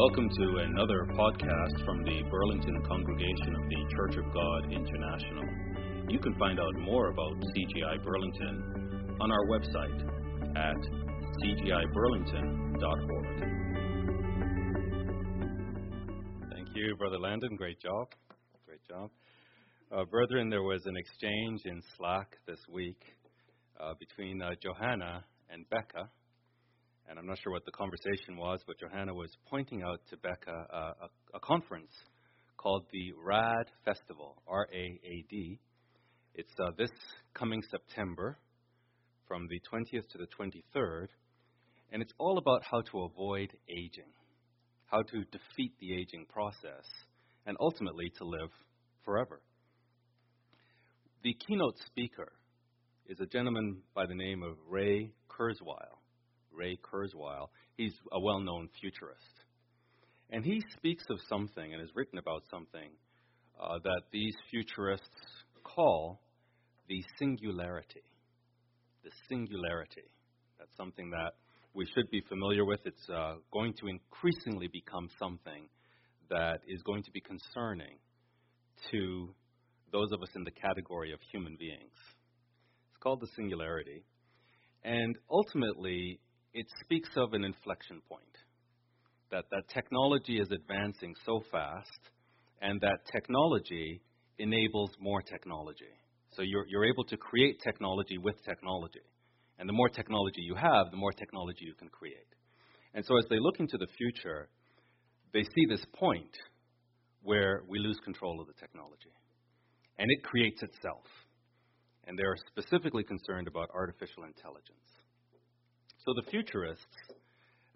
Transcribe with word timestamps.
Welcome 0.00 0.30
to 0.30 0.46
another 0.64 1.04
podcast 1.12 1.84
from 1.84 2.02
the 2.04 2.22
Burlington 2.30 2.82
Congregation 2.88 3.54
of 3.54 3.68
the 3.68 3.84
Church 3.94 4.16
of 4.16 4.24
God 4.32 4.72
International. 4.72 5.44
You 6.08 6.18
can 6.18 6.34
find 6.38 6.58
out 6.58 6.74
more 6.78 7.10
about 7.10 7.34
CGI 7.34 8.02
Burlington 8.02 9.18
on 9.20 9.30
our 9.30 9.44
website 9.44 10.00
at 10.56 10.78
cgiburlington.org. 11.36 13.26
Thank 16.50 16.68
you, 16.74 16.96
Brother 16.96 17.18
Landon. 17.18 17.54
Great 17.56 17.78
job. 17.78 18.06
Great 18.64 18.80
job. 18.88 19.10
Uh, 19.92 20.06
brethren, 20.06 20.48
there 20.48 20.62
was 20.62 20.80
an 20.86 20.96
exchange 20.96 21.60
in 21.66 21.82
Slack 21.98 22.38
this 22.46 22.60
week 22.72 23.02
uh, 23.78 23.92
between 24.00 24.40
uh, 24.40 24.52
Johanna 24.62 25.26
and 25.50 25.68
Becca. 25.68 26.08
And 27.10 27.18
I'm 27.18 27.26
not 27.26 27.38
sure 27.42 27.52
what 27.52 27.64
the 27.64 27.72
conversation 27.72 28.36
was, 28.36 28.60
but 28.68 28.78
Johanna 28.78 29.12
was 29.12 29.30
pointing 29.48 29.82
out 29.82 29.98
to 30.10 30.16
Becca 30.18 30.66
uh, 30.72 30.76
a, 30.76 31.36
a, 31.36 31.40
conference 31.40 31.90
called 32.56 32.86
the 32.92 33.12
RAAD 33.20 33.66
Festival, 33.84 34.40
R 34.46 34.68
A 34.72 35.00
A 35.04 35.24
D. 35.28 35.58
It's 36.36 36.52
uh, 36.60 36.70
this 36.78 36.92
coming 37.34 37.62
September 37.68 38.38
from 39.26 39.48
the 39.48 39.60
20th 39.72 40.08
to 40.10 40.18
the 40.18 40.28
23rd, 40.38 41.08
and 41.90 42.00
it's 42.00 42.12
all 42.18 42.38
about 42.38 42.62
how 42.62 42.80
to 42.80 43.00
avoid 43.02 43.50
aging, 43.68 44.12
how 44.86 45.02
to 45.02 45.24
defeat 45.32 45.72
the 45.80 45.92
aging 46.00 46.26
process, 46.32 46.86
and 47.44 47.56
ultimately 47.58 48.12
to 48.18 48.24
live 48.24 48.50
forever. 49.04 49.40
The 51.24 51.34
keynote 51.44 51.76
speaker 51.86 52.30
is 53.08 53.18
a 53.18 53.26
gentleman 53.26 53.78
by 53.96 54.06
the 54.06 54.14
name 54.14 54.44
of 54.44 54.54
Ray 54.68 55.10
Kurzweil. 55.28 55.99
Ray 56.52 56.78
Kurzweil. 56.82 57.48
He's 57.76 57.94
a 58.12 58.20
well 58.20 58.40
known 58.40 58.68
futurist. 58.80 59.40
And 60.30 60.44
he 60.44 60.62
speaks 60.76 61.04
of 61.10 61.18
something 61.28 61.72
and 61.72 61.80
has 61.80 61.90
written 61.94 62.18
about 62.18 62.42
something 62.50 62.90
uh, 63.60 63.78
that 63.82 64.02
these 64.12 64.34
futurists 64.50 65.06
call 65.64 66.20
the 66.88 67.02
singularity. 67.18 68.02
The 69.02 69.10
singularity. 69.28 70.08
That's 70.58 70.76
something 70.76 71.10
that 71.10 71.32
we 71.74 71.86
should 71.94 72.10
be 72.10 72.22
familiar 72.28 72.64
with. 72.64 72.80
It's 72.84 73.08
uh, 73.08 73.34
going 73.52 73.74
to 73.80 73.88
increasingly 73.88 74.68
become 74.72 75.08
something 75.18 75.68
that 76.28 76.60
is 76.68 76.82
going 76.82 77.02
to 77.04 77.10
be 77.10 77.20
concerning 77.20 77.98
to 78.90 79.34
those 79.92 80.12
of 80.12 80.22
us 80.22 80.30
in 80.36 80.44
the 80.44 80.50
category 80.50 81.12
of 81.12 81.18
human 81.32 81.56
beings. 81.58 81.98
It's 82.90 83.02
called 83.02 83.20
the 83.20 83.28
singularity. 83.36 84.04
And 84.84 85.16
ultimately, 85.30 86.20
it 86.54 86.66
speaks 86.84 87.10
of 87.16 87.32
an 87.32 87.44
inflection 87.44 88.00
point 88.08 88.24
that, 89.30 89.44
that 89.50 89.68
technology 89.72 90.38
is 90.38 90.48
advancing 90.50 91.14
so 91.24 91.42
fast 91.50 92.10
and 92.60 92.80
that 92.80 92.98
technology 93.12 94.00
enables 94.38 94.90
more 95.00 95.22
technology. 95.22 95.92
So 96.32 96.42
you're, 96.42 96.66
you're 96.68 96.84
able 96.84 97.04
to 97.04 97.16
create 97.16 97.60
technology 97.62 98.18
with 98.18 98.34
technology. 98.44 99.00
And 99.58 99.68
the 99.68 99.72
more 99.72 99.88
technology 99.88 100.40
you 100.40 100.54
have, 100.54 100.90
the 100.90 100.96
more 100.96 101.12
technology 101.12 101.64
you 101.64 101.74
can 101.74 101.88
create. 101.88 102.26
And 102.94 103.04
so 103.04 103.16
as 103.18 103.24
they 103.30 103.38
look 103.38 103.60
into 103.60 103.76
the 103.78 103.86
future, 103.96 104.48
they 105.32 105.42
see 105.42 105.66
this 105.68 105.84
point 105.94 106.34
where 107.22 107.62
we 107.68 107.78
lose 107.78 107.98
control 108.04 108.40
of 108.40 108.46
the 108.46 108.54
technology. 108.54 109.12
And 109.98 110.10
it 110.10 110.24
creates 110.24 110.62
itself. 110.62 111.04
And 112.06 112.18
they're 112.18 112.36
specifically 112.50 113.04
concerned 113.04 113.46
about 113.46 113.68
artificial 113.74 114.24
intelligence. 114.24 114.80
So 116.04 116.14
the 116.14 116.30
futurists, 116.30 116.84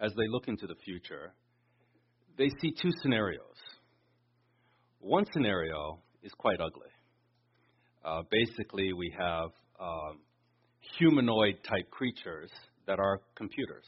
as 0.01 0.13
they 0.17 0.27
look 0.29 0.49
into 0.49 0.67
the 0.67 0.77
future, 0.85 1.33
they 2.39 2.49
see 2.61 2.73
two 2.81 2.91
scenarios. 3.03 3.41
One 5.01 5.25
scenario 5.33 5.99
is 6.23 6.33
quite 6.39 6.61
ugly. 6.61 6.89
Uh, 8.05 8.23
basically, 8.31 8.93
we 8.93 9.15
have 9.19 9.51
um, 9.79 10.21
humanoid 10.99 11.57
type 11.69 11.91
creatures 11.91 12.51
that 12.87 12.99
are 12.99 13.21
computers 13.35 13.85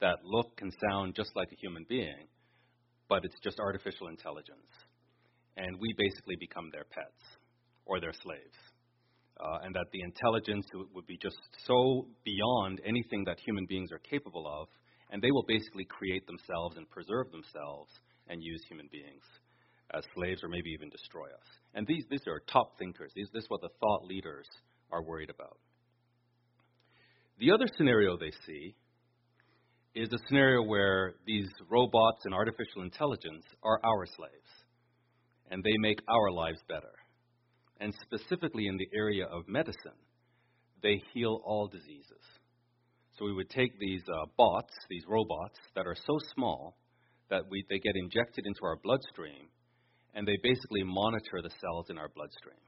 that 0.00 0.18
look 0.24 0.58
and 0.60 0.72
sound 0.90 1.14
just 1.14 1.30
like 1.34 1.48
a 1.50 1.56
human 1.56 1.86
being, 1.88 2.28
but 3.08 3.24
it's 3.24 3.38
just 3.42 3.58
artificial 3.58 4.08
intelligence. 4.08 4.68
And 5.56 5.78
we 5.80 5.94
basically 5.96 6.36
become 6.38 6.68
their 6.70 6.84
pets 6.84 7.38
or 7.86 8.00
their 8.00 8.12
slaves 8.22 8.73
uh, 9.44 9.58
and 9.62 9.74
that 9.74 9.86
the 9.92 10.00
intelligence 10.00 10.66
would 10.94 11.06
be 11.06 11.18
just 11.20 11.36
so 11.66 12.06
beyond 12.24 12.80
anything 12.86 13.24
that 13.26 13.38
human 13.44 13.66
beings 13.66 13.92
are 13.92 13.98
capable 13.98 14.46
of, 14.48 14.68
and 15.10 15.20
they 15.20 15.30
will 15.30 15.44
basically 15.46 15.84
create 15.84 16.26
themselves 16.26 16.76
and 16.76 16.88
preserve 16.88 17.30
themselves 17.30 17.90
and 18.28 18.42
use 18.42 18.62
human 18.68 18.88
beings 18.90 19.22
as 19.92 20.02
slaves 20.16 20.42
or 20.42 20.48
maybe 20.48 20.70
even 20.70 20.88
destroy 20.88 21.26
us. 21.26 21.48
And 21.74 21.86
these, 21.86 22.04
these 22.10 22.24
are 22.26 22.40
top 22.50 22.78
thinkers. 22.78 23.12
These, 23.14 23.28
this 23.34 23.44
is 23.44 23.50
what 23.50 23.60
the 23.60 23.68
thought 23.80 24.06
leaders 24.06 24.46
are 24.90 25.04
worried 25.04 25.30
about. 25.30 25.58
The 27.38 27.50
other 27.50 27.66
scenario 27.76 28.16
they 28.16 28.32
see 28.46 28.74
is 29.94 30.08
a 30.12 30.18
scenario 30.26 30.62
where 30.62 31.14
these 31.26 31.48
robots 31.68 32.24
and 32.24 32.32
artificial 32.32 32.82
intelligence 32.82 33.44
are 33.62 33.78
our 33.84 34.06
slaves, 34.06 34.50
and 35.50 35.62
they 35.62 35.76
make 35.78 35.98
our 36.08 36.30
lives 36.32 36.60
better 36.66 37.03
and 37.80 37.94
specifically 38.02 38.66
in 38.66 38.76
the 38.76 38.88
area 38.94 39.26
of 39.26 39.48
medicine, 39.48 39.98
they 40.82 41.02
heal 41.12 41.40
all 41.44 41.66
diseases. 41.66 42.22
So 43.18 43.24
we 43.24 43.32
would 43.32 43.50
take 43.50 43.78
these 43.78 44.02
uh, 44.08 44.26
bots, 44.36 44.72
these 44.88 45.04
robots 45.08 45.58
that 45.76 45.86
are 45.86 45.96
so 46.06 46.18
small 46.34 46.76
that 47.30 47.42
we, 47.48 47.64
they 47.68 47.78
get 47.78 47.96
injected 47.96 48.44
into 48.46 48.60
our 48.64 48.76
bloodstream, 48.82 49.48
and 50.14 50.26
they 50.26 50.36
basically 50.42 50.82
monitor 50.82 51.40
the 51.42 51.50
cells 51.60 51.86
in 51.90 51.98
our 51.98 52.08
bloodstream. 52.14 52.58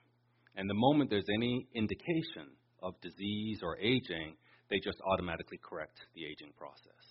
And 0.57 0.69
the 0.71 0.75
moment 0.75 1.11
there's 1.11 1.29
any 1.35 1.67
indication 1.75 2.51
of 2.83 2.95
disease 3.01 3.61
or 3.63 3.77
aging, 3.79 4.37
they 4.71 4.79
just 4.83 4.99
automatically 5.13 5.59
correct 5.63 5.99
the 6.15 6.25
aging 6.25 6.53
process. 6.57 7.03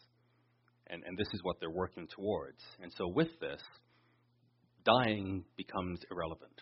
And, 0.87 1.03
and 1.05 1.17
this 1.17 1.27
is 1.33 1.41
what 1.43 1.57
they're 1.59 1.69
working 1.69 2.07
towards. 2.15 2.59
And 2.81 2.91
so 2.97 3.07
with 3.07 3.39
this, 3.39 3.61
dying 4.85 5.43
becomes 5.57 5.99
irrelevant 6.11 6.61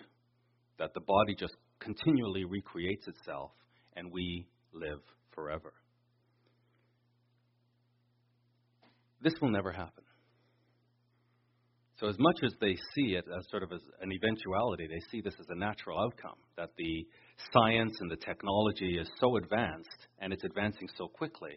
that 0.79 0.93
the 0.93 1.01
body 1.01 1.35
just 1.35 1.55
continually 1.79 2.45
recreates 2.45 3.07
itself 3.07 3.51
and 3.95 4.11
we 4.11 4.47
live 4.73 4.99
forever. 5.31 5.73
This 9.21 9.33
will 9.41 9.51
never 9.51 9.71
happen. 9.71 10.03
So, 11.99 12.07
as 12.09 12.15
much 12.19 12.39
as 12.43 12.53
they 12.59 12.75
see 12.95 13.15
it 13.15 13.25
as 13.37 13.45
sort 13.49 13.63
of 13.63 13.71
as 13.71 13.79
an 14.01 14.11
eventuality, 14.11 14.87
they 14.87 14.99
see 15.09 15.21
this 15.21 15.35
as 15.39 15.45
a 15.49 15.55
natural 15.55 15.99
outcome 15.99 16.37
that 16.57 16.71
the 16.77 17.07
science 17.53 17.95
and 18.01 18.11
the 18.11 18.17
technology 18.17 18.97
is 18.99 19.09
so 19.19 19.37
advanced 19.37 20.07
and 20.19 20.33
it's 20.33 20.43
advancing 20.43 20.89
so 20.97 21.07
quickly, 21.07 21.51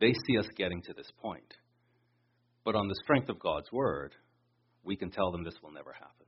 they 0.00 0.12
see 0.26 0.38
us 0.38 0.46
getting 0.56 0.82
to 0.82 0.92
this 0.92 1.10
point. 1.20 1.54
But 2.64 2.76
on 2.76 2.88
the 2.88 2.94
strength 3.02 3.30
of 3.30 3.40
God's 3.40 3.72
word, 3.72 4.14
we 4.84 4.96
can 4.96 5.10
tell 5.10 5.32
them 5.32 5.44
this 5.44 5.58
will 5.62 5.72
never 5.72 5.92
happen. 5.92 6.19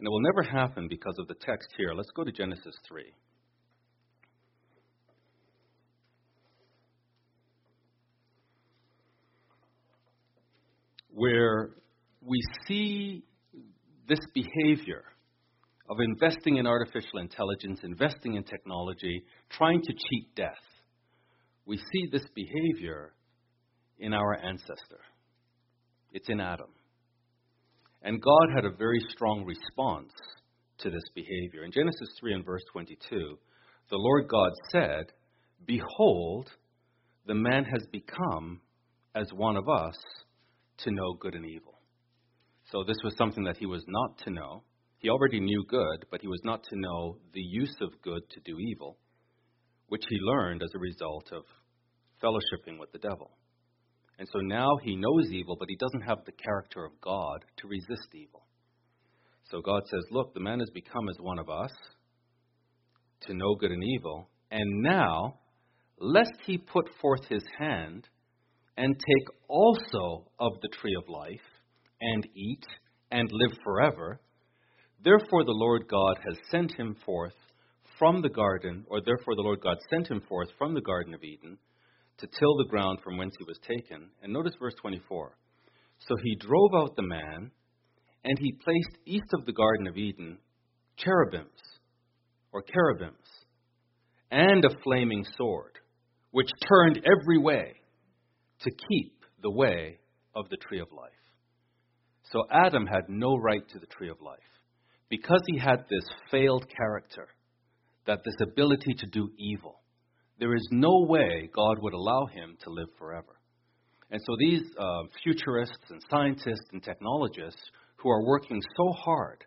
And 0.00 0.06
it 0.06 0.10
will 0.10 0.22
never 0.22 0.42
happen 0.42 0.88
because 0.88 1.16
of 1.18 1.28
the 1.28 1.34
text 1.34 1.68
here. 1.76 1.92
Let's 1.94 2.08
go 2.16 2.24
to 2.24 2.32
Genesis 2.32 2.74
3. 2.88 3.04
Where 11.10 11.72
we 12.22 12.40
see 12.66 13.24
this 14.08 14.20
behavior 14.32 15.02
of 15.90 15.98
investing 16.00 16.56
in 16.56 16.66
artificial 16.66 17.18
intelligence, 17.18 17.80
investing 17.82 18.36
in 18.36 18.44
technology, 18.44 19.22
trying 19.50 19.82
to 19.82 19.92
cheat 19.92 20.34
death. 20.34 20.54
We 21.66 21.76
see 21.76 22.08
this 22.10 22.24
behavior 22.34 23.12
in 23.98 24.14
our 24.14 24.34
ancestor. 24.34 25.00
It's 26.10 26.30
in 26.30 26.40
Adam. 26.40 26.68
And 28.02 28.22
God 28.22 28.48
had 28.54 28.64
a 28.64 28.76
very 28.76 29.00
strong 29.10 29.44
response 29.44 30.12
to 30.78 30.90
this 30.90 31.02
behavior. 31.14 31.64
In 31.64 31.72
Genesis 31.72 32.08
3 32.20 32.34
and 32.34 32.44
verse 32.44 32.62
22, 32.72 33.38
the 33.90 33.96
Lord 33.96 34.28
God 34.28 34.52
said, 34.72 35.12
Behold, 35.66 36.48
the 37.26 37.34
man 37.34 37.64
has 37.64 37.86
become 37.92 38.60
as 39.14 39.30
one 39.34 39.56
of 39.56 39.68
us 39.68 39.96
to 40.78 40.90
know 40.90 41.14
good 41.20 41.34
and 41.34 41.44
evil. 41.44 41.74
So 42.72 42.84
this 42.84 42.96
was 43.04 43.16
something 43.16 43.44
that 43.44 43.58
he 43.58 43.66
was 43.66 43.84
not 43.88 44.18
to 44.24 44.30
know. 44.30 44.62
He 44.98 45.10
already 45.10 45.40
knew 45.40 45.64
good, 45.68 46.06
but 46.10 46.20
he 46.20 46.28
was 46.28 46.40
not 46.44 46.62
to 46.64 46.76
know 46.76 47.16
the 47.34 47.40
use 47.42 47.74
of 47.80 48.00
good 48.02 48.22
to 48.30 48.40
do 48.40 48.58
evil, 48.58 48.96
which 49.88 50.04
he 50.08 50.16
learned 50.20 50.62
as 50.62 50.70
a 50.74 50.78
result 50.78 51.30
of 51.32 51.42
fellowshipping 52.22 52.78
with 52.78 52.92
the 52.92 52.98
devil. 52.98 53.30
And 54.20 54.28
so 54.30 54.40
now 54.40 54.76
he 54.82 54.96
knows 54.96 55.32
evil, 55.32 55.56
but 55.58 55.70
he 55.70 55.76
doesn't 55.76 56.02
have 56.02 56.18
the 56.26 56.32
character 56.32 56.84
of 56.84 56.92
God 57.00 57.42
to 57.56 57.68
resist 57.68 58.14
evil. 58.14 58.42
So 59.50 59.62
God 59.62 59.80
says, 59.90 60.02
Look, 60.10 60.34
the 60.34 60.40
man 60.40 60.58
has 60.58 60.68
become 60.74 61.08
as 61.08 61.16
one 61.18 61.38
of 61.38 61.48
us 61.48 61.70
to 63.22 63.32
know 63.32 63.54
good 63.54 63.70
and 63.70 63.82
evil. 63.82 64.28
And 64.50 64.82
now, 64.82 65.38
lest 65.98 66.34
he 66.44 66.58
put 66.58 66.84
forth 67.00 67.24
his 67.30 67.42
hand 67.58 68.08
and 68.76 68.94
take 68.94 69.28
also 69.48 70.30
of 70.38 70.52
the 70.60 70.68
tree 70.68 70.94
of 70.98 71.08
life, 71.08 71.40
and 72.02 72.26
eat, 72.34 72.66
and 73.10 73.26
live 73.32 73.56
forever. 73.64 74.20
Therefore 75.02 75.44
the 75.44 75.52
Lord 75.52 75.88
God 75.88 76.18
has 76.28 76.36
sent 76.50 76.78
him 76.78 76.94
forth 77.06 77.34
from 77.98 78.20
the 78.20 78.28
garden, 78.28 78.84
or 78.88 79.00
therefore 79.00 79.34
the 79.34 79.42
Lord 79.42 79.60
God 79.62 79.78
sent 79.88 80.08
him 80.08 80.20
forth 80.28 80.48
from 80.58 80.74
the 80.74 80.82
Garden 80.82 81.14
of 81.14 81.24
Eden 81.24 81.56
to 82.20 82.26
till 82.26 82.56
the 82.56 82.68
ground 82.68 82.98
from 83.02 83.16
whence 83.16 83.34
he 83.38 83.44
was 83.44 83.58
taken. 83.66 84.08
And 84.22 84.32
notice 84.32 84.54
verse 84.58 84.74
24. 84.80 85.36
So 86.08 86.16
he 86.22 86.36
drove 86.36 86.70
out 86.74 86.96
the 86.96 87.02
man, 87.02 87.50
and 88.24 88.38
he 88.38 88.52
placed 88.64 88.98
east 89.06 89.32
of 89.34 89.44
the 89.46 89.52
Garden 89.52 89.86
of 89.86 89.96
Eden 89.96 90.38
cherubims, 90.96 91.60
or 92.52 92.62
cherubims, 92.62 93.16
and 94.30 94.64
a 94.64 94.82
flaming 94.82 95.24
sword, 95.36 95.72
which 96.30 96.48
turned 96.68 97.04
every 97.04 97.38
way 97.38 97.74
to 98.60 98.70
keep 98.88 99.24
the 99.42 99.50
way 99.50 99.98
of 100.34 100.48
the 100.50 100.56
tree 100.56 100.80
of 100.80 100.92
life. 100.92 101.10
So 102.32 102.44
Adam 102.52 102.86
had 102.86 103.08
no 103.08 103.36
right 103.36 103.66
to 103.70 103.78
the 103.78 103.86
tree 103.86 104.10
of 104.10 104.20
life. 104.20 104.38
Because 105.08 105.42
he 105.48 105.58
had 105.58 105.86
this 105.90 106.04
failed 106.30 106.64
character, 106.76 107.26
that 108.06 108.20
this 108.24 108.36
ability 108.40 108.94
to 108.98 109.06
do 109.06 109.28
evil, 109.36 109.79
there 110.40 110.54
is 110.54 110.66
no 110.72 111.04
way 111.06 111.48
God 111.54 111.76
would 111.80 111.92
allow 111.92 112.26
him 112.26 112.56
to 112.64 112.70
live 112.70 112.88
forever. 112.98 113.36
And 114.10 114.20
so 114.26 114.34
these 114.40 114.62
uh, 114.76 115.02
futurists 115.22 115.90
and 115.90 116.02
scientists 116.10 116.66
and 116.72 116.82
technologists 116.82 117.62
who 117.96 118.10
are 118.10 118.24
working 118.26 118.60
so 118.76 118.92
hard 118.92 119.44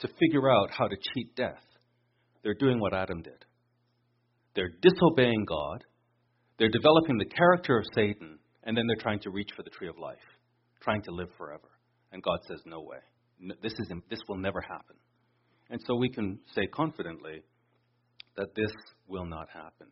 to 0.00 0.08
figure 0.08 0.50
out 0.50 0.70
how 0.70 0.88
to 0.88 0.96
cheat 1.14 1.34
death, 1.36 1.62
they're 2.42 2.54
doing 2.54 2.80
what 2.80 2.92
Adam 2.92 3.22
did. 3.22 3.44
They're 4.54 4.72
disobeying 4.82 5.46
God, 5.48 5.84
they're 6.58 6.68
developing 6.68 7.16
the 7.16 7.24
character 7.24 7.78
of 7.78 7.84
Satan, 7.94 8.38
and 8.64 8.76
then 8.76 8.86
they're 8.86 9.02
trying 9.02 9.20
to 9.20 9.30
reach 9.30 9.50
for 9.56 9.62
the 9.62 9.70
tree 9.70 9.88
of 9.88 9.96
life, 9.96 10.18
trying 10.82 11.02
to 11.02 11.12
live 11.12 11.28
forever. 11.38 11.70
And 12.10 12.22
God 12.22 12.38
says, 12.48 12.60
No 12.66 12.82
way. 12.82 12.98
No, 13.40 13.54
this, 13.62 13.72
is, 13.72 13.90
this 14.10 14.20
will 14.28 14.36
never 14.36 14.60
happen. 14.60 14.96
And 15.70 15.80
so 15.86 15.96
we 15.96 16.10
can 16.10 16.38
say 16.54 16.66
confidently 16.66 17.42
that 18.36 18.54
this 18.54 18.70
will 19.08 19.24
not 19.24 19.48
happen. 19.48 19.86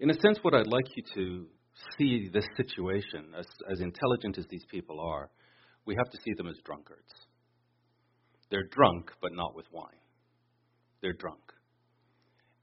In 0.00 0.10
a 0.10 0.14
sense, 0.14 0.38
what 0.42 0.54
I'd 0.54 0.66
like 0.66 0.86
you 0.96 1.02
to 1.14 1.46
see 1.96 2.28
this 2.32 2.46
situation, 2.56 3.32
as, 3.38 3.46
as 3.70 3.80
intelligent 3.80 4.38
as 4.38 4.46
these 4.50 4.64
people 4.70 5.00
are, 5.00 5.30
we 5.86 5.94
have 5.94 6.10
to 6.10 6.18
see 6.18 6.32
them 6.36 6.48
as 6.48 6.56
drunkards. 6.64 7.12
They're 8.50 8.68
drunk, 8.70 9.10
but 9.20 9.32
not 9.32 9.54
with 9.54 9.66
wine. 9.72 9.86
They're 11.00 11.12
drunk. 11.12 11.40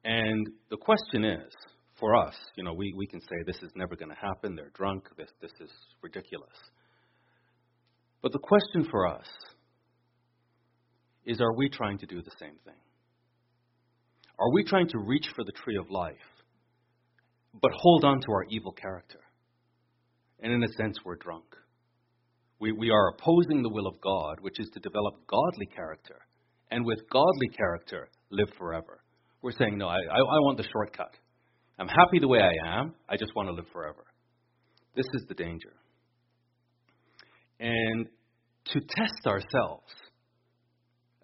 And 0.04 0.50
the 0.69 0.78
question 0.78 1.24
is, 1.24 1.51
for 2.00 2.16
us, 2.16 2.36
you 2.56 2.63
know, 2.63 2.74
we, 2.74 2.94
we 2.98 3.06
can 3.06 3.22
say 3.22 3.36
this 3.45 3.62
is 3.62 3.72
never 3.75 3.95
going 3.95 4.10
to 4.10 4.16
happen, 4.16 4.56
they're 4.56 4.72
drunk, 4.74 5.04
this, 5.18 5.30
this 5.42 5.51
is 5.60 5.69
ridiculous. 6.01 6.50
But 8.22 8.31
the 8.31 8.39
question 8.39 8.89
for 8.89 9.07
us 9.07 9.28
is 11.25 11.39
are 11.39 11.56
we 11.56 11.69
trying 11.69 12.00
to 12.00 12.06
do 12.07 12.22
the 12.22 12.31
same 12.39 12.56
thing? 12.66 12.74
Are 14.39 14.51
we 14.54 14.63
trying 14.63 14.88
to 14.89 14.98
reach 14.98 15.28
for 15.36 15.44
the 15.44 15.51
tree 15.51 15.78
of 15.78 15.92
life, 15.92 16.16
but 17.59 17.71
hold 17.75 18.06
on 18.06 18.21
to 18.21 18.31
our 18.31 18.45
evil 18.50 18.71
character? 18.71 19.19
And 20.39 20.51
in 20.51 20.63
a 20.63 20.68
sense, 20.77 20.98
we're 21.03 21.15
drunk. 21.15 21.45
We, 22.59 22.71
we 22.71 22.92
are 22.92 23.09
opposing 23.09 23.63
the 23.63 23.69
will 23.69 23.88
of 23.88 24.00
God, 24.01 24.39
which 24.42 24.59
is 24.59 24.69
to 24.74 24.80
develop 24.80 25.15
godly 25.27 25.65
character, 25.75 26.19
and 26.69 26.86
with 26.86 27.00
godly 27.12 27.50
character, 27.57 28.07
live 28.30 28.50
forever. 28.57 29.01
We're 29.42 29.51
saying, 29.51 29.77
no, 29.77 29.88
I, 29.88 29.95
I, 29.95 30.18
I 30.18 30.39
want 30.42 30.57
the 30.57 30.68
shortcut. 30.71 31.15
I'm 31.80 31.88
happy 31.88 32.19
the 32.19 32.27
way 32.27 32.39
I 32.39 32.80
am. 32.80 32.94
I 33.09 33.18
just 33.18 33.36
want 33.36 33.50
to 33.50 33.54
live 33.54 33.65
forever. 33.74 34.06
This 34.95 35.07
is 35.13 35.25
the 35.27 35.33
danger. 35.33 35.74
And 37.59 38.07
to 38.65 38.80
test 38.80 39.25
ourselves 39.25 39.92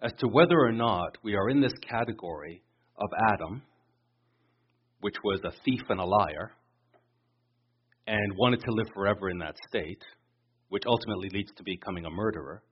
as 0.02 0.12
to 0.18 0.28
whether 0.28 0.58
or 0.58 0.72
not 0.72 1.18
we 1.22 1.34
are 1.34 1.48
in 1.48 1.60
this 1.60 1.72
category 1.88 2.62
of 2.96 3.08
Adam, 3.32 3.62
which 5.00 5.16
was 5.22 5.40
a 5.44 5.52
thief 5.64 5.82
and 5.88 6.00
a 6.00 6.04
liar, 6.04 6.52
and 8.06 8.36
wanted 8.36 8.60
to 8.60 8.72
live 8.72 8.88
forever 8.94 9.30
in 9.30 9.38
that 9.38 9.54
state, 9.68 10.02
which 10.68 10.84
ultimately 10.86 11.28
leads 11.32 11.52
to 11.56 11.62
becoming 11.62 12.04
a 12.04 12.10
murderer, 12.10 12.62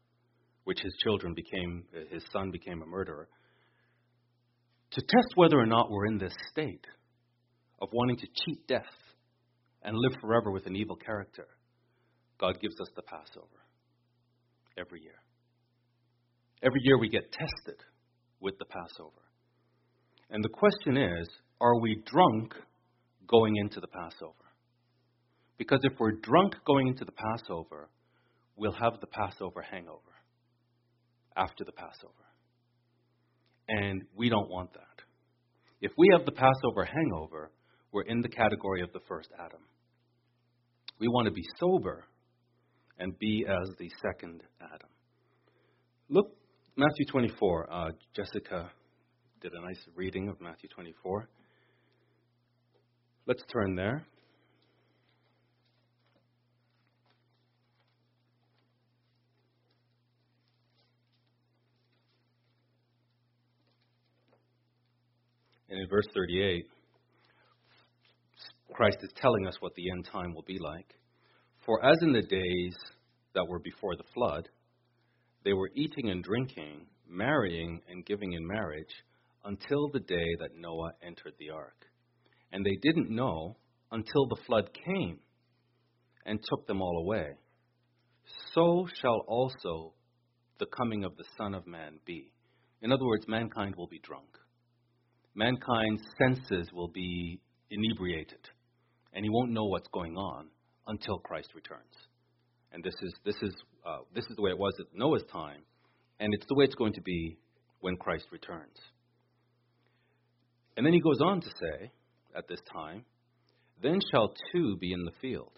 which 0.65 0.81
his 0.81 0.95
children 1.03 1.35
became, 1.35 1.85
his 2.11 2.25
son 2.33 2.51
became 2.51 2.83
a 2.83 2.87
murderer. 2.87 3.29
To 4.93 5.01
test 5.01 5.29
whether 5.35 5.59
or 5.59 5.67
not 5.67 5.91
we're 5.91 6.07
in 6.07 6.19
this 6.19 6.35
state, 6.51 6.87
of 7.81 7.89
wanting 7.93 8.17
to 8.17 8.27
cheat 8.45 8.67
death 8.67 8.83
and 9.83 9.97
live 9.97 10.19
forever 10.21 10.51
with 10.51 10.67
an 10.67 10.77
evil 10.77 10.97
character, 10.97 11.47
God 12.39 12.61
gives 12.61 12.81
us 12.81 12.89
the 12.97 13.03
Passover 13.03 13.61
every 14.79 15.03
year. 15.03 15.21
Every 16.63 16.81
year 16.83 16.99
we 16.99 17.09
get 17.09 17.33
tested 17.33 17.83
with 18.41 18.59
the 18.59 18.65
Passover. 18.65 19.23
And 20.31 20.43
the 20.43 20.49
question 20.49 20.97
is 20.97 21.29
are 21.61 21.81
we 21.81 22.03
drunk 22.05 22.55
going 23.27 23.57
into 23.57 23.81
the 23.81 23.87
Passover? 23.87 24.35
Because 25.59 25.81
if 25.83 25.93
we're 25.99 26.13
drunk 26.13 26.55
going 26.67 26.89
into 26.89 27.05
the 27.05 27.13
Passover, 27.13 27.89
we'll 28.57 28.73
have 28.73 29.01
the 29.01 29.07
Passover 29.07 29.63
hangover 29.63 30.01
after 31.37 31.65
the 31.65 31.73
Passover. 31.73 32.13
And 33.69 34.03
we 34.17 34.29
don't 34.29 34.49
want 34.49 34.73
that. 34.75 35.03
If 35.81 35.93
we 35.99 36.09
have 36.13 36.25
the 36.25 36.33
Passover 36.33 36.85
hangover, 36.85 37.51
we're 37.93 38.03
in 38.03 38.21
the 38.21 38.29
category 38.29 38.83
of 38.83 38.93
the 38.93 39.01
first 39.09 39.29
Adam. 39.39 39.61
We 40.99 41.09
want 41.09 41.27
to 41.27 41.33
be 41.33 41.43
sober 41.59 42.05
and 42.99 43.19
be 43.19 43.45
as 43.49 43.71
the 43.79 43.91
second 44.03 44.43
Adam. 44.61 44.89
Look, 46.09 46.33
Matthew 46.77 47.07
24. 47.11 47.71
Uh, 47.71 47.91
Jessica 48.15 48.71
did 49.41 49.53
a 49.53 49.61
nice 49.61 49.81
reading 49.95 50.29
of 50.29 50.41
Matthew 50.41 50.69
24. 50.75 51.29
Let's 53.27 53.43
turn 53.53 53.75
there. 53.75 54.07
And 65.69 65.81
in 65.81 65.89
verse 65.89 66.07
38, 66.15 66.67
Christ 68.73 68.99
is 69.03 69.11
telling 69.21 69.49
us 69.49 69.57
what 69.59 69.75
the 69.75 69.91
end 69.91 70.07
time 70.13 70.33
will 70.33 70.45
be 70.47 70.59
like. 70.61 70.95
For 71.65 71.85
as 71.85 71.97
in 72.03 72.13
the 72.13 72.23
days 72.23 72.77
that 73.35 73.47
were 73.49 73.59
before 73.59 73.97
the 73.97 74.05
flood, 74.15 74.49
they 75.45 75.53
were 75.53 75.71
eating 75.75 76.11
and 76.11 76.23
drinking, 76.23 76.87
marrying 77.09 77.81
and 77.91 78.07
giving 78.07 78.35
in 78.35 78.47
marriage 78.47 78.95
until 79.45 79.89
the 79.89 80.01
day 80.01 80.27
that 80.39 80.57
Noah 80.57 80.93
entered 81.05 81.35
the 81.41 81.51
ark. 81.51 81.87
And 82.53 82.65
they 82.65 82.77
didn't 82.83 83.11
know 83.11 83.57
until 83.91 84.27
the 84.27 84.41
flood 84.47 84.71
came 84.85 85.19
and 86.25 86.41
took 86.43 86.67
them 86.67 86.83
all 86.83 86.99
away. 86.99 87.33
So 88.55 88.89
shall 89.01 89.23
also 89.29 89.93
the 90.59 90.67
coming 90.67 91.05
of 91.05 91.17
the 91.17 91.25
Son 91.39 91.55
of 91.55 91.67
Man 91.67 91.99
be. 92.05 92.33
In 92.83 92.93
other 92.93 93.05
words, 93.05 93.27
mankind 93.29 93.77
will 93.77 93.87
be 93.87 94.01
drunk. 94.01 94.29
Mankind's 95.35 96.03
senses 96.19 96.69
will 96.73 96.89
be 96.89 97.41
inebriated 97.71 98.41
and 99.17 99.25
he 99.25 99.31
won't 99.31 99.51
know 99.51 99.65
what's 99.65 99.89
going 99.89 100.17
on 100.17 100.47
until 100.87 101.19
Christ 101.19 101.49
returns. 101.55 101.83
And 102.73 102.85
this 102.85 102.95
is 103.03 103.15
this 103.25 103.37
is 103.43 103.55
uh, 103.85 104.01
this 104.15 104.25
is 104.27 104.37
the 104.37 104.43
way 104.43 104.51
it 104.51 104.59
was 104.59 104.75
at 104.79 104.87
Noah's 104.95 105.25
time, 105.33 105.63
and 106.21 106.35
it's 106.35 106.45
the 106.47 106.55
way 106.55 106.67
it's 106.67 106.75
going 106.75 106.93
to 106.93 107.01
be 107.01 107.39
when 107.81 107.97
Christ 107.97 108.27
returns. 108.31 108.77
And 110.77 110.85
then 110.85 110.93
he 110.93 111.01
goes 111.01 111.21
on 111.23 111.41
to 111.41 111.47
say, 111.47 111.91
at 112.37 112.49
this 112.49 112.61
time, 112.73 113.05
then 113.83 113.99
shall 114.11 114.35
two 114.53 114.77
be 114.81 114.93
in 114.93 115.05
the 115.05 115.13
field, 115.21 115.53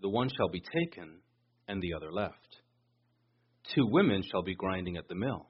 the 0.00 0.08
one 0.08 0.28
shall 0.36 0.48
be 0.48 0.60
taken, 0.60 1.20
and 1.68 1.80
the 1.80 1.94
other 1.94 2.12
left. 2.12 2.56
Two 3.74 3.86
women 3.90 4.22
shall 4.30 4.42
be 4.42 4.54
grinding 4.54 4.96
at 4.96 5.08
the 5.08 5.14
mill, 5.14 5.48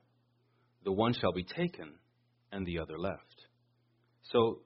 the 0.85 0.93
one 0.93 1.15
shall 1.15 1.33
be 1.33 1.45
taken, 1.45 1.95
and 2.51 2.67
the 2.67 2.79
other 2.79 2.99
left. 2.99 3.47
So 4.31 4.61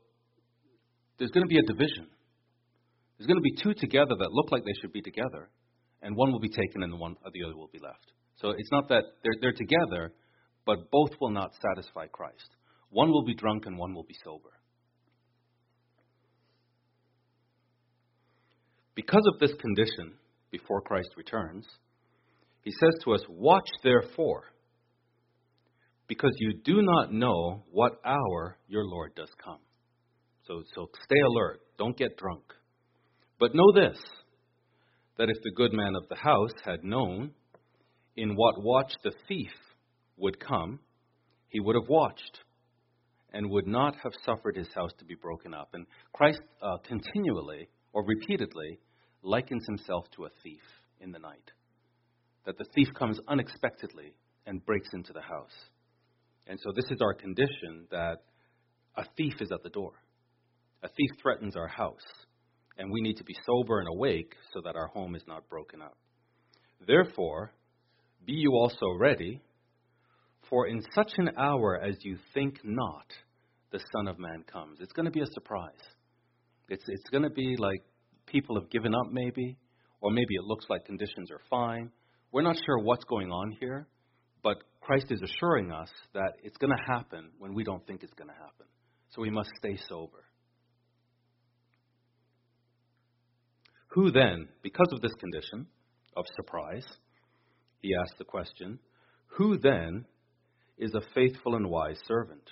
there's 1.19 1.31
going 1.31 1.47
to 1.47 1.49
be 1.49 1.59
a 1.59 1.73
division. 1.73 2.09
There's 3.17 3.27
going 3.27 3.39
to 3.39 3.43
be 3.43 3.63
two 3.63 3.75
together 3.75 4.15
that 4.19 4.33
look 4.33 4.51
like 4.51 4.65
they 4.65 4.79
should 4.81 4.93
be 4.93 5.03
together, 5.03 5.49
and 6.03 6.17
one 6.17 6.33
will 6.33 6.41
be 6.41 6.51
taken 6.51 6.83
and 6.83 6.93
the 6.93 6.97
one 6.97 7.17
or 7.25 7.31
the 7.33 7.45
other 7.45 7.57
will 7.57 7.71
be 7.73 7.79
left. 7.79 8.13
So 8.41 8.51
it's 8.51 8.71
not 8.71 8.89
that 8.89 9.05
they're, 9.23 9.37
they're 9.41 9.53
together, 9.53 10.13
but 10.67 10.91
both 10.91 11.11
will 11.21 11.31
not 11.31 11.53
satisfy 11.55 12.07
Christ. 12.09 12.49
One 12.91 13.11
will 13.11 13.25
be 13.25 13.35
drunk 13.35 13.65
and 13.67 13.79
one 13.79 13.95
will 13.95 14.05
be 14.05 14.17
sober. 14.25 14.51
Because 18.97 19.23
of 19.33 19.39
this 19.39 19.55
condition, 19.61 20.15
before 20.51 20.81
Christ 20.81 21.11
returns, 21.17 21.67
he 22.63 22.73
says 22.73 22.95
to 23.05 23.13
us, 23.13 23.21
Watch 23.29 23.69
therefore, 23.85 24.45
because 26.09 26.33
you 26.39 26.55
do 26.65 26.83
not 26.83 27.13
know 27.13 27.63
what 27.71 28.01
hour 28.05 28.59
your 28.67 28.85
Lord 28.85 29.15
does 29.15 29.31
come. 29.45 29.61
So, 30.49 30.63
so 30.75 30.89
stay 31.05 31.21
alert. 31.21 31.61
Don't 31.79 31.97
get 31.97 32.17
drunk. 32.17 32.43
But 33.39 33.55
know 33.55 33.73
this 33.75 33.99
that 35.19 35.29
if 35.31 35.37
the 35.43 35.53
good 35.55 35.73
man 35.73 35.95
of 35.95 36.09
the 36.09 36.17
house 36.17 36.53
had 36.65 36.85
known 36.85 37.31
in 38.17 38.35
what 38.35 38.63
watch 38.63 38.93
the 39.03 39.13
thief 39.29 39.53
would 40.17 40.39
come, 40.41 40.79
he 41.49 41.61
would 41.61 41.75
have 41.75 41.89
watched 41.89 42.41
and 43.33 43.51
would 43.51 43.67
not 43.67 43.95
have 44.03 44.13
suffered 44.25 44.57
his 44.57 44.69
house 44.75 44.93
to 44.99 45.05
be 45.05 45.15
broken 45.15 45.55
up. 45.55 45.71
And 45.73 45.87
Christ 46.13 46.41
uh, 46.63 46.79
continually 46.87 47.69
or 47.93 48.05
repeatedly 48.05 48.79
likens 49.23 49.65
himself 49.67 50.05
to 50.17 50.25
a 50.25 50.31
thief 50.43 50.63
in 51.01 51.13
the 51.13 51.19
night. 51.19 51.51
That 52.45 52.59
the 52.59 52.67
thief 52.75 52.89
comes 52.95 53.19
unexpectedly 53.29 54.15
and 54.47 54.65
breaks 54.65 54.89
into 54.93 55.13
the 55.13 55.21
house. 55.21 55.55
And 56.47 56.59
so 56.63 56.71
this 56.75 56.91
is 56.91 57.01
our 57.01 57.15
condition 57.15 57.87
that 57.91 58.19
a 58.97 59.05
thief 59.17 59.35
is 59.41 59.51
at 59.53 59.63
the 59.63 59.71
door. 59.71 59.93
A 60.83 60.89
thief 60.89 61.11
threatens 61.21 61.57
our 61.57 61.67
house, 61.67 62.07
and 62.79 62.91
we 62.91 63.01
need 63.01 63.17
to 63.17 63.25
be 63.25 63.35
sober 63.45 63.81
and 63.81 63.89
awake 63.89 64.35
so 64.53 64.61
that 64.65 64.77
our 64.77 64.87
home 64.89 65.17
is 65.17 65.23
not 65.27 65.49
broken 65.49 65.83
up. 65.83 65.97
Therefore, 66.87 67.53
be 68.25 68.35
you 68.35 68.53
also 68.53 68.87
ready, 68.99 69.41
for 70.49 70.69
in 70.69 70.83
such 70.95 71.13
an 71.17 71.31
hour 71.37 71.81
as 71.83 71.97
you 72.03 72.19
think 72.35 72.61
not, 72.63 73.07
the 73.73 73.81
Son 73.97 74.07
of 74.07 74.19
Man 74.19 74.45
comes. 74.51 74.79
It's 74.81 74.93
going 74.93 75.07
to 75.07 75.11
be 75.13 75.23
a 75.23 75.33
surprise. 75.33 75.73
It's, 76.69 76.85
it's 76.87 77.11
going 77.11 77.25
to 77.25 77.31
be 77.31 77.57
like 77.59 77.83
people 78.27 78.61
have 78.61 78.71
given 78.71 78.95
up, 78.95 79.13
maybe, 79.13 79.57
or 80.01 80.11
maybe 80.11 80.35
it 80.35 80.45
looks 80.45 80.67
like 80.69 80.85
conditions 80.85 81.31
are 81.31 81.41
fine. 81.49 81.91
We're 82.33 82.43
not 82.43 82.57
sure 82.57 82.79
what's 82.79 83.05
going 83.05 83.31
on 83.31 83.57
here, 83.61 83.87
but 84.43 84.59
Christ 84.81 85.07
is 85.11 85.23
assuring 85.23 85.73
us 85.73 85.89
that 86.15 86.33
it's 86.43 86.57
going 86.59 86.77
to 86.77 86.93
happen 86.93 87.31
when 87.39 87.55
we 87.55 87.65
don't 87.65 87.85
think 87.87 88.03
it's 88.03 88.15
going 88.15 88.29
to 88.29 88.35
happen. 88.35 88.67
So 89.11 89.23
we 89.23 89.31
must 89.31 89.51
stay 89.59 89.79
sober. 89.89 90.25
Who 93.89 94.11
then, 94.11 94.49
because 94.63 94.89
of 94.93 95.01
this 95.01 95.15
condition 95.15 95.67
of 96.17 96.25
surprise, 96.37 96.85
he 97.81 97.95
asked 97.95 98.19
the 98.19 98.25
question, 98.25 98.79
who 99.27 99.59
then 99.59 100.05
is 100.77 100.95
a 100.95 101.01
faithful 101.15 101.55
and 101.55 101.69
wise 101.71 101.99
servant, 102.07 102.43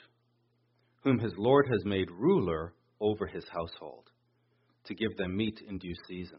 whom 1.03 1.19
his 1.19 1.35
Lord 1.37 1.67
has 1.71 1.85
made 1.85 2.11
ruler 2.11 2.73
over 3.01 3.27
his 3.27 3.45
household, 3.53 4.11
to 4.87 4.95
give 4.95 5.17
them 5.17 5.37
meat 5.37 5.61
in 5.67 5.79
due 5.79 5.95
season? 6.09 6.39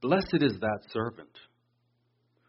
Blessed 0.00 0.38
is 0.40 0.58
that 0.60 0.80
servant, 0.90 1.30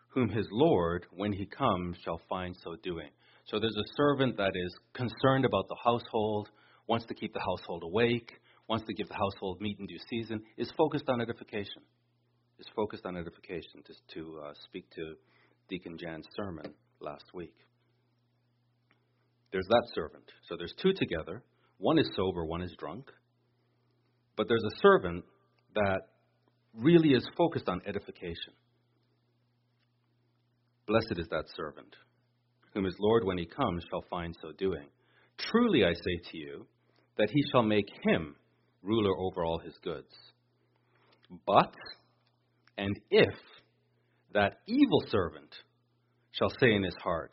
whom 0.10 0.30
his 0.30 0.48
Lord, 0.52 1.06
when 1.12 1.32
he 1.32 1.46
comes, 1.46 1.98
shall 2.04 2.20
find 2.30 2.56
so 2.64 2.76
doing. 2.84 3.10
So 3.48 3.60
there's 3.60 3.78
a 3.78 3.94
servant 3.96 4.38
that 4.38 4.52
is 4.56 4.76
concerned 4.94 5.46
about 5.46 5.68
the 5.70 5.78
household, 5.84 6.50
wants 6.88 7.06
to 7.08 7.14
keep 7.14 7.34
the 7.34 7.40
household 7.40 7.84
awake, 7.84 8.32
wants 8.68 8.86
to 8.88 8.94
give 8.94 9.08
the 9.08 9.16
household 9.16 9.62
meat 9.62 9.78
in 9.80 9.86
due 9.86 10.00
season, 10.10 10.42
is 10.58 10.72
focused 10.78 11.06
on 11.08 11.22
edification. 11.22 11.84
Is 12.58 12.68
focused 12.76 13.06
on 13.06 13.18
edification, 13.18 13.84
to, 13.86 13.94
to 14.14 14.40
uh, 14.46 14.54
speak 14.66 14.90
to 14.92 15.16
Deacon 15.70 15.98
Jan's 15.98 16.26
sermon 16.36 16.74
last 17.02 17.26
week. 17.34 17.54
There's 19.52 19.68
that 19.68 19.88
servant. 19.94 20.24
So 20.48 20.56
there's 20.58 20.74
two 20.82 20.94
together. 20.94 21.44
One 21.78 22.00
is 22.00 22.10
sober, 22.16 22.46
one 22.46 22.62
is 22.62 22.74
drunk. 22.80 23.12
But 24.38 24.48
there's 24.48 24.64
a 24.64 24.80
servant 24.82 25.24
that 25.76 26.02
really 26.74 27.10
is 27.10 27.28
focused 27.38 27.70
on 27.70 27.82
edification. 27.86 28.54
Blessed 30.88 31.16
is 31.18 31.28
that 31.30 31.46
servant 31.56 31.96
whom 32.74 32.84
his 32.84 32.96
Lord, 33.00 33.24
when 33.24 33.38
he 33.38 33.46
comes, 33.46 33.84
shall 33.90 34.04
find 34.10 34.36
so 34.42 34.52
doing. 34.58 34.88
Truly 35.38 35.86
I 35.86 35.94
say 35.94 36.32
to 36.32 36.38
you, 36.38 36.68
that 37.18 37.30
he 37.32 37.42
shall 37.52 37.64
make 37.64 37.88
him 38.04 38.36
ruler 38.84 39.18
over 39.18 39.46
all 39.46 39.60
his 39.60 39.74
goods. 39.82 40.12
But, 41.48 41.74
and 42.78 42.96
if 43.10 43.34
that 44.34 44.58
evil 44.68 45.02
servant 45.08 45.50
shall 46.32 46.50
say 46.60 46.74
in 46.74 46.84
his 46.84 46.96
heart, 47.02 47.32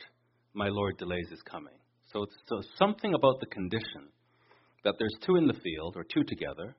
My 0.55 0.69
Lord 0.69 0.97
delays 0.99 1.29
his 1.31 1.43
coming. 1.43 1.75
So, 2.13 2.27
so 2.47 2.61
something 2.79 3.15
about 3.15 3.41
the 3.41 3.47
condition 3.47 4.09
that 4.85 4.95
there's 4.99 5.15
two 5.27 5.37
in 5.37 5.47
the 5.47 5.55
field, 5.55 5.97
or 5.97 6.05
two 6.05 6.25
together. 6.25 6.77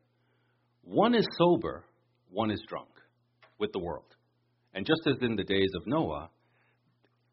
One 0.84 1.16
is 1.16 1.26
sober, 1.38 1.86
one 2.30 2.52
is 2.52 2.62
drunk 2.68 2.90
with 3.60 3.72
the 3.72 3.80
world. 3.80 4.16
And 4.74 4.86
just 4.86 5.02
as 5.08 5.22
in 5.22 5.36
the 5.36 5.44
days 5.44 5.70
of 5.76 5.88
Noah, 5.88 6.30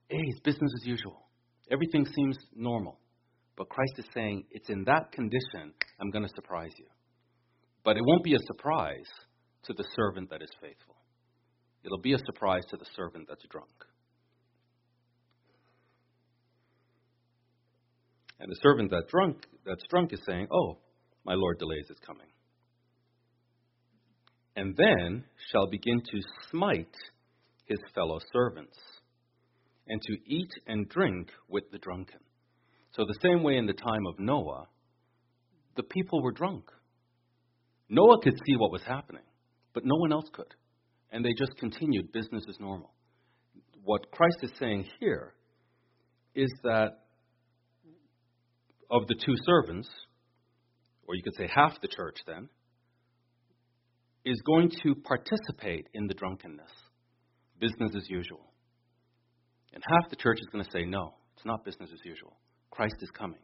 hey, 0.09 0.19
it's 0.21 0.41
business 0.41 0.71
as 0.81 0.87
usual. 0.87 1.29
Everything 1.71 2.07
seems 2.07 2.37
normal. 2.55 2.99
But 3.57 3.69
Christ 3.69 3.95
is 3.99 4.07
saying, 4.15 4.45
it's 4.51 4.71
in 4.71 4.85
that 4.85 5.13
condition 5.13 5.75
I'm 6.01 6.11
going 6.11 6.25
to 6.25 6.35
surprise 6.35 6.73
you. 6.79 6.87
But 7.85 7.97
it 7.97 8.03
won't 8.05 8.25
be 8.25 8.35
a 8.35 8.47
surprise 8.47 9.09
to 9.65 9.73
the 9.73 9.85
servant 9.97 10.31
that 10.31 10.43
is 10.43 10.51
faithful. 10.61 10.97
It'll 11.85 12.01
be 12.01 12.13
a 12.13 12.19
surprise 12.19 12.63
to 12.71 12.77
the 12.77 12.87
servant 12.95 13.27
that's 13.29 13.45
drunk. 13.51 13.71
And 18.39 18.51
the 18.51 18.57
servant 18.63 18.91
that 18.91 19.09
drunk, 19.09 19.47
that's 19.67 19.83
drunk 19.91 20.13
is 20.13 20.21
saying, 20.27 20.49
Oh, 20.51 20.79
my 21.25 21.35
Lord 21.35 21.59
delays 21.59 21.89
his 21.89 21.99
coming. 22.07 22.27
And 24.57 24.77
then 24.77 25.25
shall 25.51 25.69
begin 25.69 26.01
to 26.01 26.21
smite 26.51 26.95
his 27.67 27.79
fellow 27.95 28.19
servants 28.33 28.77
and 29.87 30.01
to 30.03 30.13
eat 30.27 30.51
and 30.67 30.89
drink 30.89 31.29
with 31.49 31.65
the 31.71 31.79
drunken. 31.79 32.21
So, 32.93 33.05
the 33.05 33.19
same 33.23 33.43
way 33.43 33.57
in 33.57 33.67
the 33.67 33.73
time 33.73 34.07
of 34.09 34.19
Noah, 34.19 34.67
the 35.77 35.85
people 35.85 36.23
were 36.23 36.33
drunk. 36.33 36.65
Noah 37.89 38.21
could 38.23 38.35
see 38.47 38.57
what 38.57 38.73
was 38.73 38.83
happening, 38.83 39.23
but 39.73 39.85
no 39.85 39.95
one 39.97 40.13
else 40.13 40.29
could. 40.33 40.55
And 41.13 41.25
they 41.25 41.33
just 41.37 41.57
continued 41.59 42.13
business 42.13 42.45
as 42.49 42.59
normal. 42.61 42.93
What 43.83 44.11
Christ 44.11 44.39
is 44.43 44.51
saying 44.59 44.87
here 44.99 45.35
is 46.35 46.51
that 46.63 46.99
of 48.91 49.07
the 49.07 49.15
two 49.15 49.35
servants, 49.45 49.89
or 51.07 51.15
you 51.15 51.23
could 51.23 51.37
say 51.37 51.49
half 51.53 51.81
the 51.81 51.89
church 51.89 52.19
then, 52.27 52.49
is 54.25 54.41
going 54.47 54.71
to 54.83 54.95
participate 54.95 55.89
in 55.95 56.07
the 56.07 56.15
drunkenness. 56.15 56.71
Business 57.59 57.93
as 57.97 58.09
usual. 58.09 58.53
And 59.73 59.83
half 59.87 60.11
the 60.11 60.17
church 60.17 60.39
is 60.41 60.49
going 60.53 60.65
to 60.65 60.71
say, 60.73 60.85
no, 60.85 61.15
it's 61.37 61.47
not 61.47 61.65
business 61.65 61.91
as 61.93 62.01
usual. 62.05 62.37
Christ 62.71 62.97
is 63.01 63.11
coming. 63.11 63.41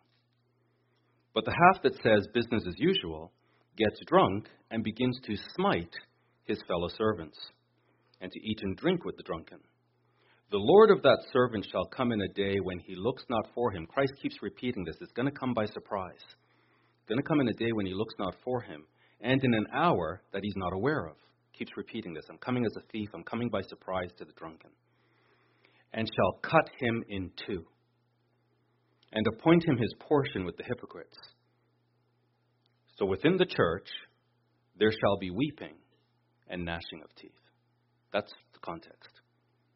But 1.34 1.44
the 1.44 1.54
half 1.72 1.82
that 1.82 1.94
says 2.02 2.26
business 2.32 2.64
as 2.66 2.74
usual 2.78 3.32
gets 3.76 3.98
drunk 4.06 4.48
and 4.70 4.82
begins 4.82 5.18
to 5.26 5.36
smite 5.54 5.94
his 6.44 6.58
fellow 6.66 6.88
servants, 6.96 7.36
and 8.20 8.30
to 8.30 8.40
eat 8.40 8.60
and 8.62 8.76
drink 8.76 9.04
with 9.04 9.16
the 9.16 9.22
drunken. 9.22 9.58
The 10.50 10.58
Lord 10.58 10.90
of 10.90 11.02
that 11.02 11.18
servant 11.32 11.66
shall 11.70 11.86
come 11.86 12.12
in 12.12 12.20
a 12.20 12.28
day 12.28 12.54
when 12.62 12.78
he 12.78 12.94
looks 12.94 13.24
not 13.28 13.48
for 13.52 13.72
him. 13.72 13.84
Christ 13.86 14.12
keeps 14.22 14.36
repeating 14.42 14.84
this. 14.84 14.96
It's 15.00 15.12
going 15.12 15.26
to 15.26 15.38
come 15.38 15.52
by 15.54 15.66
surprise. 15.66 16.22
It's 16.22 17.08
going 17.08 17.18
to 17.18 17.28
come 17.28 17.40
in 17.40 17.48
a 17.48 17.52
day 17.52 17.72
when 17.72 17.84
he 17.84 17.94
looks 17.94 18.14
not 18.18 18.34
for 18.44 18.60
him, 18.62 18.84
and 19.26 19.42
in 19.42 19.54
an 19.54 19.66
hour 19.74 20.22
that 20.32 20.42
he's 20.42 20.56
not 20.56 20.72
aware 20.72 21.06
of. 21.06 21.16
Keeps 21.58 21.72
repeating 21.76 22.14
this. 22.14 22.24
I'm 22.30 22.38
coming 22.38 22.64
as 22.64 22.76
a 22.76 22.86
thief. 22.92 23.08
I'm 23.14 23.24
coming 23.24 23.48
by 23.48 23.62
surprise 23.62 24.10
to 24.18 24.24
the 24.24 24.32
drunken 24.32 24.70
and 25.92 26.08
shall 26.14 26.38
cut 26.42 26.68
him 26.78 27.02
in 27.08 27.30
two, 27.46 27.64
and 29.12 29.26
appoint 29.26 29.66
him 29.66 29.78
his 29.78 29.94
portion 29.98 30.44
with 30.44 30.56
the 30.56 30.64
hypocrites. 30.64 31.16
So 32.98 33.06
within 33.06 33.36
the 33.36 33.46
church, 33.46 33.88
there 34.78 34.92
shall 34.92 35.18
be 35.18 35.30
weeping 35.30 35.74
and 36.48 36.64
gnashing 36.64 37.02
of 37.02 37.14
teeth. 37.16 37.30
That's 38.12 38.30
the 38.52 38.58
context. 38.60 39.10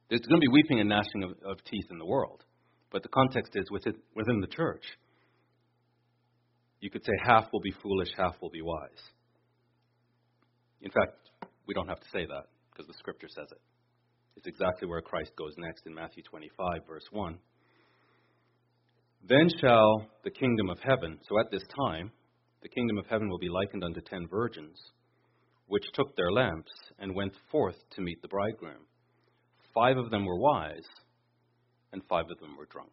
There's 0.09 0.21
going 0.21 0.41
to 0.41 0.47
be 0.47 0.53
weeping 0.53 0.81
and 0.81 0.89
gnashing 0.89 1.23
of, 1.23 1.31
of 1.51 1.65
teeth 1.65 1.87
in 1.91 1.99
the 1.99 2.07
world, 2.07 2.45
but 2.93 3.03
the 3.03 3.09
context 3.09 3.53
is 3.55 3.71
within, 3.71 3.95
within 4.15 4.41
the 4.41 4.47
church. 4.47 4.85
You 6.81 6.91
could 6.91 7.05
say 7.05 7.13
half 7.25 7.47
will 7.53 7.61
be 7.61 7.75
foolish, 7.83 8.09
half 8.17 8.35
will 8.43 8.51
be 8.51 8.63
wise. 8.63 9.03
In 10.83 10.91
fact, 10.91 11.17
we 11.67 11.75
don't 11.75 11.89
have 11.89 12.01
to 12.01 12.09
say 12.13 12.27
that 12.27 12.47
because 12.71 12.87
the 12.87 12.99
scripture 12.99 13.29
says 13.29 13.49
it. 13.51 13.61
It's 14.37 14.47
exactly 14.47 14.89
where 14.89 15.03
Christ 15.03 15.33
goes 15.37 15.55
next 15.59 15.87
in 15.87 15.95
Matthew 15.95 16.23
25, 16.23 16.87
verse 16.87 17.05
1. 17.11 17.39
Then 19.29 19.49
shall 19.61 20.07
the 20.25 20.31
kingdom 20.31 20.71
of 20.71 20.79
heaven, 20.83 21.19
so 21.29 21.39
at 21.39 21.51
this 21.51 21.63
time, 21.87 22.11
the 22.63 22.69
kingdom 22.69 22.99
of 22.99 23.07
heaven 23.07 23.29
will 23.29 23.39
be 23.39 23.49
likened 23.49 23.85
unto 23.85 24.01
ten 24.01 24.27
virgins, 24.29 24.79
which 25.67 25.85
took 25.93 26.17
their 26.17 26.33
lamps 26.33 26.73
and 26.99 27.15
went 27.15 27.33
forth 27.51 27.77
to 27.93 28.01
meet 28.01 28.23
the 28.23 28.29
bridegroom. 28.29 28.87
Five 29.75 29.99
of 29.99 30.11
them 30.11 30.25
were 30.25 30.39
wise, 30.39 30.89
and 31.93 32.03
five 32.09 32.25
of 32.31 32.39
them 32.41 32.57
were 32.57 32.67
drunk. 32.67 32.93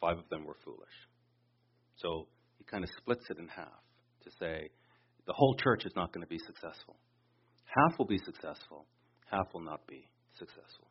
Five 0.00 0.18
of 0.18 0.28
them 0.28 0.44
were 0.44 0.56
foolish. 0.64 1.08
So 1.96 2.28
he 2.58 2.64
kind 2.64 2.84
of 2.84 2.90
splits 2.98 3.24
it 3.30 3.38
in 3.38 3.48
half 3.48 3.82
to 4.24 4.30
say 4.38 4.68
the 5.28 5.34
whole 5.34 5.54
church 5.62 5.84
is 5.84 5.92
not 5.94 6.12
going 6.12 6.24
to 6.24 6.28
be 6.28 6.38
successful. 6.38 6.96
Half 7.66 7.98
will 7.98 8.06
be 8.06 8.18
successful, 8.24 8.86
half 9.30 9.46
will 9.52 9.60
not 9.60 9.86
be 9.86 10.08
successful. 10.38 10.88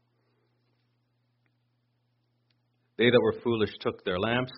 They 2.98 3.10
that 3.10 3.20
were 3.20 3.42
foolish 3.44 3.72
took 3.82 4.06
their 4.06 4.20
lamps, 4.20 4.54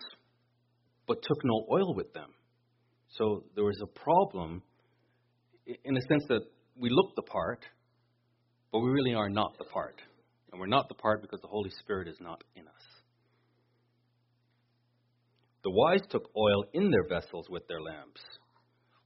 but 1.08 1.24
took 1.24 1.38
no 1.44 1.66
oil 1.72 1.96
with 1.96 2.14
them. 2.14 2.30
So 3.18 3.46
there 3.56 3.64
was 3.64 3.82
a 3.82 4.00
problem 4.00 4.62
in 5.66 5.94
the 5.94 6.02
sense 6.02 6.26
that 6.28 6.42
we 6.78 6.90
look 6.90 7.16
the 7.16 7.24
part, 7.24 7.66
but 8.72 8.80
we 8.80 8.90
really 8.90 9.14
are 9.14 9.30
not 9.30 9.58
the 9.58 9.66
part. 9.66 9.96
And 10.52 10.60
we're 10.60 10.68
not 10.68 10.90
the 10.90 10.96
part 10.96 11.22
because 11.22 11.40
the 11.42 11.48
Holy 11.48 11.70
Spirit 11.80 12.08
is 12.08 12.18
not 12.20 12.44
in 12.56 12.64
us. 12.64 12.84
The 15.64 15.72
wise 15.72 16.02
took 16.10 16.30
oil 16.36 16.66
in 16.74 16.92
their 16.92 17.08
vessels 17.08 17.48
with 17.50 17.68
their 17.68 17.82
lamps, 17.82 18.22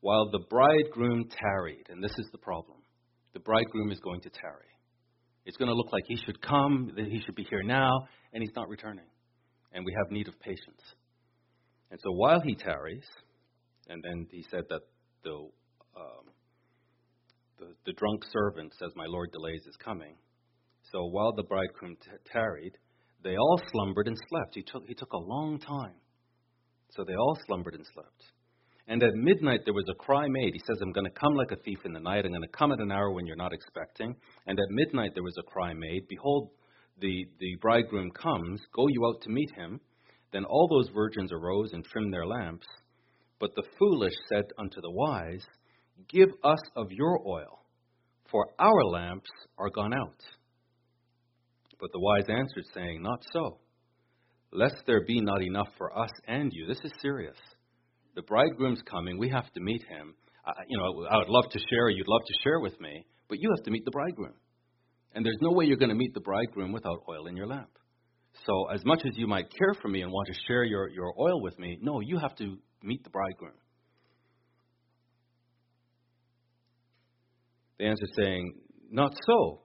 while 0.04 0.30
the 0.30 0.44
bridegroom 0.50 1.30
tarried. 1.30 1.88
And 1.90 2.04
this 2.04 2.12
is 2.20 2.28
the 2.32 2.38
problem 2.38 2.78
the 3.34 3.40
bridegroom 3.40 3.92
is 3.92 4.00
going 4.02 4.22
to 4.22 4.30
tarry. 4.30 4.70
It's 5.46 5.58
going 5.58 5.70
to 5.70 5.74
look 5.74 5.92
like 5.92 6.04
he 6.08 6.18
should 6.24 6.40
come, 6.40 6.92
that 6.96 7.08
he 7.08 7.20
should 7.26 7.34
be 7.34 7.48
here 7.50 7.64
now, 7.64 7.90
and 8.32 8.44
he's 8.44 8.56
not 8.56 8.70
returning. 8.70 9.08
And 9.72 9.84
we 9.84 9.92
have 9.98 10.12
need 10.12 10.28
of 10.28 10.40
patience. 10.40 10.84
And 11.90 12.00
so 12.04 12.12
while 12.12 12.42
he 12.42 12.54
tarries, 12.54 13.06
and 13.88 14.04
then 14.04 14.28
he 14.30 14.46
said 14.52 14.66
that 14.70 14.82
the, 15.24 15.32
um, 15.32 16.26
the, 17.58 17.74
the, 17.88 17.94
drunk 17.94 18.24
servant 18.32 18.72
says, 18.80 18.92
My 18.96 19.06
Lord 19.08 19.32
delays 19.32 19.66
is 19.68 19.76
coming. 19.84 20.16
So 20.92 21.06
while 21.06 21.34
the 21.34 21.44
bridegroom 21.44 21.96
t- 21.96 22.12
tarried, 22.32 22.74
they 23.24 23.36
all 23.36 23.60
slumbered 23.72 24.08
and 24.08 24.18
slept. 24.30 24.54
He 24.54 24.62
took, 24.62 24.84
he 24.86 24.94
took 24.94 25.14
a 25.14 25.18
long 25.18 25.60
time. 25.60 25.96
So 26.92 27.04
they 27.04 27.16
all 27.16 27.38
slumbered 27.48 27.74
and 27.74 27.86
slept. 27.94 28.33
And 28.88 29.02
at 29.02 29.14
midnight 29.16 29.62
there 29.66 29.74
was 29.74 29.88
a 29.90 29.96
cry 29.96 30.28
made. 30.28 30.54
He 30.54 30.62
says, 30.68 30.78
I'm 30.82 30.92
going 30.92 31.06
to 31.06 31.20
come 31.20 31.36
like 31.36 31.52
a 31.52 31.62
thief 31.64 31.80
in 31.86 31.94
the 31.94 32.00
night. 32.00 32.26
I'm 32.26 32.32
going 32.32 32.42
to 32.42 32.58
come 32.58 32.72
at 32.72 32.80
an 32.80 32.92
hour 32.92 33.12
when 33.12 33.26
you're 33.26 33.36
not 33.36 33.54
expecting. 33.54 34.16
And 34.46 34.60
at 34.60 34.66
midnight 34.70 35.12
there 35.14 35.24
was 35.24 35.38
a 35.40 35.50
cry 35.50 35.74
made. 35.74 36.08
Behold, 36.10 36.50
the, 37.00 37.26
the 37.40 37.56
bridegroom 37.62 38.12
comes. 38.12 38.62
Go 38.76 38.88
you 38.88 39.06
out 39.08 39.22
to 39.22 39.30
meet 39.30 39.52
him. 39.56 39.80
Then 40.34 40.46
all 40.46 40.68
those 40.68 40.94
virgins 40.94 41.32
arose 41.32 41.72
and 41.72 41.86
trimmed 41.86 42.14
their 42.14 42.26
lamps. 42.26 42.68
But 43.40 43.52
the 43.56 43.64
foolish 43.80 44.14
said 44.32 44.46
unto 44.58 44.82
the 44.82 44.92
wise, 44.92 45.46
Give 46.10 46.30
us 46.44 46.60
of 46.76 46.92
your 46.92 47.20
oil, 47.26 47.60
for 48.30 48.48
our 48.60 48.86
lamps 48.86 49.30
are 49.58 49.70
gone 49.70 49.94
out. 49.94 50.20
But 51.80 51.92
the 51.92 52.00
wise 52.00 52.26
answered, 52.28 52.66
saying, 52.74 53.02
Not 53.02 53.24
so, 53.32 53.60
lest 54.52 54.84
there 54.88 55.06
be 55.06 55.22
not 55.22 55.44
enough 55.44 55.68
for 55.78 55.98
us 55.98 56.10
and 56.28 56.52
you. 56.54 56.66
This 56.66 56.80
is 56.84 56.92
serious 57.02 57.38
the 58.16 58.22
bridegroom's 58.22 58.82
coming. 58.90 59.18
We 59.18 59.30
have 59.30 59.52
to 59.54 59.60
meet 59.60 59.84
him. 59.84 60.14
I, 60.46 60.52
you 60.68 60.78
know, 60.78 61.06
I 61.10 61.18
would 61.18 61.30
love 61.30 61.50
to 61.52 61.60
share. 61.70 61.90
You'd 61.90 62.08
love 62.08 62.22
to 62.26 62.34
share 62.44 62.60
with 62.60 62.80
me, 62.80 63.06
but 63.30 63.40
you 63.40 63.50
have 63.56 63.64
to 63.66 63.72
meet 63.72 63.86
the 63.86 63.92
bridegroom. 63.92 64.36
And 65.16 65.26
there's 65.26 65.38
no 65.42 65.52
way 65.52 65.66
you're 65.66 65.78
going 65.78 65.90
to 65.90 65.96
meet 65.96 66.14
the 66.14 66.22
bridegroom 66.22 66.72
without 66.72 67.04
oil 67.08 67.28
in 67.28 67.38
your 67.38 67.48
lamp. 67.48 67.70
So, 68.46 68.68
as 68.74 68.84
much 68.84 69.02
as 69.06 69.16
you 69.16 69.28
might 69.28 69.54
care 69.58 69.74
for 69.80 69.88
me 69.88 70.02
and 70.02 70.12
want 70.12 70.28
to 70.28 70.34
share 70.48 70.64
your, 70.64 70.90
your 70.90 71.14
oil 71.20 71.42
with 71.42 71.58
me, 71.60 71.78
no, 71.82 72.00
you 72.00 72.18
have 72.18 72.36
to 72.38 72.58
meet 72.82 73.04
the 73.04 73.12
bridegroom. 73.12 73.54
The 77.78 77.86
answer 77.86 78.06
saying, 78.16 78.56
Not 78.90 79.14
so, 79.28 79.62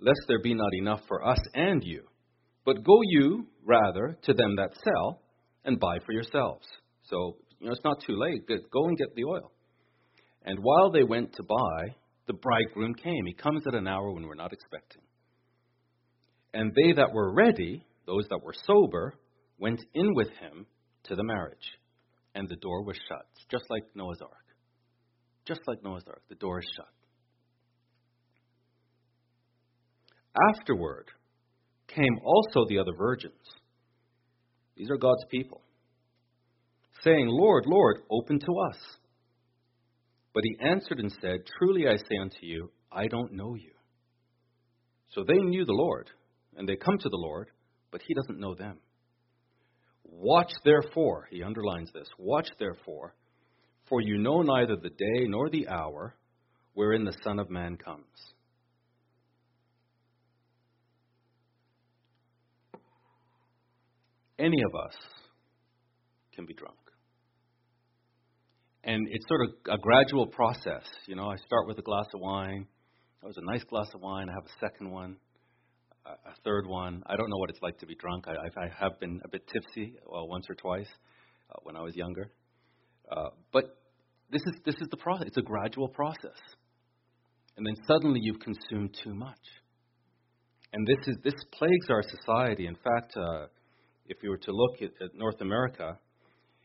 lest 0.00 0.20
there 0.26 0.40
be 0.40 0.54
not 0.54 0.72
enough 0.74 1.00
for 1.06 1.26
us 1.26 1.38
and 1.54 1.82
you. 1.84 2.04
But 2.64 2.82
go 2.82 3.00
you, 3.02 3.46
rather, 3.64 4.18
to 4.22 4.32
them 4.32 4.56
that 4.56 4.76
sell, 4.82 5.22
and 5.64 5.78
buy 5.78 5.98
for 6.04 6.12
yourselves. 6.12 6.66
So 7.04 7.36
you 7.60 7.66
know, 7.66 7.72
it's 7.72 7.84
not 7.84 8.02
too 8.06 8.16
late. 8.16 8.46
Go 8.46 8.86
and 8.86 8.96
get 8.96 9.14
the 9.14 9.24
oil. 9.24 9.52
And 10.44 10.58
while 10.60 10.90
they 10.90 11.02
went 11.02 11.32
to 11.34 11.42
buy, 11.42 11.94
the 12.26 12.34
bridegroom 12.34 12.94
came. 12.94 13.26
He 13.26 13.34
comes 13.34 13.62
at 13.66 13.74
an 13.74 13.88
hour 13.88 14.12
when 14.12 14.26
we're 14.26 14.34
not 14.34 14.52
expecting. 14.52 15.02
And 16.54 16.72
they 16.74 16.92
that 16.92 17.12
were 17.12 17.34
ready, 17.34 17.84
those 18.06 18.26
that 18.30 18.42
were 18.42 18.54
sober, 18.64 19.14
went 19.58 19.80
in 19.94 20.14
with 20.14 20.28
him 20.28 20.66
to 21.04 21.16
the 21.16 21.24
marriage. 21.24 21.78
And 22.34 22.48
the 22.48 22.56
door 22.56 22.84
was 22.84 22.96
shut, 23.08 23.26
just 23.50 23.64
like 23.68 23.82
Noah's 23.94 24.20
Ark. 24.22 24.32
Just 25.46 25.60
like 25.66 25.82
Noah's 25.82 26.04
Ark, 26.06 26.22
the 26.28 26.36
door 26.36 26.60
is 26.60 26.68
shut. 26.76 26.86
Afterward 30.54 31.06
came 31.88 32.18
also 32.24 32.66
the 32.68 32.78
other 32.78 32.92
virgins. 32.96 33.34
These 34.76 34.90
are 34.90 34.96
God's 34.96 35.24
people 35.30 35.62
saying, 37.08 37.26
Lord, 37.28 37.64
Lord, 37.66 38.00
open 38.10 38.38
to 38.40 38.52
us. 38.70 38.76
But 40.34 40.44
he 40.44 40.56
answered 40.60 40.98
and 40.98 41.12
said, 41.20 41.40
Truly 41.58 41.88
I 41.88 41.96
say 41.96 42.16
unto 42.20 42.42
you, 42.42 42.70
I 42.92 43.06
don't 43.06 43.32
know 43.32 43.54
you. 43.54 43.72
So 45.14 45.24
they 45.26 45.38
knew 45.38 45.64
the 45.64 45.72
Lord, 45.72 46.10
and 46.56 46.68
they 46.68 46.76
come 46.76 46.98
to 46.98 47.08
the 47.08 47.16
Lord, 47.16 47.48
but 47.90 48.02
he 48.06 48.14
doesn't 48.14 48.40
know 48.40 48.54
them. 48.54 48.78
Watch 50.04 50.52
therefore, 50.64 51.28
he 51.30 51.42
underlines 51.42 51.90
this, 51.92 52.08
watch 52.18 52.48
therefore, 52.58 53.14
for 53.88 54.00
you 54.00 54.18
know 54.18 54.42
neither 54.42 54.76
the 54.76 54.90
day 54.90 55.26
nor 55.26 55.48
the 55.48 55.68
hour 55.68 56.14
wherein 56.74 57.04
the 57.04 57.16
Son 57.24 57.38
of 57.38 57.50
Man 57.50 57.76
comes. 57.76 58.04
Any 64.38 64.62
of 64.62 64.74
us 64.74 64.94
can 66.34 66.46
be 66.46 66.54
drunk 66.54 66.78
and 68.88 69.06
it's 69.10 69.28
sort 69.28 69.42
of 69.42 69.50
a 69.70 69.78
gradual 69.78 70.26
process. 70.26 70.82
You 71.06 71.14
know, 71.14 71.28
I 71.28 71.36
start 71.36 71.66
with 71.66 71.78
a 71.78 71.82
glass 71.82 72.06
of 72.14 72.20
wine. 72.20 72.66
That 73.20 73.26
was 73.26 73.36
a 73.36 73.44
nice 73.44 73.62
glass 73.64 73.88
of 73.94 74.00
wine. 74.00 74.28
I 74.30 74.32
have 74.32 74.46
a 74.46 74.66
second 74.66 74.90
one, 74.90 75.16
a 76.06 76.34
third 76.42 76.66
one. 76.66 77.02
I 77.06 77.16
don't 77.16 77.28
know 77.28 77.36
what 77.36 77.50
it's 77.50 77.60
like 77.60 77.78
to 77.80 77.86
be 77.86 77.94
drunk. 77.96 78.24
I, 78.26 78.32
I 78.32 78.68
have 78.80 78.98
been 78.98 79.20
a 79.24 79.28
bit 79.28 79.42
tipsy 79.52 79.94
well, 80.10 80.26
once 80.26 80.46
or 80.48 80.54
twice 80.54 80.88
uh, 81.50 81.58
when 81.64 81.76
I 81.76 81.82
was 81.82 81.94
younger. 81.96 82.30
Uh, 83.12 83.28
but 83.52 83.64
this 84.30 84.40
is 84.46 84.54
this 84.64 84.76
is 84.76 84.88
the 84.90 84.96
process. 84.96 85.26
It's 85.26 85.36
a 85.36 85.42
gradual 85.42 85.88
process, 85.88 86.40
and 87.58 87.66
then 87.66 87.74
suddenly 87.86 88.20
you've 88.22 88.40
consumed 88.40 88.96
too 89.04 89.14
much. 89.14 89.44
And 90.72 90.86
this 90.86 91.08
is 91.08 91.16
this 91.22 91.34
plagues 91.52 91.90
our 91.90 92.02
society. 92.02 92.66
In 92.66 92.76
fact, 92.76 93.12
uh, 93.16 93.46
if 94.06 94.22
you 94.22 94.30
were 94.30 94.38
to 94.38 94.52
look 94.52 94.80
at, 94.80 94.90
at 95.04 95.14
North 95.14 95.40
America, 95.42 95.98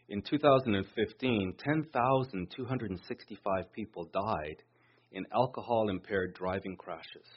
in 0.09 0.21
2015, 0.21 1.53
10,265 1.63 3.73
people 3.73 4.09
died 4.13 4.61
in 5.11 5.25
alcohol 5.33 5.89
impaired 5.89 6.33
driving 6.33 6.75
crashes. 6.75 7.27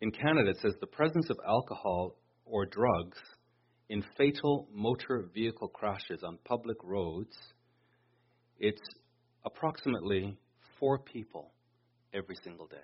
In 0.00 0.10
Canada, 0.10 0.50
it 0.50 0.56
says 0.62 0.74
the 0.80 0.86
presence 0.86 1.28
of 1.28 1.38
alcohol 1.46 2.16
or 2.46 2.64
drugs 2.64 3.18
in 3.90 4.02
fatal 4.16 4.68
motor 4.72 5.28
vehicle 5.34 5.68
crashes 5.68 6.22
on 6.24 6.38
public 6.44 6.76
roads, 6.84 7.36
it's 8.58 8.80
approximately 9.44 10.38
four 10.78 11.00
people 11.00 11.52
every 12.14 12.36
single 12.44 12.66
day. 12.66 12.76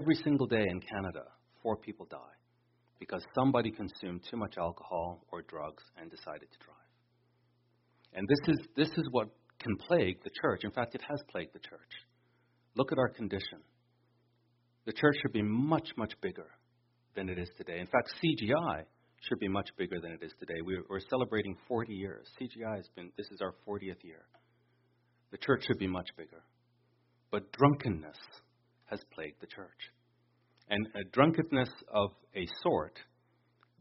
Every 0.00 0.14
single 0.14 0.46
day 0.46 0.64
in 0.66 0.80
Canada, 0.80 1.24
four 1.62 1.76
people 1.76 2.06
die 2.08 2.16
because 2.98 3.22
somebody 3.34 3.70
consumed 3.70 4.22
too 4.30 4.36
much 4.36 4.54
alcohol 4.58 5.24
or 5.32 5.42
drugs 5.42 5.82
and 6.00 6.10
decided 6.10 6.48
to 6.50 6.58
drive. 6.64 6.78
And 8.14 8.28
this 8.28 8.54
is, 8.54 8.66
this 8.76 8.88
is 8.88 9.08
what 9.10 9.28
can 9.58 9.76
plague 9.76 10.22
the 10.22 10.30
church. 10.40 10.60
In 10.64 10.70
fact, 10.70 10.94
it 10.94 11.02
has 11.08 11.20
plagued 11.30 11.52
the 11.52 11.58
church. 11.58 11.80
Look 12.76 12.92
at 12.92 12.98
our 12.98 13.08
condition. 13.08 13.60
The 14.86 14.92
church 14.92 15.16
should 15.22 15.32
be 15.32 15.42
much, 15.42 15.88
much 15.96 16.12
bigger 16.20 16.46
than 17.16 17.28
it 17.28 17.38
is 17.38 17.48
today. 17.56 17.80
In 17.80 17.86
fact, 17.86 18.12
CGI 18.22 18.84
should 19.28 19.38
be 19.38 19.48
much 19.48 19.70
bigger 19.78 20.00
than 20.00 20.12
it 20.12 20.22
is 20.22 20.32
today. 20.38 20.60
We're 20.62 21.00
celebrating 21.08 21.56
40 21.66 21.94
years. 21.94 22.26
CGI 22.40 22.76
has 22.76 22.88
been, 22.94 23.10
this 23.16 23.26
is 23.30 23.40
our 23.40 23.54
40th 23.66 24.04
year. 24.04 24.24
The 25.30 25.38
church 25.38 25.64
should 25.66 25.78
be 25.78 25.86
much 25.86 26.08
bigger. 26.16 26.42
But 27.30 27.50
drunkenness 27.52 28.18
has 28.86 29.00
plagued 29.14 29.40
the 29.40 29.46
church 29.46 29.90
and 30.68 30.86
a 30.94 31.04
drunkenness 31.12 31.70
of 31.92 32.10
a 32.34 32.46
sort 32.62 32.98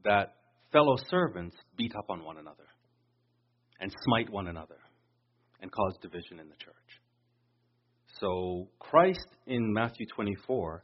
that 0.04 0.36
fellow 0.72 0.98
servants 1.10 1.56
beat 1.78 1.94
up 1.96 2.06
on 2.10 2.24
one 2.24 2.38
another 2.38 2.68
and 3.80 3.92
smite 4.06 4.30
one 4.30 4.48
another 4.48 4.78
and 5.62 5.72
cause 5.72 5.98
division 6.02 6.40
in 6.40 6.50
the 6.50 6.56
church. 6.56 6.76
So, 8.20 8.68
Christ 8.80 9.28
in 9.48 9.74
Matthew 9.74 10.06
24 10.16 10.84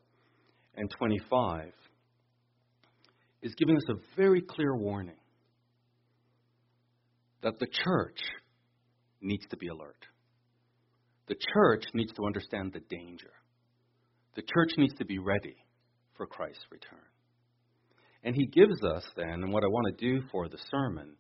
and 0.76 0.90
25 0.98 1.74
is 3.42 3.54
giving 3.56 3.78
us 3.78 3.84
a 3.90 4.16
very 4.16 4.42
clear 4.42 4.76
warning 4.76 5.16
that 7.42 7.60
the 7.60 7.68
church 7.68 8.20
needs 9.22 9.46
to 9.48 9.58
be 9.58 9.68
alert. 9.68 10.06
The 11.28 11.36
church 11.54 11.86
needs 11.94 12.12
to 12.14 12.26
understand 12.26 12.74
the 12.74 12.82
danger. 12.90 13.32
The 14.36 14.42
church 14.42 14.78
needs 14.78 14.96
to 14.96 15.06
be 15.06 15.20
ready 15.20 15.56
for 16.20 16.28
Christ's 16.28 16.66
return. 16.70 17.00
And 18.24 18.36
he 18.36 18.46
gives 18.48 18.84
us 18.84 19.06
then, 19.16 19.42
and 19.42 19.54
what 19.54 19.64
I 19.64 19.68
want 19.68 19.98
to 19.98 20.06
do 20.06 20.22
for 20.30 20.50
the 20.50 20.60
sermon 20.70 21.14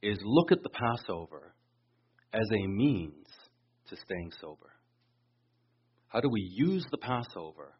is 0.00 0.16
look 0.22 0.52
at 0.52 0.62
the 0.62 0.70
Passover 0.70 1.54
as 2.32 2.48
a 2.52 2.68
means 2.68 3.26
to 3.88 3.96
staying 3.96 4.30
sober. 4.40 4.70
How 6.06 6.20
do 6.20 6.28
we 6.30 6.48
use 6.54 6.86
the 6.90 6.98
Passover 6.98 7.74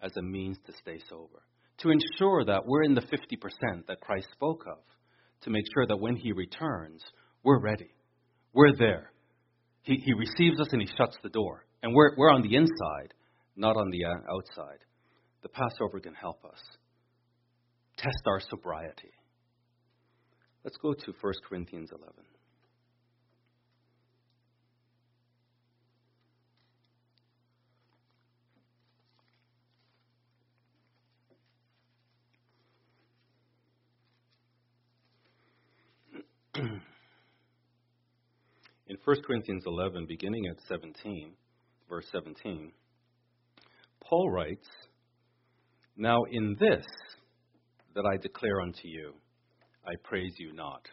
as 0.00 0.12
a 0.16 0.22
means 0.22 0.56
to 0.66 0.72
stay 0.74 1.00
sober? 1.10 1.42
To 1.78 1.90
ensure 1.90 2.44
that 2.44 2.64
we're 2.64 2.84
in 2.84 2.94
the 2.94 3.00
50% 3.00 3.86
that 3.88 4.00
Christ 4.00 4.28
spoke 4.32 4.64
of, 4.70 4.78
to 5.42 5.50
make 5.50 5.64
sure 5.74 5.86
that 5.86 6.00
when 6.00 6.14
he 6.14 6.30
returns, 6.30 7.02
we're 7.42 7.60
ready. 7.60 7.90
We're 8.52 8.76
there. 8.76 9.10
He, 9.82 9.96
he 9.96 10.12
receives 10.12 10.60
us 10.60 10.68
and 10.70 10.80
he 10.80 10.88
shuts 10.96 11.16
the 11.24 11.28
door. 11.28 11.64
And 11.82 11.92
we're, 11.92 12.14
we're 12.16 12.32
on 12.32 12.42
the 12.42 12.54
inside, 12.54 13.14
not 13.56 13.76
on 13.76 13.90
the 13.90 14.04
uh, 14.04 14.34
outside. 14.36 14.78
The 15.42 15.48
Passover 15.48 16.00
can 16.00 16.14
help 16.14 16.44
us 16.44 16.60
test 17.96 18.22
our 18.26 18.40
sobriety. 18.40 19.12
Let's 20.64 20.76
go 20.76 20.92
to 20.92 21.12
1 21.20 21.32
Corinthians 21.48 21.90
11. 21.92 22.14
in 38.88 38.96
1 39.04 39.16
Corinthians 39.22 39.62
11, 39.66 40.06
beginning 40.08 40.46
at 40.46 40.56
17, 40.66 41.32
verse 41.88 42.06
17, 42.10 42.72
Paul 44.00 44.30
writes, 44.30 44.66
Now 45.98 46.22
in 46.30 46.56
this 46.58 46.86
that 47.94 48.06
I 48.06 48.16
declare 48.16 48.62
unto 48.62 48.88
you, 48.88 49.12
I 49.84 49.92
praise 50.04 50.32
you 50.38 50.54
not. 50.54 50.86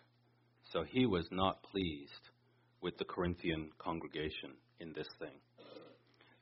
So 0.73 0.83
he 0.83 1.05
was 1.05 1.27
not 1.31 1.63
pleased 1.63 2.11
with 2.81 2.97
the 2.97 3.05
Corinthian 3.05 3.69
congregation 3.77 4.51
in 4.81 4.91
this 4.93 5.07
thing. 5.19 5.39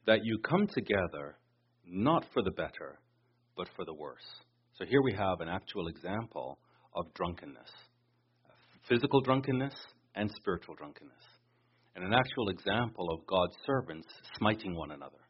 That 0.07 0.21
you 0.23 0.39
come 0.39 0.67
together 0.67 1.37
not 1.85 2.25
for 2.33 2.41
the 2.41 2.51
better, 2.51 2.97
but 3.55 3.67
for 3.75 3.85
the 3.85 3.93
worse. 3.93 4.17
So 4.79 4.85
here 4.85 5.01
we 5.03 5.13
have 5.13 5.41
an 5.41 5.49
actual 5.49 5.87
example 5.87 6.57
of 6.95 7.13
drunkenness 7.13 7.69
physical 8.87 9.21
drunkenness 9.21 9.73
and 10.15 10.29
spiritual 10.35 10.75
drunkenness, 10.75 11.23
and 11.95 12.05
an 12.05 12.13
actual 12.13 12.49
example 12.49 13.09
of 13.11 13.25
God's 13.25 13.55
servants 13.65 14.07
smiting 14.37 14.75
one 14.75 14.91
another. 14.91 15.22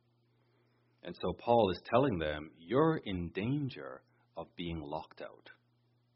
And 1.04 1.16
so 1.22 1.34
Paul 1.34 1.70
is 1.72 1.82
telling 1.92 2.18
them, 2.18 2.52
you're 2.58 3.02
in 3.06 3.30
danger 3.30 4.02
of 4.38 4.48
being 4.56 4.82
locked 4.82 5.22
out 5.22 5.50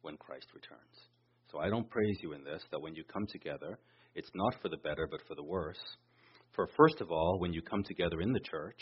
when 0.01 0.17
Christ 0.17 0.47
returns. 0.53 0.81
So 1.51 1.59
I 1.59 1.69
don't 1.69 1.89
praise 1.89 2.17
you 2.21 2.33
in 2.33 2.43
this, 2.43 2.63
that 2.71 2.81
when 2.81 2.95
you 2.95 3.03
come 3.03 3.25
together, 3.27 3.79
it's 4.15 4.31
not 4.33 4.55
for 4.61 4.69
the 4.69 4.77
better, 4.77 5.07
but 5.09 5.21
for 5.27 5.35
the 5.35 5.43
worse. 5.43 5.79
For 6.55 6.67
first 6.77 7.01
of 7.01 7.11
all, 7.11 7.37
when 7.39 7.53
you 7.53 7.61
come 7.61 7.83
together 7.83 8.21
in 8.21 8.31
the 8.31 8.39
church, 8.39 8.79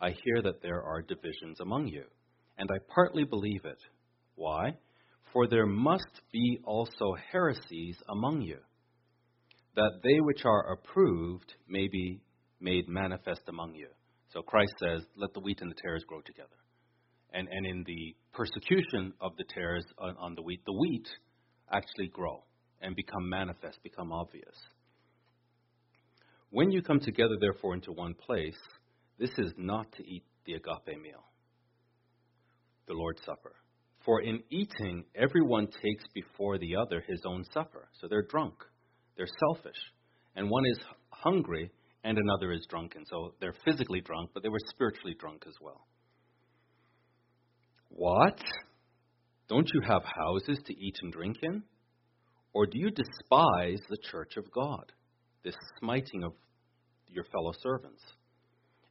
I 0.00 0.10
hear 0.10 0.42
that 0.42 0.62
there 0.62 0.82
are 0.82 1.02
divisions 1.02 1.60
among 1.60 1.88
you. 1.88 2.04
And 2.58 2.68
I 2.70 2.78
partly 2.94 3.24
believe 3.24 3.64
it. 3.64 3.78
Why? 4.34 4.76
For 5.32 5.46
there 5.46 5.66
must 5.66 6.22
be 6.32 6.58
also 6.64 7.14
heresies 7.32 7.96
among 8.08 8.42
you, 8.42 8.58
that 9.76 10.00
they 10.02 10.20
which 10.20 10.44
are 10.44 10.72
approved 10.72 11.54
may 11.68 11.88
be 11.88 12.20
made 12.60 12.88
manifest 12.88 13.42
among 13.48 13.74
you. 13.74 13.88
So 14.32 14.42
Christ 14.42 14.74
says, 14.78 15.02
Let 15.16 15.32
the 15.34 15.40
wheat 15.40 15.60
and 15.60 15.70
the 15.70 15.80
tares 15.80 16.04
grow 16.06 16.20
together. 16.20 16.48
And, 17.32 17.48
and 17.50 17.66
in 17.66 17.84
the 17.86 18.16
persecution 18.32 19.12
of 19.20 19.36
the 19.36 19.44
tares 19.54 19.84
on, 19.98 20.16
on 20.18 20.34
the 20.34 20.42
wheat, 20.42 20.60
the 20.64 20.72
wheat 20.72 21.06
actually 21.70 22.08
grow 22.08 22.44
and 22.80 22.96
become 22.96 23.28
manifest, 23.28 23.82
become 23.82 24.12
obvious. 24.12 24.54
When 26.50 26.70
you 26.70 26.80
come 26.82 27.00
together, 27.00 27.36
therefore, 27.38 27.74
into 27.74 27.92
one 27.92 28.14
place, 28.14 28.56
this 29.18 29.30
is 29.36 29.52
not 29.58 29.92
to 29.92 30.02
eat 30.02 30.24
the 30.46 30.54
agape 30.54 31.02
meal, 31.02 31.22
the 32.86 32.94
Lord's 32.94 33.22
Supper. 33.24 33.52
For 34.04 34.22
in 34.22 34.42
eating, 34.48 35.04
everyone 35.14 35.66
takes 35.66 36.04
before 36.14 36.56
the 36.56 36.76
other 36.76 37.02
his 37.06 37.20
own 37.26 37.44
supper. 37.52 37.88
So 38.00 38.08
they're 38.08 38.22
drunk. 38.22 38.54
They're 39.16 39.26
selfish. 39.38 39.76
And 40.34 40.48
one 40.48 40.64
is 40.64 40.78
hungry 41.10 41.70
and 42.04 42.18
another 42.18 42.52
is 42.52 42.66
drunken. 42.68 43.04
So 43.06 43.34
they're 43.40 43.54
physically 43.64 44.00
drunk, 44.00 44.30
but 44.34 44.42
they 44.42 44.48
were 44.48 44.60
spiritually 44.68 45.16
drunk 45.18 45.44
as 45.46 45.54
well. 45.60 45.86
What? 47.88 48.38
Don't 49.48 49.68
you 49.72 49.80
have 49.88 50.02
houses 50.04 50.58
to 50.66 50.72
eat 50.72 50.96
and 51.02 51.12
drink 51.12 51.38
in? 51.42 51.62
Or 52.52 52.66
do 52.66 52.78
you 52.78 52.90
despise 52.90 53.80
the 53.88 53.98
church 54.10 54.36
of 54.36 54.50
God, 54.52 54.92
this 55.44 55.56
smiting 55.78 56.24
of 56.24 56.32
your 57.08 57.24
fellow 57.24 57.52
servants, 57.62 58.02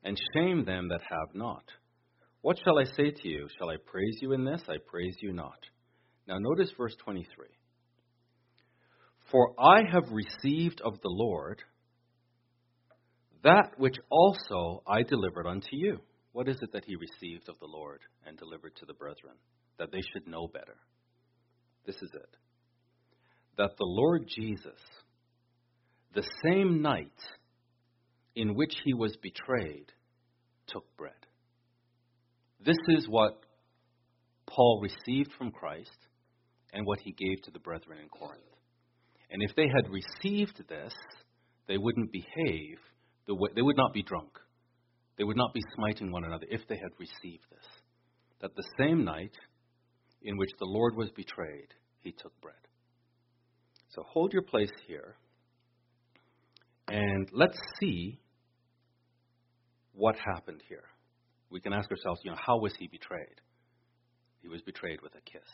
and 0.04 0.20
shame 0.34 0.66
them 0.66 0.90
that 0.90 1.02
have 1.02 1.36
not? 1.36 1.64
What 2.42 2.58
shall 2.64 2.80
I 2.80 2.86
say 2.86 3.12
to 3.12 3.28
you? 3.28 3.48
Shall 3.58 3.70
I 3.70 3.78
praise 3.86 4.18
you 4.22 4.34
in 4.34 4.46
this? 4.46 4.62
I 4.68 4.78
praise 4.86 5.18
you 5.22 5.34
not. 5.34 5.60
Now 6.28 6.38
notice 6.40 6.72
verse 6.78 6.96
23. 7.04 7.48
For 9.32 9.54
I 9.60 9.82
have 9.92 10.12
received 10.12 10.82
of 10.82 10.94
the 11.02 11.10
Lord 11.10 11.62
that 13.44 13.72
which 13.78 13.96
also 14.10 14.84
I 14.88 15.04
delivered 15.04 15.48
unto 15.48 15.70
you. 15.72 16.00
What 16.32 16.48
is 16.48 16.58
it 16.62 16.72
that 16.74 16.86
he 16.86 16.96
received 16.96 17.50
of 17.50 17.60
the 17.60 17.66
Lord 17.66 18.00
and 18.26 18.38
delivered 18.38 18.76
to 18.78 18.86
the 18.86 18.94
brethren? 18.94 19.36
That 19.80 19.92
they 19.92 20.02
should 20.02 20.28
know 20.28 20.48
better. 20.48 20.76
This 21.86 21.96
is 21.96 22.12
it. 22.14 22.38
That 23.58 23.72
the 23.78 23.86
Lord 23.86 24.28
Jesus, 24.28 24.80
the 26.14 26.28
same 26.44 26.82
night 26.82 27.08
in 28.36 28.56
which 28.56 28.76
he 28.84 28.94
was 28.94 29.16
betrayed, 29.22 29.92
took 30.68 30.86
bread. 30.98 31.14
This 32.64 32.78
is 32.90 33.08
what 33.08 33.40
Paul 34.46 34.82
received 34.82 35.32
from 35.38 35.52
Christ 35.52 35.98
and 36.74 36.86
what 36.86 37.00
he 37.00 37.12
gave 37.12 37.42
to 37.44 37.52
the 37.52 37.60
brethren 37.60 38.00
in 38.02 38.10
Corinth. 38.10 38.44
And 39.30 39.42
if 39.42 39.56
they 39.56 39.68
had 39.68 39.92
received 39.92 40.64
this, 40.70 40.94
they 41.68 41.78
wouldn't 41.78 42.12
behave, 42.12 42.78
the 43.28 43.36
way, 43.36 43.50
they 43.56 43.62
would 43.62 43.78
not 43.78 43.94
be 43.94 44.04
drunk. 44.04 44.32
They 45.18 45.24
would 45.24 45.38
not 45.38 45.54
be 45.54 45.62
smiting 45.76 46.12
one 46.12 46.24
another 46.24 46.46
if 46.50 46.62
they 46.68 46.76
had 46.78 46.92
received 47.00 47.46
this. 47.50 47.68
That 48.42 48.56
the 48.56 48.68
same 48.80 49.04
night 49.04 49.36
in 50.22 50.38
which 50.38 50.52
the 50.60 50.66
Lord 50.66 50.96
was 50.96 51.10
betrayed, 51.12 51.74
he 52.02 52.12
took 52.12 52.40
bread. 52.42 52.56
So 53.90 54.04
hold 54.04 54.34
your 54.34 54.44
place 54.44 54.72
here 54.88 55.16
and 56.88 57.28
let's 57.34 57.58
see 57.80 58.20
what 59.94 60.16
happened 60.18 60.62
here 60.70 60.84
we 61.50 61.62
can 61.62 61.74
ask 61.74 61.90
ourselves, 61.90 62.20
you 62.24 62.32
know, 62.32 62.38
how 62.40 62.58
was 62.58 62.74
he 62.78 62.88
betrayed? 62.88 63.42
He 64.42 64.48
was 64.48 64.62
betrayed 64.62 65.02
with 65.02 65.14
a 65.16 65.22
kiss. 65.22 65.48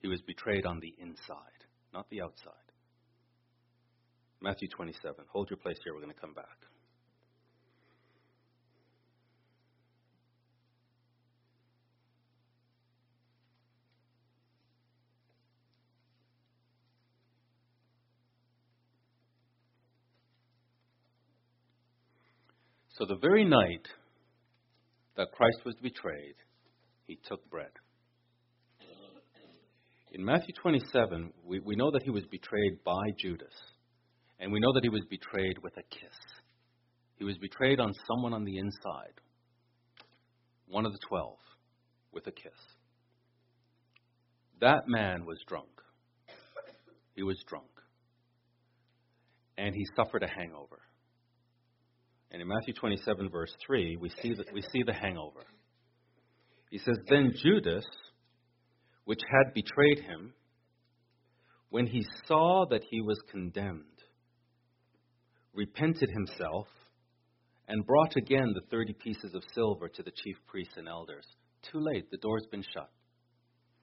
He 0.00 0.08
was 0.08 0.20
betrayed 0.22 0.66
on 0.66 0.80
the 0.80 0.94
inside, 0.98 1.64
not 1.92 2.08
the 2.10 2.22
outside. 2.22 2.69
Matthew 4.42 4.68
27. 4.68 5.24
Hold 5.32 5.50
your 5.50 5.58
place 5.58 5.76
here. 5.84 5.94
We're 5.94 6.00
going 6.00 6.14
to 6.14 6.20
come 6.20 6.34
back. 6.34 6.46
So 23.00 23.06
the 23.06 23.16
very 23.16 23.46
night 23.46 23.88
that 25.16 25.32
Christ 25.32 25.60
was 25.64 25.74
betrayed, 25.82 26.34
he 27.06 27.18
took 27.26 27.48
bread. 27.48 27.70
In 30.12 30.22
Matthew 30.22 30.52
27, 30.60 31.32
we, 31.46 31.60
we 31.60 31.76
know 31.76 31.90
that 31.92 32.02
he 32.02 32.10
was 32.10 32.24
betrayed 32.26 32.84
by 32.84 33.00
Judas, 33.18 33.54
and 34.40 34.50
we 34.50 34.58
know 34.58 34.72
that 34.72 34.82
he 34.82 34.88
was 34.88 35.04
betrayed 35.08 35.58
with 35.62 35.76
a 35.76 35.82
kiss. 35.82 36.16
He 37.16 37.24
was 37.24 37.36
betrayed 37.36 37.78
on 37.78 37.92
someone 38.08 38.32
on 38.32 38.44
the 38.44 38.56
inside, 38.56 39.20
one 40.66 40.86
of 40.86 40.92
the 40.92 40.98
twelve, 41.06 41.36
with 42.12 42.26
a 42.26 42.32
kiss. 42.32 42.52
That 44.60 44.88
man 44.88 45.26
was 45.26 45.38
drunk. 45.46 45.68
He 47.14 47.22
was 47.22 47.36
drunk. 47.46 47.66
And 49.58 49.74
he 49.74 49.84
suffered 49.94 50.22
a 50.22 50.28
hangover. 50.28 50.80
And 52.30 52.40
in 52.40 52.48
Matthew 52.48 52.72
27, 52.72 53.28
verse 53.28 53.52
3, 53.66 53.98
we 54.00 54.08
see, 54.22 54.32
that, 54.34 54.46
we 54.54 54.62
see 54.72 54.82
the 54.82 54.94
hangover. 54.94 55.44
He 56.70 56.78
says, 56.78 56.96
Then 57.08 57.34
Judas, 57.42 57.84
which 59.04 59.20
had 59.28 59.52
betrayed 59.52 59.98
him, 59.98 60.32
when 61.68 61.86
he 61.86 62.04
saw 62.26 62.64
that 62.70 62.82
he 62.88 63.00
was 63.00 63.18
condemned, 63.30 63.84
repented 65.54 66.10
himself 66.10 66.66
and 67.68 67.86
brought 67.86 68.16
again 68.16 68.52
the 68.54 68.66
thirty 68.70 68.92
pieces 68.92 69.34
of 69.34 69.42
silver 69.54 69.88
to 69.88 70.02
the 70.02 70.12
chief 70.22 70.36
priests 70.46 70.74
and 70.76 70.88
elders. 70.88 71.26
Too 71.70 71.80
late, 71.80 72.10
the 72.10 72.16
door's 72.16 72.46
been 72.50 72.64
shut. 72.74 72.90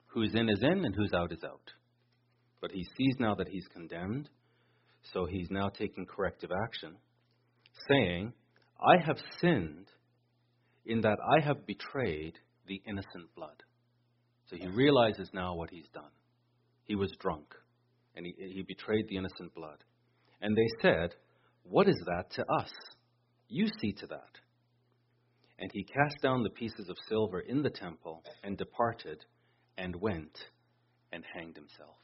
Who's 0.08 0.34
in 0.34 0.48
is 0.48 0.62
in, 0.62 0.84
and 0.84 0.94
who's 0.94 1.12
out 1.12 1.32
is 1.32 1.44
out. 1.44 1.70
But 2.60 2.72
he 2.72 2.84
sees 2.96 3.14
now 3.18 3.34
that 3.36 3.48
he's 3.48 3.66
condemned, 3.72 4.28
so 5.12 5.26
he's 5.26 5.48
now 5.50 5.68
taking 5.68 6.06
corrective 6.06 6.50
action 6.64 6.96
saying, 7.88 8.32
I 8.80 9.04
have 9.06 9.18
sinned 9.40 9.86
in 10.84 11.02
that 11.02 11.18
I 11.36 11.44
have 11.44 11.66
betrayed 11.66 12.34
the 12.66 12.80
innocent 12.86 13.34
blood. 13.36 13.62
So 14.50 14.56
he 14.56 14.66
realizes 14.68 15.30
now 15.32 15.54
what 15.54 15.70
he's 15.70 15.88
done. 15.92 16.10
He 16.84 16.94
was 16.94 17.12
drunk, 17.20 17.54
and 18.16 18.26
he, 18.26 18.34
he 18.38 18.62
betrayed 18.62 19.06
the 19.08 19.16
innocent 19.16 19.54
blood. 19.54 19.84
And 20.40 20.56
they 20.56 20.66
said, 20.82 21.14
What 21.68 21.88
is 21.88 22.00
that 22.06 22.30
to 22.32 22.44
us? 22.50 22.70
You 23.48 23.66
see 23.80 23.92
to 23.92 24.06
that. 24.06 24.32
And 25.58 25.70
he 25.72 25.84
cast 25.84 26.22
down 26.22 26.42
the 26.42 26.50
pieces 26.50 26.88
of 26.88 26.96
silver 27.08 27.40
in 27.40 27.62
the 27.62 27.70
temple 27.70 28.22
and 28.42 28.56
departed 28.56 29.24
and 29.76 29.94
went 29.96 30.38
and 31.12 31.24
hanged 31.34 31.56
himself. 31.56 31.96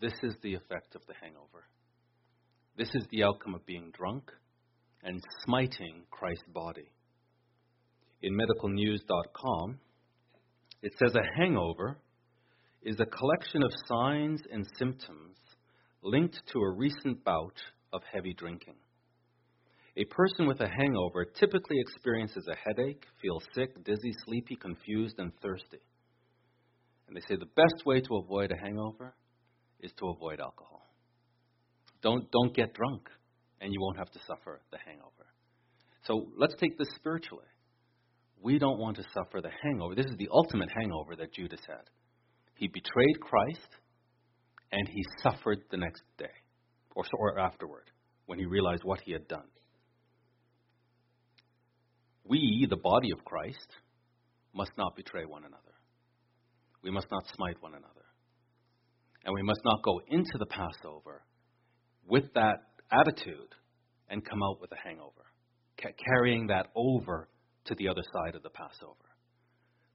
This 0.00 0.12
is 0.22 0.34
the 0.42 0.54
effect 0.54 0.94
of 0.96 1.02
the 1.06 1.14
hangover. 1.20 1.64
This 2.76 2.90
is 2.94 3.06
the 3.10 3.22
outcome 3.22 3.54
of 3.54 3.64
being 3.64 3.90
drunk 3.96 4.30
and 5.02 5.22
smiting 5.44 6.02
Christ's 6.10 6.48
body. 6.52 6.90
In 8.22 8.36
medicalnews.com, 8.36 9.78
it 10.82 10.92
says 10.98 11.14
a 11.14 11.40
hangover 11.40 11.98
is 12.82 12.98
a 12.98 13.06
collection 13.06 13.62
of 13.62 13.70
signs 13.88 14.42
and 14.50 14.66
symptoms 14.78 15.36
linked 16.02 16.40
to 16.52 16.58
a 16.58 16.70
recent 16.70 17.24
bout 17.24 17.56
of 17.92 18.02
heavy 18.12 18.34
drinking. 18.34 18.74
A 19.96 20.04
person 20.06 20.46
with 20.46 20.60
a 20.60 20.68
hangover 20.68 21.24
typically 21.24 21.76
experiences 21.78 22.48
a 22.50 22.56
headache, 22.56 23.04
feels 23.20 23.44
sick, 23.54 23.84
dizzy, 23.84 24.12
sleepy, 24.24 24.56
confused, 24.56 25.16
and 25.18 25.32
thirsty. 25.42 25.80
And 27.06 27.16
they 27.16 27.20
say 27.28 27.36
the 27.38 27.46
best 27.54 27.84
way 27.84 28.00
to 28.00 28.16
avoid 28.16 28.50
a 28.52 28.56
hangover 28.56 29.14
is 29.80 29.92
to 29.98 30.08
avoid 30.08 30.40
alcohol. 30.40 30.88
Don't, 32.02 32.30
don't 32.30 32.54
get 32.54 32.72
drunk, 32.72 33.08
and 33.60 33.72
you 33.72 33.80
won't 33.80 33.98
have 33.98 34.10
to 34.12 34.18
suffer 34.26 34.62
the 34.70 34.78
hangover. 34.84 35.26
So 36.06 36.28
let's 36.38 36.54
take 36.58 36.78
this 36.78 36.88
spiritually. 36.96 37.44
We 38.42 38.58
don't 38.58 38.80
want 38.80 38.96
to 38.96 39.04
suffer 39.14 39.40
the 39.40 39.52
hangover. 39.62 39.94
This 39.94 40.06
is 40.06 40.16
the 40.16 40.28
ultimate 40.32 40.70
hangover 40.74 41.14
that 41.16 41.32
Judas 41.32 41.60
had. 41.66 41.84
He 42.56 42.66
betrayed 42.66 43.20
Christ, 43.20 43.68
and 44.72 44.88
he 44.88 45.04
suffered 45.22 45.58
the 45.70 45.76
next 45.76 46.02
day, 46.18 46.32
or, 46.96 47.04
or 47.18 47.38
afterward, 47.38 47.84
when 48.26 48.38
he 48.38 48.46
realized 48.46 48.82
what 48.84 49.00
he 49.04 49.12
had 49.12 49.28
done. 49.28 49.46
We, 52.24 52.66
the 52.68 52.76
body 52.76 53.10
of 53.12 53.24
Christ, 53.24 53.68
must 54.54 54.72
not 54.78 54.96
betray 54.96 55.24
one 55.24 55.44
another. 55.44 55.58
We 56.82 56.90
must 56.90 57.06
not 57.10 57.24
smite 57.36 57.56
one 57.60 57.72
another. 57.72 57.88
And 59.24 59.34
we 59.34 59.42
must 59.42 59.60
not 59.64 59.82
go 59.82 60.00
into 60.08 60.38
the 60.38 60.46
Passover 60.46 61.22
with 62.08 62.24
that 62.34 62.56
attitude 62.90 63.54
and 64.08 64.24
come 64.24 64.42
out 64.42 64.60
with 64.60 64.72
a 64.72 64.88
hangover, 64.88 65.24
ca- 65.80 65.94
carrying 66.06 66.48
that 66.48 66.68
over 66.74 67.28
to 67.66 67.74
the 67.76 67.88
other 67.88 68.02
side 68.02 68.34
of 68.34 68.42
the 68.42 68.50
Passover. 68.50 68.96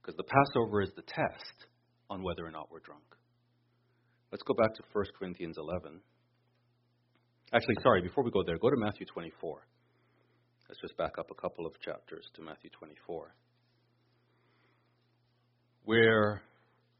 Because 0.00 0.16
the 0.16 0.24
Passover 0.24 0.82
is 0.82 0.90
the 0.96 1.02
test 1.02 1.66
on 2.08 2.22
whether 2.22 2.46
or 2.46 2.50
not 2.50 2.68
we're 2.70 2.80
drunk. 2.80 3.02
Let's 4.30 4.42
go 4.42 4.54
back 4.54 4.74
to 4.74 4.82
1 4.92 5.04
Corinthians 5.18 5.56
11. 5.58 6.00
Actually, 7.52 7.76
sorry, 7.82 8.02
before 8.02 8.24
we 8.24 8.30
go 8.30 8.42
there, 8.44 8.58
go 8.58 8.68
to 8.68 8.76
Matthew 8.76 9.06
24. 9.06 9.66
Let's 10.68 10.80
just 10.82 10.96
back 10.98 11.12
up 11.18 11.30
a 11.30 11.40
couple 11.40 11.64
of 11.64 11.72
chapters 11.80 12.26
to 12.34 12.42
Matthew 12.42 12.68
24, 12.78 13.34
where 15.84 16.42